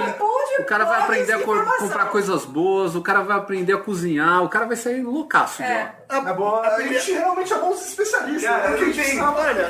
[0.59, 4.43] o cara vai aprender a co- comprar coisas boas, o cara vai aprender a cozinhar,
[4.43, 5.93] o cara vai sair loucaço de lá.
[6.09, 8.43] É bom, a gente realmente é bons especialistas.
[8.51, 8.59] Né?
[8.67, 9.69] Porque a gente tem- sabe- Olha,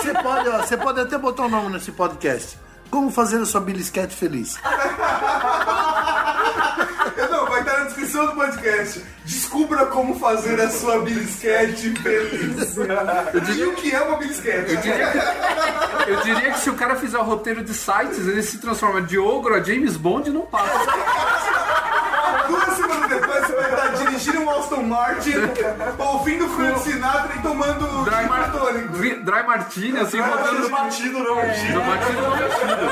[0.00, 2.56] você pode, ó, você pode até botar o nome nesse podcast.
[2.90, 4.56] Como fazer a sua belisquete feliz.
[7.30, 9.04] Não, vai estar na descrição do podcast.
[9.24, 12.76] Descubra como fazer a sua bilisquete feliz.
[13.56, 14.74] E o que é uma bilisquete?
[16.06, 19.18] Eu diria que se o cara fizer o roteiro de sites, ele se transforma de
[19.18, 20.90] ogro a James Bond e não passa.
[22.48, 23.52] Duas semanas depois você
[24.20, 25.32] dirigindo um Aston Martin,
[25.98, 28.50] ouvindo Frank Sinatra e tomando Dry, mar...
[28.92, 31.36] Vi- Dry Martini, assim, rodando Batido, batido, não.
[31.36, 31.42] no
[31.86, 32.90] batido no batido.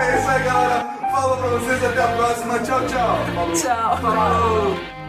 [0.00, 0.86] É isso aí, galera.
[1.10, 2.58] Falou pra vocês, até a próxima.
[2.60, 3.18] Tchau, tchau.
[3.54, 3.98] Tchau.
[5.00, 5.03] É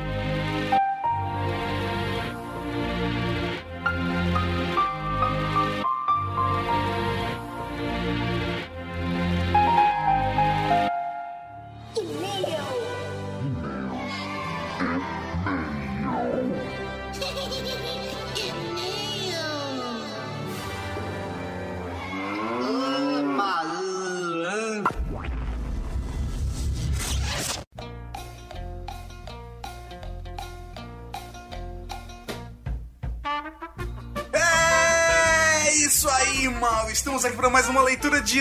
[36.45, 36.91] isso aí, mal.
[36.91, 38.39] Estamos aqui para mais uma leitura de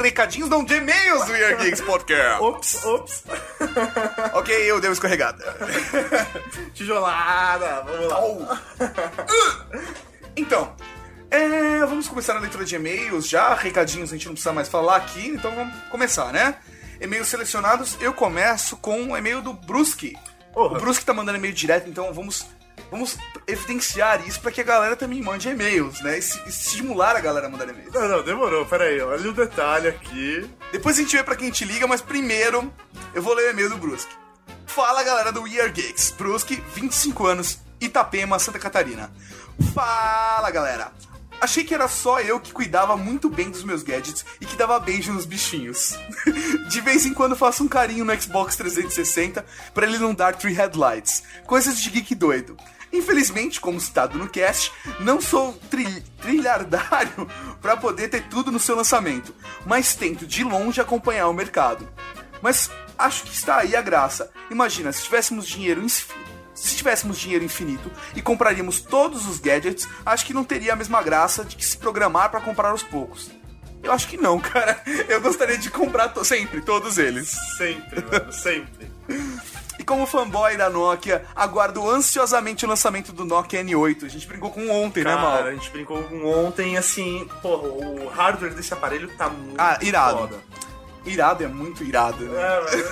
[0.00, 2.42] recadinhos, não de e-mails do Year Geeks Podcast.
[2.42, 3.24] Ops, ops.
[4.32, 5.44] ok, eu dei uma escorregada.
[6.72, 8.62] Tijolada, vamos lá.
[10.36, 10.74] Então,
[11.30, 13.54] é, vamos começar a leitura de e-mails já.
[13.54, 16.56] Recadinhos a gente não precisa mais falar aqui, então vamos começar, né?
[17.00, 20.16] E-mails selecionados, eu começo com o e-mail do Brusque.
[20.54, 20.78] Porra.
[20.78, 22.46] O Brusque tá mandando e-mail direto, então vamos,
[22.92, 26.18] vamos evidenciar isso para que a galera também mande e-mails, né?
[26.18, 27.92] E se- e estimular a galera a mandar e-mails.
[27.92, 28.64] Não, não, demorou.
[28.66, 30.48] Pera aí, olha o detalhe aqui.
[30.70, 32.72] Depois a gente vê pra quem te liga, mas primeiro
[33.14, 34.14] eu vou ler o e-mail do Brusque.
[34.66, 36.12] Fala galera do We Are Geeks.
[36.12, 39.10] Brusque, 25 anos, Itapema, Santa Catarina.
[39.74, 40.92] Fala galera.
[41.40, 44.78] Achei que era só eu que cuidava muito bem dos meus gadgets e que dava
[44.78, 45.98] beijo nos bichinhos.
[46.70, 49.44] De vez em quando faço um carinho no Xbox 360
[49.74, 51.24] pra ele não dar tree headlights.
[51.44, 52.56] Coisas de geek doido.
[52.92, 54.70] Infelizmente, como citado no cast,
[55.00, 57.26] não sou tri trilhardário
[57.60, 61.88] pra poder ter tudo no seu lançamento, mas tento de longe acompanhar o mercado.
[62.42, 64.30] Mas acho que está aí a graça.
[64.50, 70.34] Imagina, se tivéssemos dinheiro se tivéssemos dinheiro infinito e compraríamos todos os gadgets, acho que
[70.34, 73.30] não teria a mesma graça de que se programar para comprar aos poucos.
[73.82, 74.80] Eu acho que não, cara.
[75.08, 77.32] Eu gostaria de comprar to- sempre todos eles.
[77.56, 78.92] Sempre, mano, sempre.
[79.82, 84.04] E como fanboy da Nokia, aguardo ansiosamente o lançamento do Nokia N8.
[84.04, 85.42] A gente brincou com ontem, né, Cara, Mal?
[85.42, 90.18] a gente brincou com ontem, assim, porra, o hardware desse aparelho tá muito Ah, irado.
[90.18, 90.38] foda.
[91.04, 92.24] Irado é muito irado.
[92.24, 92.40] né?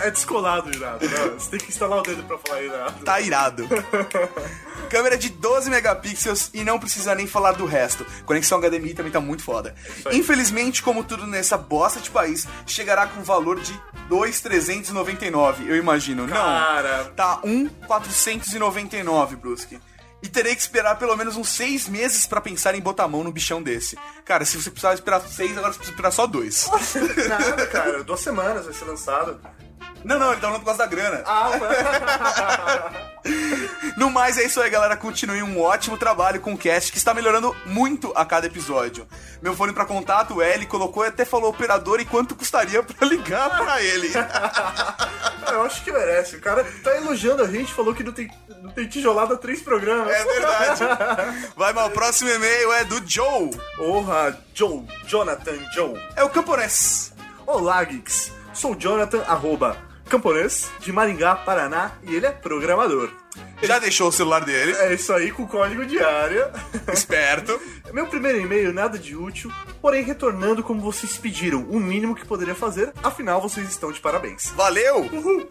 [0.03, 1.17] É, é descolado irado, né?
[1.39, 3.05] Você tem que instalar o dedo pra falar irado.
[3.05, 3.69] Tá irado.
[4.91, 8.05] Câmera de 12 megapixels e não precisa nem falar do resto.
[8.27, 9.75] Conexão HDMI também tá muito foda.
[10.11, 13.79] Infelizmente, como tudo nessa bosta de país, chegará com valor de
[14.09, 16.27] 2,399, eu imagino.
[16.27, 17.05] Cara.
[17.05, 19.79] Não, tá 1,499, Brusque.
[20.23, 23.25] E terei que esperar pelo menos uns seis meses pra pensar em botar a mão
[23.25, 23.97] no bichão desse.
[24.25, 26.69] Cara, se você precisava esperar seis, agora você precisa esperar só dois.
[27.29, 29.41] Nada, cara, duas semanas vai ser lançado.
[30.05, 31.23] Não, não, ele tá falando por causa da grana.
[31.27, 31.51] Ah,
[33.97, 34.97] No mais, é isso aí, galera.
[34.97, 39.07] Continue um ótimo trabalho com o cast que está melhorando muito a cada episódio.
[39.43, 43.07] Meu fone pra contato, o L, colocou e até falou operador e quanto custaria pra
[43.07, 44.11] ligar pra ele.
[45.53, 46.37] Eu acho que merece.
[46.37, 48.31] O cara tá elogiando a gente, falou que não tem,
[48.63, 50.15] não tem tijolada três programas.
[50.15, 50.83] É verdade.
[51.57, 53.51] Vai, mas o próximo e-mail é do Joe.
[53.77, 56.01] Porra, Joe, Jonathan Joe.
[56.17, 57.13] É o camponês.
[57.47, 58.33] Olá, Geeks.
[58.53, 59.77] Sou Jonathan, arroba,
[60.11, 63.11] camponês, de Maringá, Paraná, e ele é programador.
[63.63, 64.73] Já deixou o celular dele.
[64.73, 66.51] É isso aí, com código de área.
[66.93, 67.59] Esperto.
[67.93, 72.55] Meu primeiro e-mail, nada de útil, porém retornando como vocês pediram, o mínimo que poderia
[72.55, 74.51] fazer, afinal vocês estão de parabéns.
[74.51, 75.09] Valeu!
[75.13, 75.49] Uhul.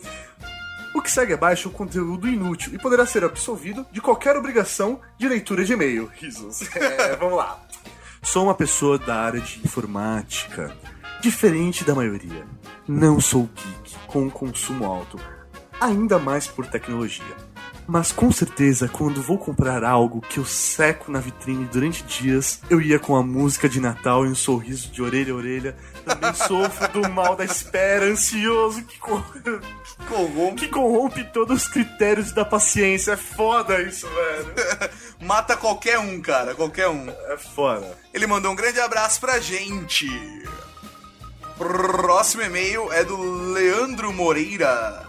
[0.93, 4.99] O que segue abaixo é um conteúdo inútil e poderá ser absolvido de qualquer obrigação
[5.17, 6.11] de leitura de e-mail.
[6.15, 6.61] Risos.
[6.75, 7.63] É, vamos lá.
[8.21, 10.75] Sou uma pessoa da área de informática,
[11.21, 12.45] diferente da maioria.
[12.87, 15.19] Não sou geek com um consumo alto,
[15.79, 17.49] ainda mais por tecnologia.
[17.91, 22.79] Mas com certeza, quando vou comprar algo que eu seco na vitrine durante dias, eu
[22.79, 25.75] ia com a música de Natal e um sorriso de orelha a orelha.
[26.05, 29.25] Também sofro do mal da espera, ansioso que, cor...
[30.07, 30.61] corrompe.
[30.61, 33.13] que corrompe todos os critérios da paciência.
[33.13, 34.53] É foda isso, velho.
[35.25, 37.09] Mata qualquer um, cara, qualquer um.
[37.09, 37.97] É foda.
[38.13, 40.07] Ele mandou um grande abraço pra gente.
[41.59, 43.17] Próximo e-mail é do
[43.51, 45.08] Leandro Moreira.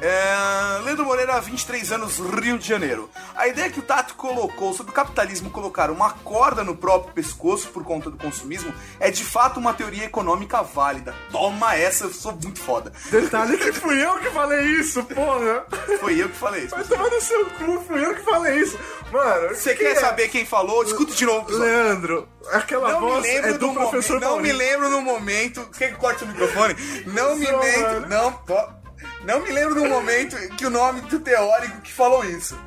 [0.00, 0.80] É...
[0.84, 3.10] Leandro Moreira, 23 anos, Rio de Janeiro.
[3.36, 7.68] A ideia que o Tato colocou sobre o capitalismo colocar uma corda no próprio pescoço
[7.68, 11.14] por conta do consumismo é de fato uma teoria econômica válida.
[11.30, 12.92] Toma essa, eu sou muito foda.
[13.10, 15.66] Detalhe que fui eu que falei isso, porra.
[16.00, 16.74] Foi eu que falei isso.
[16.74, 18.78] Vai tomar no seu cu, fui eu que falei isso.
[19.12, 20.00] Mano, Você quem quer é?
[20.00, 20.82] saber quem falou?
[20.84, 21.44] Escuta de novo.
[21.46, 21.62] pessoal.
[21.66, 24.30] Leandro, aquela Não voz é do, do professor momento.
[24.30, 25.68] Não me lembro no momento.
[25.76, 26.74] Quer que corte o microfone?
[27.06, 28.08] Não me lembro.
[28.08, 28.79] Não, po-
[29.24, 32.58] não me lembro do momento que o nome do teórico que falou isso.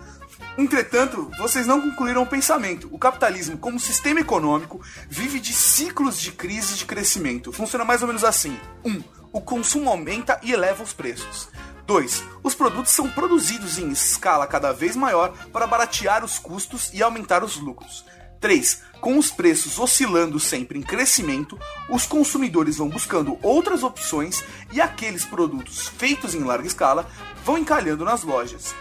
[0.58, 2.88] Entretanto, vocês não concluíram o pensamento.
[2.92, 7.52] O capitalismo, como sistema econômico, vive de ciclos de crise e de crescimento.
[7.52, 8.92] Funciona mais ou menos assim: 1.
[8.92, 11.50] Um, o consumo aumenta e eleva os preços.
[11.88, 12.24] 2.
[12.44, 17.44] Os produtos são produzidos em escala cada vez maior para baratear os custos e aumentar
[17.44, 18.06] os lucros.
[18.44, 18.82] 3.
[19.00, 21.58] Com os preços oscilando sempre em crescimento,
[21.90, 24.44] os consumidores vão buscando outras opções
[24.74, 27.10] e aqueles produtos feitos em larga escala
[27.46, 28.76] vão encalhando nas lojas.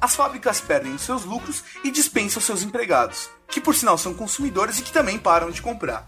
[0.00, 4.78] As fábricas perdem os seus lucros e dispensam seus empregados, que por sinal são consumidores
[4.78, 6.06] e que também param de comprar.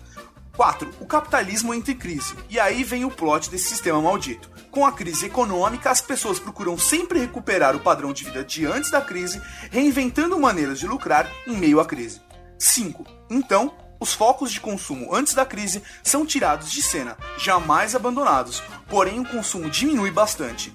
[0.56, 0.88] 4.
[1.00, 2.36] O capitalismo entra em crise.
[2.48, 4.48] E aí vem o plot desse sistema maldito.
[4.70, 8.92] Com a crise econômica, as pessoas procuram sempre recuperar o padrão de vida de antes
[8.92, 12.29] da crise, reinventando maneiras de lucrar em meio à crise.
[12.60, 13.06] 5.
[13.30, 19.18] Então, os focos de consumo antes da crise são tirados de cena, jamais abandonados, porém
[19.20, 20.74] o consumo diminui bastante.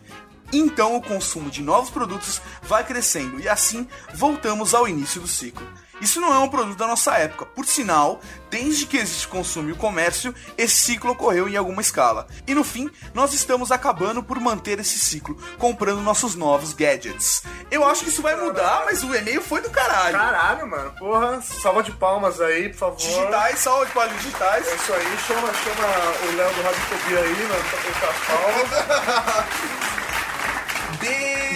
[0.51, 5.67] Então o consumo de novos produtos vai crescendo e assim voltamos ao início do ciclo.
[6.01, 9.71] Isso não é um produto da nossa época, por sinal, desde que existe consumo e
[9.71, 12.27] o comércio, esse ciclo ocorreu em alguma escala.
[12.45, 17.43] E no fim, nós estamos acabando por manter esse ciclo, comprando nossos novos gadgets.
[17.71, 20.17] Eu acho que isso vai mudar, mas o e-mail foi do caralho.
[20.17, 20.91] Caralho, mano.
[20.97, 22.97] Porra, salva de palmas aí, por favor.
[22.97, 24.67] Digitais, salve para digitais.
[24.67, 25.87] É isso aí, chama, chama
[26.23, 29.65] o Léo do Radiofobia aí, mano, pra colocar as palmas.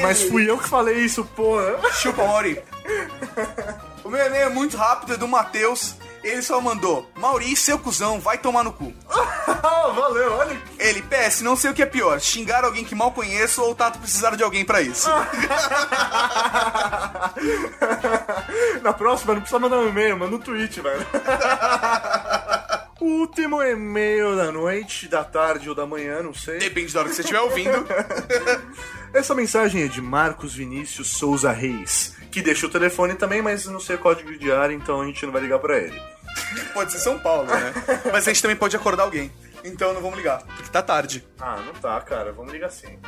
[0.01, 1.77] Mas fui eu que falei isso, porra.
[1.93, 2.61] Chupa, Mauri.
[4.01, 5.93] O meu e-mail é muito rápido, é do Matheus.
[6.23, 8.93] Ele só mandou, Mauri, seu cuzão, vai tomar no cu.
[9.95, 10.61] Valeu, olha.
[10.77, 13.75] Ele, PS, não sei o que é pior, xingar alguém que mal conheço ou o
[13.75, 15.09] Tato precisar de alguém pra isso.
[18.81, 21.05] Na próxima, não precisa mandar um e-mail, manda um tweet, velho.
[22.99, 26.59] Último e-mail da noite, da tarde ou da manhã, não sei.
[26.59, 27.85] Depende da hora que você estiver ouvindo.
[29.13, 33.79] Essa mensagem é de Marcos Vinícius Souza Reis, que deixa o telefone também, mas não
[33.79, 35.99] sei o código de área, então a gente não vai ligar pra ele.
[36.73, 37.73] Pode ser São Paulo, né?
[38.13, 39.31] Mas a gente também pode acordar alguém.
[39.63, 41.27] Então não vamos ligar, porque tá tarde.
[41.39, 42.99] Ah, não tá, cara, vamos ligar sim.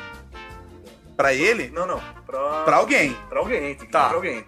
[1.16, 1.70] Pra ele?
[1.70, 2.64] Não, não, pra...
[2.64, 3.16] Pra alguém.
[3.30, 4.08] Pra alguém, tem que Tá.
[4.08, 4.44] pra alguém.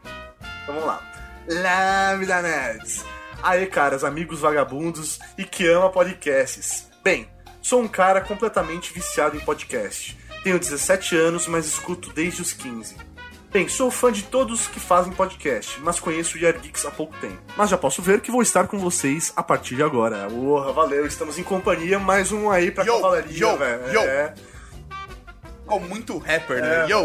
[0.64, 1.02] Então vamos lá.
[1.48, 3.06] Lambda Nerds.
[3.44, 6.90] Aê, caras, amigos vagabundos e que ama podcasts.
[7.04, 7.30] Bem,
[7.62, 10.18] sou um cara completamente viciado em podcast.
[10.44, 12.98] Tenho 17 anos, mas escuto desde os 15.
[13.49, 17.15] Bem, sou fã de todos que fazem podcast, mas conheço o Year Geeks há pouco
[17.22, 17.38] tempo.
[17.56, 20.28] Mas já posso ver que vou estar com vocês a partir de agora.
[20.28, 21.98] Porra, valeu, estamos em companhia.
[21.98, 23.99] Mais um aí pra Yo, cavalaria, yo, velho.
[23.99, 24.34] É.
[25.61, 26.86] Ficou muito rapper, né?
[26.86, 26.90] É.
[26.90, 27.03] Yo!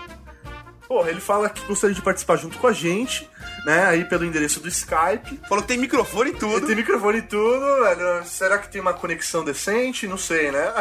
[0.88, 3.29] Porra, ele fala que gostaria de participar junto com a gente,
[3.64, 3.86] né?
[3.86, 5.40] Aí pelo endereço do Skype.
[5.48, 6.66] Falou que tem microfone e tudo.
[6.66, 8.24] Tem microfone e tudo, velho.
[8.24, 10.06] Será que tem uma conexão decente?
[10.06, 10.72] Não sei, né?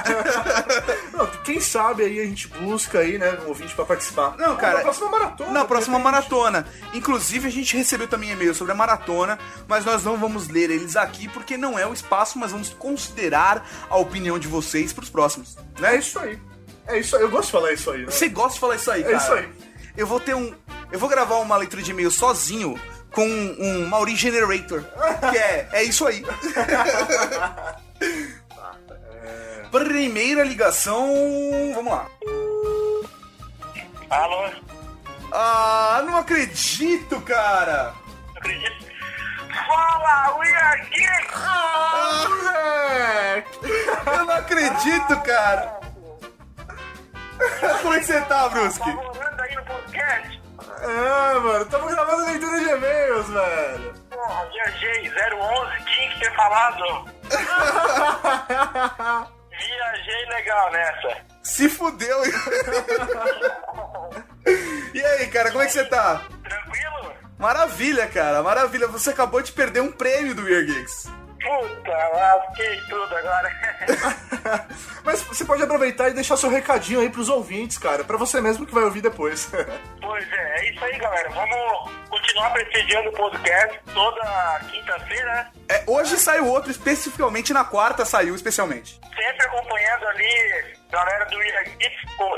[1.14, 4.36] Não, quem sabe aí a gente busca aí, né, um ouvinte pra participar.
[4.38, 4.78] Não, cara.
[4.78, 5.52] Na próxima maratona.
[5.52, 6.66] Na próxima maratona.
[6.94, 9.38] Inclusive, a gente recebeu também e-mail sobre a maratona,
[9.68, 13.68] mas nós não vamos ler eles aqui porque não é o espaço, mas vamos considerar
[13.90, 15.58] a opinião de vocês pros próximos.
[15.80, 15.96] Né?
[15.96, 16.40] É isso aí.
[16.88, 17.22] É isso aí.
[17.22, 18.12] Eu gosto de falar isso aí, né?
[18.12, 19.18] Você gosta de falar isso aí, É cara?
[19.18, 19.50] isso aí.
[19.96, 20.54] Eu vou ter um.
[20.92, 22.80] Eu vou gravar uma leitura de e-mail sozinho
[23.12, 24.84] com um Mauri Generator.
[25.32, 25.70] Que é.
[25.74, 26.26] É isso aí.
[29.72, 31.08] Primeira ligação.
[31.76, 32.08] Vamos lá.
[34.10, 34.50] Alô?
[35.32, 37.94] Ah, não acredito, cara!
[38.28, 38.90] Não acredito.
[39.68, 41.28] Fala, William Geek!
[41.36, 43.60] Ah, moleque!
[44.08, 45.80] Eu não acredito, cara!
[47.82, 48.90] Como é que você tá, Brusque?
[48.92, 50.42] morando aí no podcast?
[50.82, 53.94] É, mano, estamos gravando leitura de e-mails, velho.
[54.10, 57.10] Porra, viajei 011, tinha que ter falado.
[59.60, 61.18] Viajei legal nessa.
[61.44, 62.22] Se fudeu!
[64.94, 66.22] E aí, cara, como é que você tá?
[66.44, 67.14] Tranquilo?
[67.38, 68.88] Maravilha, cara, maravilha.
[68.88, 71.12] Você acabou de perder um prêmio do Weird Geeks.
[71.42, 73.50] Puta, lasquei tudo agora.
[75.04, 78.04] Mas você pode aproveitar e deixar seu recadinho aí pros ouvintes, cara.
[78.04, 79.50] Pra você mesmo que vai ouvir depois.
[80.02, 81.30] pois é, é isso aí, galera.
[81.30, 85.52] Vamos continuar prestigiando o podcast toda quinta-feira, né?
[85.70, 89.00] É, hoje saiu outro, especificamente na quarta saiu, especialmente.
[89.16, 91.64] Sempre acompanhando ali, galera do Ira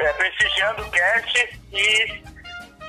[0.02, 2.24] é, prestigiando o cast e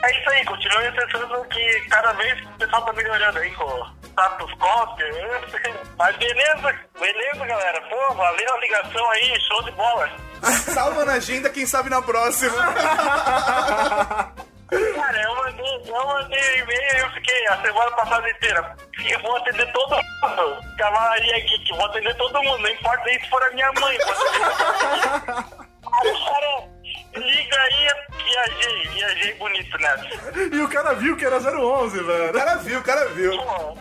[0.03, 4.53] é isso aí, continue acessando que cada vez o pessoal tá melhorando aí com status
[4.55, 4.97] quo.
[5.97, 7.81] Mas beleza, beleza, galera.
[7.83, 10.11] Pô, valeu a ligação aí, show de bola.
[10.75, 12.53] Salva na agenda, quem sabe na próxima.
[14.73, 18.75] Cara, eu mandei, eu mandei e-mail e eu fiquei a semana passada inteira.
[19.05, 20.63] Eu vou atender todo mundo.
[20.79, 22.59] Cavalaria aqui, que vou atender todo mundo.
[22.59, 23.99] Não importa nem se for a minha mãe.
[25.85, 26.69] o cara
[27.15, 27.89] liga aí,
[28.25, 30.07] viajei, viajei bonito nessa.
[30.53, 32.31] e o cara viu que era 011, velho.
[32.31, 33.37] O cara viu, o cara viu.
[33.37, 33.77] Pô,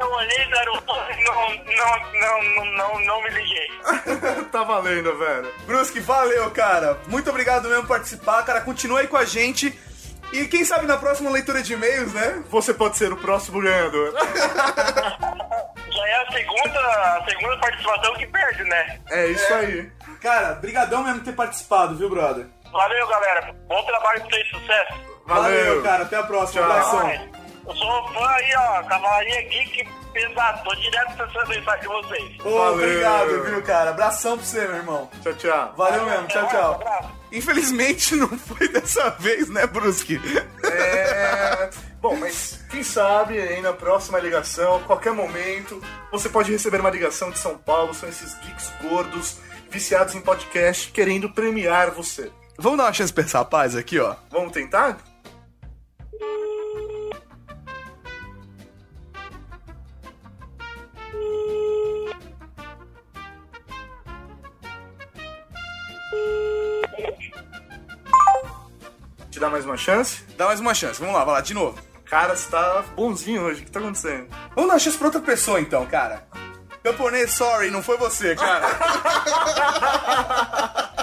[0.00, 0.84] eu olhei 011
[1.24, 3.68] não, não, não, não, não, não me liguei.
[4.50, 5.52] tá valendo, velho.
[5.66, 6.98] Brusque, valeu, cara.
[7.06, 8.60] Muito obrigado mesmo por participar, cara.
[8.60, 9.78] Continua aí com a gente.
[10.32, 12.42] E quem sabe na próxima leitura de e-mails, né?
[12.50, 14.12] Você pode ser o próximo ganhador.
[15.94, 19.00] Já é a segunda, a segunda participação que perde, né?
[19.10, 19.92] É isso aí.
[20.20, 22.46] Cara, brigadão mesmo por ter participado, viu, brother?
[22.74, 23.54] Valeu, galera.
[23.68, 24.94] Bom trabalho pra vocês, sucesso.
[25.26, 26.02] Valeu, cara.
[26.02, 26.60] Até a próxima.
[26.60, 26.70] Tchau.
[26.72, 27.10] Abração.
[27.68, 28.82] Eu sou fã aí, ó.
[28.82, 30.64] Cavalaria Geek pesado.
[30.64, 32.44] Tô direto acessando a mensagem de vocês.
[32.44, 33.90] Ô, obrigado, viu, cara?
[33.90, 35.08] Abração pra você, meu irmão.
[35.22, 35.74] Tchau, tchau.
[35.76, 36.26] Valeu mesmo.
[36.26, 37.12] Tchau, tchau.
[37.30, 40.20] Infelizmente não foi dessa vez, né, Brusque?
[40.64, 41.70] É...
[42.00, 45.80] Bom, mas quem sabe aí na próxima ligação, qualquer momento,
[46.10, 47.94] você pode receber uma ligação de São Paulo.
[47.94, 49.38] São esses geeks gordos,
[49.70, 52.32] viciados em podcast, querendo premiar você.
[52.58, 54.14] Vamos dar uma chance pra esse rapaz aqui, ó.
[54.30, 54.98] Vamos tentar?
[69.30, 70.22] Te dar mais uma chance?
[70.36, 71.00] Dá mais uma chance.
[71.00, 71.76] Vamos lá, vai lá, de novo.
[72.04, 73.62] Cara, você tá bonzinho hoje.
[73.62, 74.28] O que tá acontecendo?
[74.54, 76.26] Vamos dar uma chance pra outra pessoa, então, cara.
[76.84, 78.68] Camponês, sorry, não foi você, cara.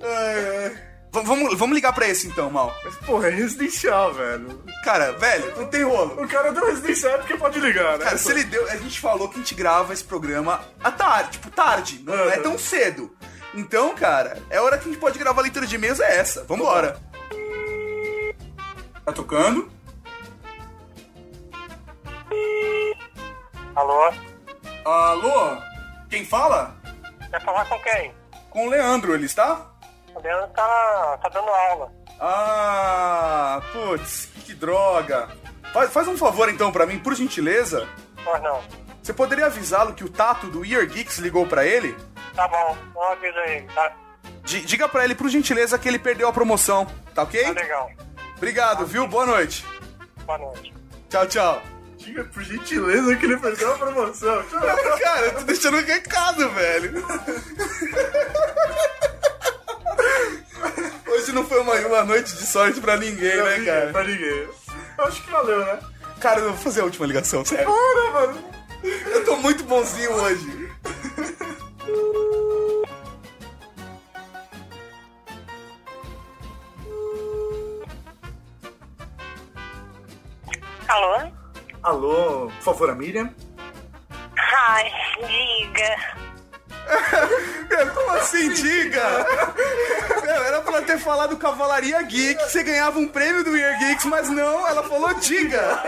[0.00, 0.68] Ai, ai.
[0.70, 2.72] V- Vamos, vamos ligar pra esse então, Mal.
[2.84, 4.62] Mas, porra, é residencial, velho.
[4.84, 6.22] Cara, velho, não tem rolo.
[6.22, 8.04] O cara deu residencial é porque pode ligar, né?
[8.04, 8.68] Cara, se ele deu.
[8.70, 12.02] A gente falou que a gente grava esse programa à tarde, tipo, tarde.
[12.04, 13.16] Não é tão cedo.
[13.54, 16.18] Então, cara, é a hora que a gente pode gravar a leitura de e-mails é
[16.18, 16.44] essa.
[16.44, 17.00] Vambora.
[19.04, 19.70] Tá tocando?
[23.74, 24.12] Alô?
[24.84, 25.56] Alô?
[26.10, 26.76] Quem fala?
[27.30, 28.14] Quer falar com quem?
[28.50, 29.66] Com o Leandro, ele está?
[30.18, 31.92] O Leandro tá, tá dando aula.
[32.20, 35.28] Ah, putz, que droga.
[35.72, 37.86] Faz, faz um favor então pra mim, por gentileza.
[38.24, 38.60] Mas não.
[39.00, 41.96] Você poderia avisá-lo que o Tato do Ear Geeks ligou pra ele?
[42.34, 43.62] Tá bom, não avisa aí.
[43.74, 43.92] Tá,
[44.42, 47.42] Di- diga pra ele, por gentileza, que ele perdeu a promoção, tá ok?
[47.44, 47.90] tá legal.
[48.36, 49.06] Obrigado, viu?
[49.06, 49.64] Boa noite.
[50.24, 50.74] Boa noite.
[51.08, 51.62] Tchau, tchau.
[51.96, 54.42] Diga por gentileza que ele perdeu a promoção.
[55.02, 57.04] Cara, eu tô deixando um recado, velho.
[61.28, 63.92] Hoje não foi uma, uma noite de sorte pra ninguém, Pra né, ninguém, cara?
[63.92, 64.48] Pra ninguém.
[64.96, 65.78] Eu acho que valeu, né?
[66.20, 67.66] Cara, eu vou fazer a última ligação, sério.
[67.66, 68.44] Bora, mano.
[68.82, 70.70] Eu tô muito bonzinho hoje.
[80.88, 81.30] Alô?
[81.82, 83.34] Alô, por favor, a Miriam?
[84.34, 86.17] Ai, diga.
[87.94, 89.26] Como assim, diga?
[90.22, 94.28] Meu, era pra ter falado Cavalaria Geek, você ganhava um prêmio do Year Geeks, mas
[94.28, 95.82] não, ela falou diga.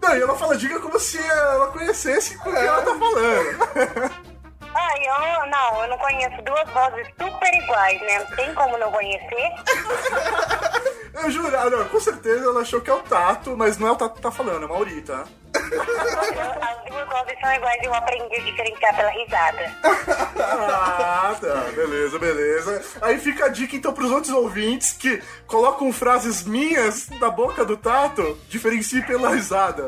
[0.00, 4.28] Não, e ela fala diga como se ela conhecesse o que ela tá falando.
[4.74, 8.18] Ai, eu não, eu não conheço duas vozes super iguais, né?
[8.20, 9.50] Não tem como não conhecer.
[11.22, 13.92] Eu juro, ah, não, com certeza ela achou que é o Tato, mas não é
[13.92, 15.24] o Tato que tá falando, é o Mauri, tá?
[15.54, 19.72] As duas vozes são iguais e eu aprendi a diferenciar pela risada.
[20.40, 22.82] Ah, tá, beleza, beleza.
[23.02, 27.76] Aí fica a dica então pros outros ouvintes que colocam frases minhas na boca do
[27.76, 29.86] Tato, diferencie pela risada.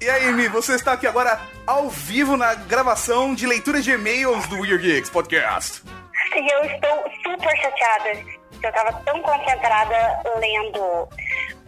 [0.00, 4.46] E aí, Mi, você está aqui agora ao vivo na gravação de leitura de e-mails
[4.46, 5.82] do Weird Geeks Podcast.
[6.34, 8.35] E eu estou super chateada.
[8.62, 9.96] Eu tava tão concentrada
[10.38, 11.08] lendo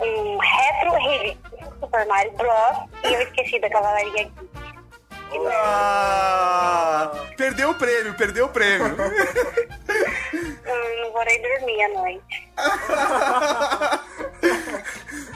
[0.01, 2.79] um retro review do Super Mario Bros.
[3.05, 4.33] e eu esqueci da Cavalaria Geek.
[5.53, 8.97] Ah, perdeu o prêmio, perdeu o prêmio.
[10.65, 12.49] Eu não vou nem dormir à noite.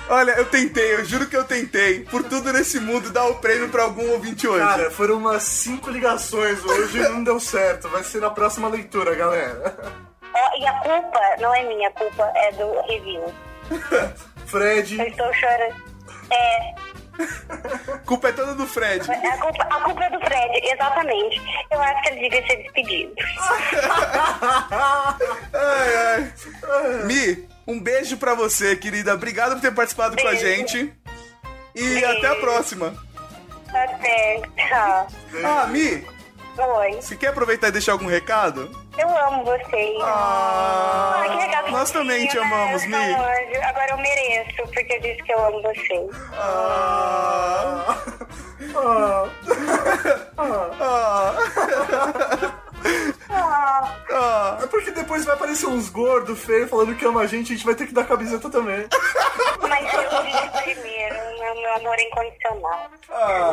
[0.08, 2.00] Olha, eu tentei, eu juro que eu tentei.
[2.04, 4.64] Por tudo nesse mundo, dar o prêmio pra algum ouvinte hoje.
[4.64, 7.88] Cara, foram umas cinco ligações hoje e não deu certo.
[7.88, 9.76] Vai ser na próxima leitura, galera.
[10.34, 13.34] Ó, e a culpa não é minha, a culpa é do review.
[14.46, 14.98] Fred.
[14.98, 15.82] Eu estou chorando.
[16.30, 16.74] É,
[17.94, 19.10] A culpa é toda do Fred.
[19.10, 21.40] a culpa, a culpa é do Fred, exatamente.
[21.70, 23.14] Eu acho que ele devia ser despedido.
[25.52, 26.32] Ai, ai.
[27.04, 29.14] Mi, um beijo pra você, querida.
[29.14, 30.46] Obrigado por ter participado com a Beijo.
[30.46, 30.94] gente.
[31.74, 32.06] E Beijo.
[32.18, 32.94] até a próxima.
[33.68, 35.06] Até, tchau.
[35.44, 36.06] Ah, Mi,
[36.58, 36.92] Oi.
[37.00, 38.70] você quer aproveitar e deixar algum recado?
[38.98, 39.98] Eu amo vocês.
[40.02, 42.42] Ah, Ai, que legal que nós também te né?
[42.44, 42.94] amamos, Mi.
[42.94, 43.64] um.
[43.64, 46.10] Agora eu mereço, porque eu disse que eu amo vocês.
[46.34, 47.96] Ah,
[48.76, 49.28] ah,
[50.38, 51.34] ah,
[53.30, 54.58] Ah, ah.
[54.62, 57.64] É porque depois vai aparecer uns gordos feios falando que ama a gente, a gente
[57.64, 58.86] vai ter que dar camiseta também.
[59.68, 61.11] mas eu disse primeiro,
[61.54, 62.90] meu, meu amor é incondicional.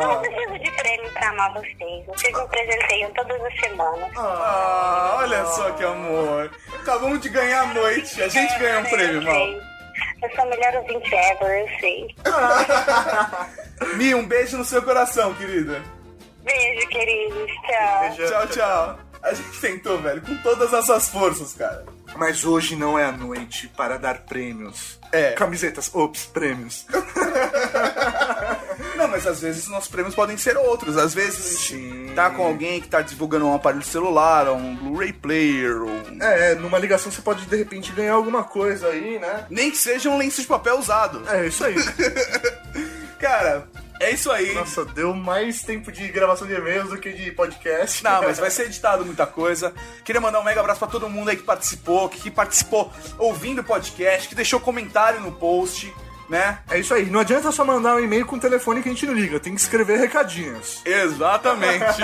[0.00, 2.06] Não preciso de prêmio pra amar vocês.
[2.06, 4.10] Vocês me presenteiam todas as semanas.
[4.16, 6.50] Ah, olha só que amor.
[6.80, 8.22] Acabamos de ganhar a noite.
[8.22, 9.70] A gente ganhou um prêmio, mal.
[10.22, 12.14] Eu sou a melhor ouvinte ever, eu sei.
[13.96, 15.82] Mi, um beijo no seu coração, querida.
[16.42, 17.50] Beijo, queridos.
[17.66, 18.26] Tchau.
[18.28, 18.98] Tchau, tchau.
[19.22, 21.84] A gente tentou, velho, com todas as suas forças, cara.
[22.16, 24.99] Mas hoje não é a noite para dar prêmios.
[25.12, 25.32] É.
[25.32, 26.86] Camisetas, ops, prêmios.
[28.96, 30.96] Não, mas às vezes nossos prêmios podem ser outros.
[30.98, 35.12] Às vezes gente tá com alguém que tá divulgando um aparelho celular, ou um Blu-ray
[35.12, 35.88] player, ou...
[35.88, 39.46] um- É, numa ligação você pode de repente ganhar alguma coisa aí, né?
[39.48, 41.22] Nem que seja um lenço de papel usado.
[41.28, 41.76] É isso aí.
[43.18, 43.66] Cara,
[44.00, 44.54] é isso aí.
[44.54, 48.02] Nossa, deu mais tempo de gravação de e-mails do que de podcast.
[48.02, 49.74] Não, mas vai ser editado muita coisa.
[50.02, 53.64] Queria mandar um mega abraço pra todo mundo aí que participou, que, participou ouvindo o
[53.64, 55.94] podcast, que deixou comentário no post,
[56.30, 56.60] né?
[56.70, 57.10] É isso aí.
[57.10, 59.38] Não adianta só mandar um e-mail com o telefone que a gente não liga.
[59.38, 60.80] Tem que escrever recadinhos.
[60.86, 62.00] Exatamente.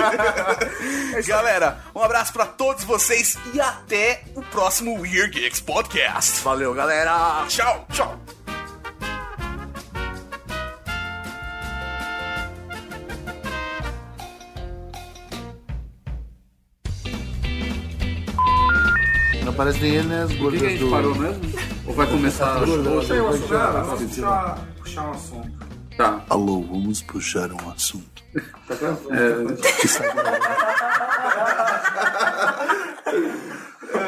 [1.26, 6.42] Galera, um abraço pra todos vocês e até o próximo Weird Geeks Podcast.
[6.42, 7.46] Valeu, galera.
[7.48, 8.35] Tchau, tchau.
[19.56, 20.22] Não aparece nem ele, né?
[20.24, 20.90] As gordas que a gente do...
[20.90, 21.40] parou mesmo?
[21.86, 23.96] Ou vai começar a Não sei, eu acho que já- show?
[23.96, 25.66] puxar, puxar um assunto.
[25.96, 26.20] Tá.
[26.28, 28.22] Alô, vamos puxar um assunto.
[28.34, 30.10] É, sabe-
[33.92, 33.98] tu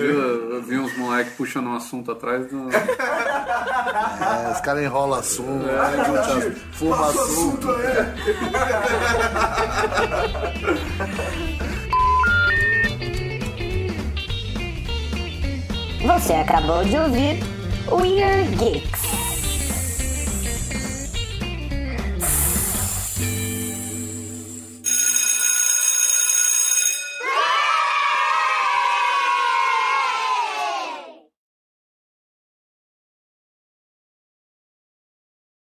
[0.00, 0.20] viu?
[0.54, 2.70] Eu vi uns moleques puxando um assunto atrás do.
[2.72, 5.66] É, os caras enrolam assunto,
[6.72, 7.68] fuma assunto.
[16.04, 17.42] Você acabou de ouvir
[17.90, 19.23] Weird Geeks.